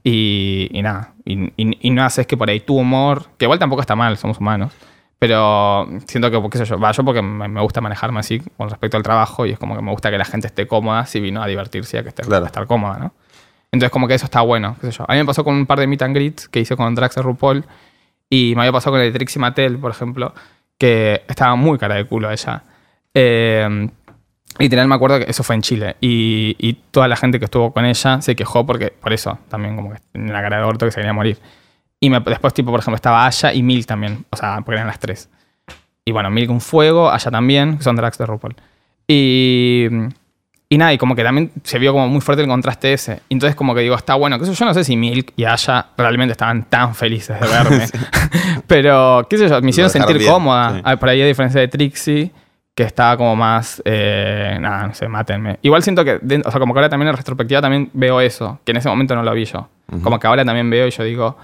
y, 0.02 0.68
y 0.72 0.82
nada. 0.82 1.12
Y, 1.24 1.52
y- 1.56 1.78
y 1.80 1.90
no 1.90 2.04
haces 2.04 2.26
que 2.26 2.36
por 2.36 2.50
ahí 2.50 2.60
tu 2.60 2.76
humor, 2.78 3.26
que 3.36 3.44
igual 3.44 3.58
tampoco 3.60 3.80
está 3.80 3.94
mal, 3.94 4.16
somos 4.16 4.38
humanos. 4.38 4.72
Pero 5.20 5.88
siento 6.06 6.30
que, 6.30 6.50
qué 6.50 6.58
sé 6.58 6.64
yo, 6.64 6.78
va, 6.80 6.90
yo 6.92 7.04
porque 7.04 7.22
me, 7.22 7.46
me 7.48 7.60
gusta 7.60 7.80
manejarme 7.80 8.20
así 8.20 8.40
con 8.56 8.68
respecto 8.70 8.96
al 8.96 9.02
trabajo 9.02 9.46
y 9.46 9.50
es 9.52 9.58
como 9.58 9.76
que 9.76 9.82
me 9.82 9.90
gusta 9.92 10.10
que 10.10 10.18
la 10.18 10.24
gente 10.24 10.46
esté 10.48 10.66
cómoda 10.66 11.06
si 11.06 11.20
vino 11.20 11.42
a 11.42 11.46
divertirse 11.46 11.98
a 11.98 12.02
que 12.02 12.08
esté, 12.10 12.22
Claro. 12.22 12.44
a 12.44 12.48
estar 12.48 12.66
cómoda, 12.66 12.98
¿no? 12.98 13.12
Entonces 13.70 13.90
como 13.92 14.08
que 14.08 14.14
eso 14.14 14.24
está 14.26 14.40
bueno, 14.40 14.76
qué 14.80 14.90
sé 14.90 14.98
yo. 14.98 15.04
A 15.08 15.12
mí 15.12 15.18
me 15.18 15.24
pasó 15.26 15.44
con 15.44 15.54
un 15.54 15.66
par 15.66 15.78
de 15.80 15.86
meet 15.86 16.02
and 16.02 16.14
greets 16.16 16.48
que 16.48 16.60
hice 16.60 16.76
con 16.76 16.92
Drax 16.94 17.16
RuPaul 17.18 17.64
y 18.30 18.54
me 18.56 18.62
había 18.62 18.72
pasado 18.72 18.92
con 18.94 19.00
el 19.00 19.12
Trixie 19.12 19.40
Mattel, 19.40 19.78
por 19.78 19.90
ejemplo, 19.90 20.32
que 20.78 21.22
estaba 21.28 21.54
muy 21.56 21.78
cara 21.78 21.96
de 21.96 22.04
culo 22.04 22.30
ella. 22.30 22.62
Eh, 23.12 23.88
literal 24.58 24.86
me 24.88 24.94
acuerdo 24.94 25.18
que 25.18 25.30
eso 25.30 25.42
fue 25.42 25.54
en 25.56 25.62
Chile 25.62 25.96
y, 26.00 26.56
y 26.58 26.74
toda 26.90 27.08
la 27.08 27.16
gente 27.16 27.38
que 27.38 27.44
estuvo 27.46 27.72
con 27.72 27.84
ella 27.84 28.20
se 28.22 28.34
quejó 28.36 28.64
porque 28.66 28.88
por 28.90 29.12
eso 29.12 29.38
también 29.48 29.76
como 29.76 29.92
que 29.92 29.98
tenía 30.12 30.30
una 30.32 30.42
cara 30.42 30.58
de 30.58 30.64
orto 30.64 30.86
que 30.86 30.92
se 30.92 30.96
quería 30.96 31.12
morir. 31.12 31.38
Y 32.00 32.10
me- 32.10 32.20
después 32.20 32.54
tipo 32.54 32.70
por 32.70 32.80
ejemplo 32.80 32.96
estaba 32.96 33.26
Aya 33.26 33.52
y 33.52 33.62
Milk 33.62 33.86
también, 33.86 34.24
o 34.30 34.36
sea, 34.36 34.56
porque 34.64 34.74
eran 34.76 34.86
las 34.86 34.98
tres. 34.98 35.28
Y 36.04 36.12
bueno, 36.12 36.30
Milk 36.30 36.50
un 36.50 36.60
fuego, 36.60 37.10
Aya 37.10 37.30
también, 37.30 37.76
que 37.78 37.82
son 37.84 37.96
drags 37.96 38.16
de 38.18 38.24
RuPaul. 38.26 38.54
Y, 39.06 39.86
y 40.70 40.78
nada, 40.78 40.92
y 40.92 40.98
como 40.98 41.14
que 41.16 41.22
también 41.24 41.50
se 41.64 41.78
vio 41.78 41.92
como 41.92 42.08
muy 42.08 42.20
fuerte 42.20 42.42
el 42.42 42.48
contraste 42.48 42.92
ese. 42.92 43.20
Y 43.28 43.34
entonces 43.34 43.56
como 43.56 43.74
que 43.74 43.80
digo, 43.80 43.94
está 43.94 44.14
bueno, 44.14 44.38
que 44.38 44.44
eso 44.44 44.52
yo 44.52 44.64
no 44.64 44.74
sé 44.74 44.84
si 44.84 44.96
Milk 44.96 45.32
y 45.36 45.44
Aya 45.44 45.86
realmente 45.96 46.32
estaban 46.32 46.64
tan 46.64 46.94
felices 46.94 47.40
de 47.40 47.46
verme. 47.46 47.86
Pero, 48.66 49.26
qué 49.28 49.38
sé 49.38 49.48
yo, 49.48 49.60
me 49.62 49.70
hicieron 49.70 49.90
sentir 49.90 50.18
bien, 50.18 50.30
cómoda. 50.32 50.74
sí. 50.76 50.80
Ah, 50.84 50.96
Por 50.96 51.08
ahí 51.08 51.22
a 51.22 51.26
diferencia 51.26 51.60
de 51.60 51.68
Trixie, 51.68 52.30
que 52.78 52.84
estaba 52.84 53.16
como 53.16 53.34
más, 53.34 53.82
eh, 53.84 54.56
nada, 54.60 54.86
no 54.86 54.94
sé, 54.94 55.08
mátenme. 55.08 55.58
Igual 55.62 55.82
siento 55.82 56.04
que, 56.04 56.20
o 56.44 56.50
sea, 56.52 56.60
como 56.60 56.72
que 56.72 56.78
ahora 56.78 56.88
también 56.88 57.08
en 57.08 57.16
retrospectiva 57.16 57.60
también 57.60 57.90
veo 57.92 58.20
eso, 58.20 58.60
que 58.64 58.70
en 58.70 58.76
ese 58.76 58.88
momento 58.88 59.16
no 59.16 59.24
lo 59.24 59.32
vi 59.34 59.46
yo. 59.46 59.68
Como 60.00 60.20
que 60.20 60.28
ahora 60.28 60.44
también 60.44 60.70
veo 60.70 60.86
y 60.86 60.90
yo 60.92 61.02
digo, 61.02 61.36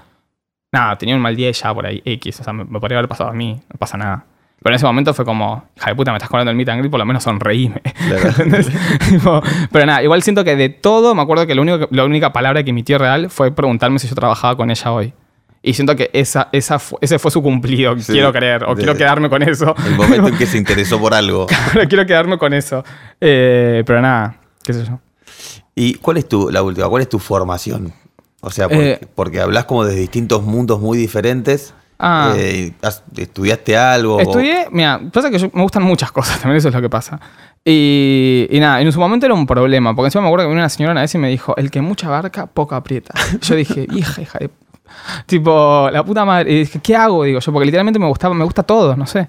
nada, 0.73 0.97
tenía 0.97 1.17
un 1.17 1.21
mal 1.21 1.35
día 1.35 1.51
y 1.51 1.53
ya 1.53 1.75
por 1.75 1.87
ahí, 1.87 2.01
X, 2.05 2.39
o 2.39 2.45
sea, 2.45 2.53
me, 2.53 2.65
me 2.65 2.79
podría 2.79 2.99
haber 2.99 3.09
pasado 3.09 3.31
a 3.31 3.33
mí, 3.33 3.61
no 3.69 3.79
pasa 3.81 3.97
nada. 3.99 4.27
Pero 4.63 4.73
en 4.73 4.77
ese 4.77 4.87
momento 4.87 5.13
fue 5.13 5.25
como, 5.25 5.65
hija 5.77 5.91
de 5.91 5.97
puta, 5.97 6.13
me 6.13 6.19
estás 6.19 6.31
cobrando 6.31 6.53
el 6.53 6.57
meet 6.57 6.69
and 6.69 6.79
greet, 6.79 6.91
por 6.93 7.01
lo 7.01 7.05
menos 7.05 7.25
sonreíme. 7.25 7.83
Pero 9.73 9.87
nada, 9.87 10.03
igual 10.05 10.23
siento 10.23 10.45
que 10.45 10.57
de 10.57 10.69
todo, 10.69 11.15
me 11.17 11.23
acuerdo 11.23 11.47
que, 11.47 11.55
lo 11.57 11.63
único 11.63 11.81
que- 11.81 11.89
la 11.91 12.05
única 12.05 12.33
palabra 12.33 12.63
que 12.63 12.71
emitió 12.71 12.97
real 12.99 13.29
fue 13.31 13.51
preguntarme 13.53 13.99
si 13.99 14.09
yo 14.09 14.15
trabajaba 14.15 14.57
con 14.57 14.71
ella 14.71 14.93
hoy. 14.93 15.13
Y 15.67 15.73
siento 15.73 15.97
que 15.97 16.11
esa, 16.13 16.51
esa 16.53 16.79
fu- 16.79 16.99
ese 17.01 17.19
fue 17.19 17.31
su 17.31 17.43
cumplido, 17.43 17.99
Sí, 17.99 18.13
quiero 18.13 18.31
creer, 18.33 18.65
o 18.65 18.75
de- 18.75 18.83
quiero 18.83 18.95
quedarme 18.97 19.31
con 19.31 19.43
eso. 19.43 19.75
El 19.87 19.95
momento 19.97 20.29
en 20.29 20.37
que 20.39 20.45
se 20.47 20.59
interesó 20.59 21.01
por 21.01 21.15
algo. 21.15 21.47
Quiero 21.89 22.05
quedarme 22.05 22.37
con 22.37 22.53
eso. 22.53 22.85
Eh, 23.21 23.83
pero 23.87 24.03
nada, 24.03 24.37
qué 24.63 24.75
sé 24.75 24.85
yo. 24.85 25.01
¿Y 25.75 25.95
cuál 25.95 26.19
es 26.19 26.29
tu, 26.29 26.51
la 26.51 26.63
última, 26.63 26.87
cuál 26.89 27.01
es 27.03 27.09
tu 27.09 27.19
formación? 27.19 27.93
O 28.43 28.51
sea, 28.51 28.69
porque, 28.69 28.91
Eh, 28.91 29.07
porque 29.15 29.41
hablas 29.41 29.65
como 29.65 29.87
de 29.87 29.95
distintos 29.97 30.43
mundos 30.43 30.81
muy 30.81 30.99
diferentes. 30.99 31.73
Ah. 31.99 32.35
Eh, 32.37 32.73
¿Estudiaste 33.17 33.75
algo? 33.77 34.21
Estudié, 34.21 34.67
mira, 34.71 35.01
pasa 35.11 35.31
que 35.31 35.39
yo- 35.39 35.51
me 35.55 35.63
gustan 35.63 35.83
muchas 35.83 36.13
cosas, 36.13 36.39
también 36.43 36.59
eso 36.59 36.69
es 36.69 36.75
lo 36.75 36.83
que 36.83 36.91
pasa. 36.91 37.19
Y, 37.65 38.47
y 38.51 38.61
nada, 38.61 38.83
en 38.83 38.93
su 38.93 39.01
momento 39.01 39.25
era 39.25 39.35
un 39.35 39.47
problema, 39.47 39.95
porque 39.97 40.09
encima 40.09 40.21
me 40.23 40.29
acuerdo 40.29 40.45
que 40.45 40.49
vino 40.51 40.61
una 40.61 40.69
señora 40.69 40.93
una 40.93 41.01
vez 41.01 41.15
y 41.15 41.19
me 41.19 41.31
dijo, 41.31 41.57
el 41.57 41.71
que 41.71 41.81
mucha 41.81 42.11
barca, 42.11 42.45
poco 42.47 42.75
aprieta. 42.75 43.15
Yo 43.41 43.55
dije, 43.57 43.87
hija, 43.91 44.21
hija 44.21 44.39
de... 44.41 44.51
Tipo, 45.27 45.89
la 45.93 46.05
puta 46.05 46.25
madre. 46.25 46.53
Y 46.53 46.59
dije, 46.61 46.81
¿qué 46.83 46.97
hago? 46.97 47.25
Digo 47.25 47.41
yo, 47.41 47.53
porque 47.53 47.67
literalmente 47.67 47.99
me 47.99 48.07
gustaba, 48.07 48.35
me 48.35 48.45
gusta 48.45 48.63
todo, 48.63 48.97
no 48.97 49.07
sé. 49.07 49.29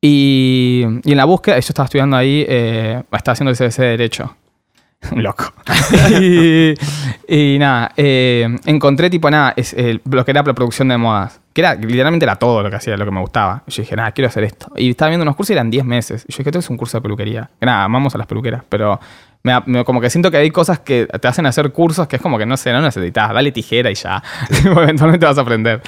Y, 0.00 0.84
y 1.04 1.10
en 1.10 1.16
la 1.16 1.24
búsqueda, 1.26 1.56
yo 1.56 1.68
estaba 1.68 1.84
estudiando 1.84 2.16
ahí, 2.16 2.44
eh, 2.48 3.02
estaba 3.12 3.32
haciendo 3.32 3.50
el 3.50 3.56
CBC 3.56 3.78
de 3.78 3.88
Derecho. 3.88 4.36
Loco. 5.16 5.52
y, 6.20 6.74
y 7.26 7.58
nada, 7.58 7.92
eh, 7.96 8.48
encontré 8.66 9.08
tipo 9.08 9.30
nada, 9.30 9.54
es, 9.56 9.72
eh, 9.74 10.00
lo 10.04 10.24
que 10.24 10.30
era 10.30 10.42
la 10.42 10.54
producción 10.54 10.88
de 10.88 10.98
modas. 10.98 11.40
Que 11.52 11.62
era, 11.62 11.74
literalmente 11.74 12.24
era 12.24 12.36
todo 12.36 12.62
lo 12.62 12.70
que 12.70 12.76
hacía, 12.76 12.96
lo 12.96 13.04
que 13.04 13.10
me 13.10 13.20
gustaba. 13.20 13.62
Y 13.66 13.72
yo 13.72 13.82
dije, 13.82 13.96
nada, 13.96 14.12
quiero 14.12 14.28
hacer 14.28 14.44
esto. 14.44 14.70
Y 14.76 14.90
estaba 14.90 15.08
viendo 15.08 15.22
unos 15.22 15.36
cursos 15.36 15.50
y 15.50 15.52
eran 15.54 15.70
10 15.70 15.84
meses. 15.84 16.24
Y 16.28 16.32
yo 16.32 16.38
dije, 16.38 16.50
esto 16.50 16.58
es 16.60 16.70
un 16.70 16.76
curso 16.76 16.98
de 16.98 17.02
peluquería. 17.02 17.50
Que 17.58 17.66
nada, 17.66 17.84
amamos 17.84 18.14
a 18.14 18.18
las 18.18 18.26
peluqueras, 18.26 18.62
pero 18.68 19.00
me 19.42 19.52
me- 19.66 19.84
como 19.84 20.00
que 20.00 20.10
siento 20.10 20.30
que 20.30 20.36
hay 20.36 20.50
cosas 20.50 20.80
que 20.80 21.06
te 21.06 21.28
hacen 21.28 21.46
hacer 21.46 21.72
cursos 21.72 22.06
que 22.06 22.16
es 22.16 22.22
como 22.22 22.36
que 22.38 22.44
no 22.46 22.56
sé, 22.56 22.72
no 22.72 22.80
necesitas, 22.82 23.32
dale 23.32 23.52
tijera 23.52 23.90
y 23.90 23.94
ya. 23.94 24.22
Eventualmente 24.64 25.24
vas 25.26 25.38
a 25.38 25.40
aprender. 25.40 25.80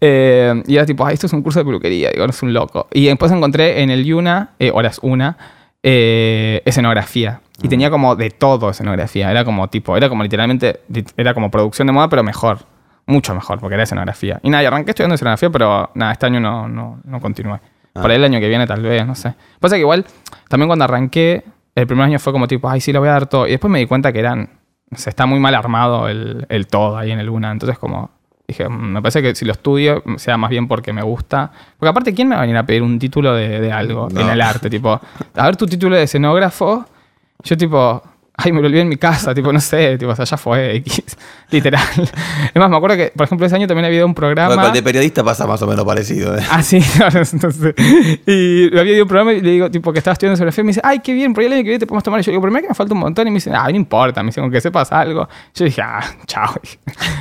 Eh, 0.00 0.62
y 0.66 0.76
era 0.76 0.86
tipo, 0.86 1.04
ay, 1.06 1.14
esto 1.14 1.26
es 1.26 1.32
un 1.32 1.42
curso 1.42 1.58
de 1.58 1.64
peluquería. 1.64 2.10
Digo, 2.10 2.24
no 2.26 2.30
es 2.30 2.42
un 2.42 2.52
loco. 2.52 2.88
Y 2.92 3.06
después 3.06 3.30
encontré 3.32 3.82
en 3.82 3.90
el 3.90 4.04
Yuna, 4.04 4.50
eh, 4.58 4.70
horas 4.72 4.98
una, 5.02 5.36
eh, 5.82 6.62
escenografía. 6.64 7.40
Y 7.62 7.68
tenía 7.68 7.90
como 7.90 8.16
de 8.16 8.30
todo 8.30 8.70
escenografía. 8.70 9.30
Era 9.30 9.44
como 9.44 9.68
tipo, 9.68 9.96
era 9.96 10.08
como 10.08 10.22
literalmente, 10.22 10.80
era 11.16 11.32
como 11.34 11.50
producción 11.50 11.86
de 11.86 11.92
moda, 11.92 12.08
pero 12.08 12.22
mejor. 12.22 12.58
Mucho 13.06 13.34
mejor, 13.34 13.58
porque 13.58 13.74
era 13.74 13.82
escenografía. 13.82 14.38
Y 14.44 14.50
nada, 14.50 14.62
y 14.62 14.66
arranqué 14.66 14.90
estudiando 14.92 15.14
escenografía, 15.16 15.50
pero 15.50 15.90
nada, 15.94 16.12
este 16.12 16.26
año 16.26 16.38
no, 16.40 16.68
no, 16.68 17.00
no 17.04 17.20
continué. 17.20 17.58
Por 17.92 18.10
ahí 18.10 18.16
el 18.16 18.24
año 18.24 18.38
que 18.40 18.48
viene 18.48 18.66
tal 18.66 18.80
vez, 18.80 19.04
no 19.06 19.14
sé. 19.16 19.34
Pasa 19.60 19.74
que 19.74 19.80
igual, 19.80 20.06
también 20.48 20.68
cuando 20.68 20.84
arranqué, 20.84 21.42
el 21.74 21.86
primer 21.86 22.04
año 22.06 22.18
fue 22.18 22.32
como 22.32 22.46
tipo, 22.48 22.68
ay, 22.68 22.80
sí, 22.80 22.92
lo 22.92 23.00
voy 23.00 23.08
a 23.08 23.12
dar 23.12 23.26
todo. 23.26 23.46
Y 23.46 23.50
después 23.52 23.70
me 23.70 23.78
di 23.78 23.86
cuenta 23.86 24.12
que 24.12 24.18
eran, 24.20 24.50
sé, 24.94 25.10
está 25.10 25.26
muy 25.26 25.40
mal 25.40 25.54
armado 25.54 26.08
el, 26.08 26.46
el 26.48 26.66
todo 26.66 26.96
ahí 26.96 27.10
en 27.10 27.18
el 27.18 27.26
Luna. 27.26 27.50
Entonces 27.50 27.78
como, 27.78 28.10
dije, 28.46 28.68
"Mm, 28.68 28.92
me 28.92 29.00
parece 29.02 29.22
que 29.22 29.34
si 29.34 29.44
lo 29.44 29.52
estudio, 29.52 30.02
sea 30.16 30.36
más 30.36 30.50
bien 30.50 30.68
porque 30.68 30.92
me 30.92 31.02
gusta. 31.02 31.50
Porque 31.78 31.88
aparte, 31.90 32.12
¿quién 32.14 32.28
me 32.28 32.34
va 32.34 32.40
a 32.42 32.44
venir 32.44 32.56
a 32.58 32.66
pedir 32.66 32.82
un 32.82 32.98
título 32.98 33.34
de, 33.34 33.60
de 33.60 33.72
algo 33.72 34.08
No. 34.12 34.20
en 34.20 34.28
el 34.28 34.40
arte? 34.40 34.68
Tipo, 34.68 35.00
a 35.34 35.44
ver 35.46 35.56
tu 35.56 35.66
título 35.66 35.96
de 35.96 36.02
escenógrafo. 36.02 36.84
Yo 37.44 37.56
tipo, 37.56 38.02
ay, 38.36 38.50
me 38.52 38.60
lo 38.60 38.66
olvidé 38.66 38.80
en 38.82 38.88
mi 38.88 38.96
casa, 38.96 39.34
tipo, 39.34 39.52
no 39.52 39.60
sé, 39.60 39.98
tipo, 39.98 40.10
o 40.12 40.16
sea, 40.16 40.24
ya 40.24 40.36
fue 40.36 40.76
X, 40.76 41.16
literal. 41.50 41.82
Es 42.54 42.56
más, 42.56 42.70
me 42.70 42.76
acuerdo 42.76 42.96
que, 42.96 43.12
por 43.14 43.24
ejemplo, 43.26 43.46
ese 43.46 43.56
año 43.56 43.66
también 43.66 43.84
había 43.84 44.04
un 44.06 44.14
programa... 44.14 44.54
Bueno, 44.54 44.70
de 44.70 44.82
periodista 44.82 45.22
pasa 45.22 45.46
más 45.46 45.60
o 45.62 45.66
menos 45.66 45.84
parecido. 45.84 46.36
¿eh? 46.36 46.42
Ah, 46.50 46.62
sí, 46.62 46.78
entonces. 47.32 47.74
Y 48.26 48.76
había 48.78 48.94
ido 48.94 49.02
un 49.04 49.08
programa 49.08 49.32
y 49.32 49.40
le 49.40 49.50
digo, 49.50 49.70
tipo, 49.70 49.92
que 49.92 49.98
estaba 49.98 50.12
estudiando 50.14 50.36
sobre 50.38 50.50
fe, 50.52 50.62
y 50.62 50.64
me 50.64 50.68
dice, 50.68 50.80
ay, 50.82 51.00
qué 51.00 51.12
bien, 51.12 51.34
por 51.34 51.42
ahí 51.42 51.46
el 51.46 51.52
año 51.52 51.62
que 51.62 51.68
viene 51.68 51.78
te 51.78 51.86
podemos 51.86 52.02
tomar. 52.02 52.20
Y 52.20 52.22
yo 52.24 52.32
digo, 52.32 52.42
que 52.42 52.50
me 52.68 52.74
falta 52.74 52.94
un 52.94 53.00
montón. 53.00 53.26
Y 53.26 53.30
me 53.30 53.34
dice, 53.34 53.50
ah, 53.54 53.64
no 53.68 53.76
importa, 53.76 54.22
me 54.22 54.28
dice, 54.28 54.40
con 54.40 54.50
que 54.50 54.60
sepas 54.60 54.90
algo. 54.92 55.28
Yo 55.54 55.64
dije, 55.64 55.82
ah, 55.82 56.02
chao. 56.26 56.54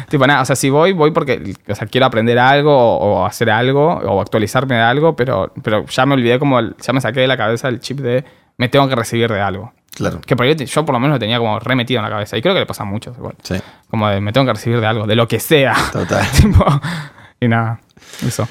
tipo, 0.09 0.25
nada, 0.25 0.41
o 0.41 0.45
sea, 0.45 0.55
si 0.55 0.69
voy, 0.69 0.93
voy 0.93 1.11
porque, 1.11 1.53
o 1.67 1.75
sea, 1.75 1.87
quiero 1.87 2.05
aprender 2.07 2.39
algo 2.39 2.73
o, 2.75 3.21
o 3.21 3.25
hacer 3.25 3.49
algo 3.49 3.85
o 3.95 4.21
actualizarme 4.21 4.75
de 4.75 4.81
algo, 4.81 5.15
pero, 5.15 5.51
pero 5.61 5.85
ya 5.85 6.05
me 6.05 6.13
olvidé 6.13 6.39
como, 6.39 6.59
el- 6.59 6.75
ya 6.81 6.93
me 6.93 7.01
saqué 7.01 7.19
de 7.21 7.27
la 7.27 7.37
cabeza 7.37 7.67
el 7.67 7.79
chip 7.79 7.99
de 7.99 8.23
me 8.57 8.69
tengo 8.69 8.87
que 8.87 8.95
recibir 8.95 9.31
de 9.31 9.41
algo. 9.41 9.73
Claro. 9.93 10.21
Que 10.21 10.35
por 10.35 10.45
ahí 10.45 10.55
yo 10.55 10.85
por 10.85 10.93
lo 10.93 10.99
menos 10.99 11.15
lo 11.15 11.19
tenía 11.19 11.37
como 11.37 11.59
remetido 11.59 11.99
en 11.99 12.05
la 12.05 12.09
cabeza. 12.09 12.37
Y 12.37 12.41
creo 12.41 12.53
que 12.53 12.61
le 12.61 12.65
pasa 12.65 12.83
a 12.83 12.85
muchos 12.85 13.17
igual. 13.17 13.35
Sí, 13.43 13.55
Como 13.89 14.07
de 14.09 14.21
me 14.21 14.31
tengo 14.31 14.45
que 14.47 14.53
recibir 14.53 14.79
de 14.79 14.87
algo, 14.87 15.05
de 15.05 15.15
lo 15.15 15.27
que 15.27 15.39
sea. 15.39 15.75
total. 15.91 16.25
Tipo, 16.35 16.65
y 17.39 17.47
nada, 17.47 17.79
eso. 18.25 18.47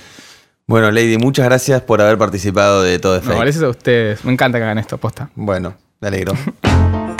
Bueno, 0.67 0.91
Lady, 0.91 1.17
muchas 1.19 1.47
gracias 1.47 1.81
por 1.83 2.01
haber 2.01 2.17
participado 2.19 2.83
de 2.83 2.99
todo 2.99 3.19
de 3.19 3.27
No, 3.27 3.39
gracias 3.39 3.65
a 3.65 3.69
ustedes. 3.69 4.25
Me 4.25 4.33
encanta 4.33 4.59
que 4.59 4.65
hagan 4.65 4.79
esto, 4.79 4.99
posta. 4.99 5.31
Bueno, 5.35 5.75
me 6.01 6.09
alegro. 6.09 6.35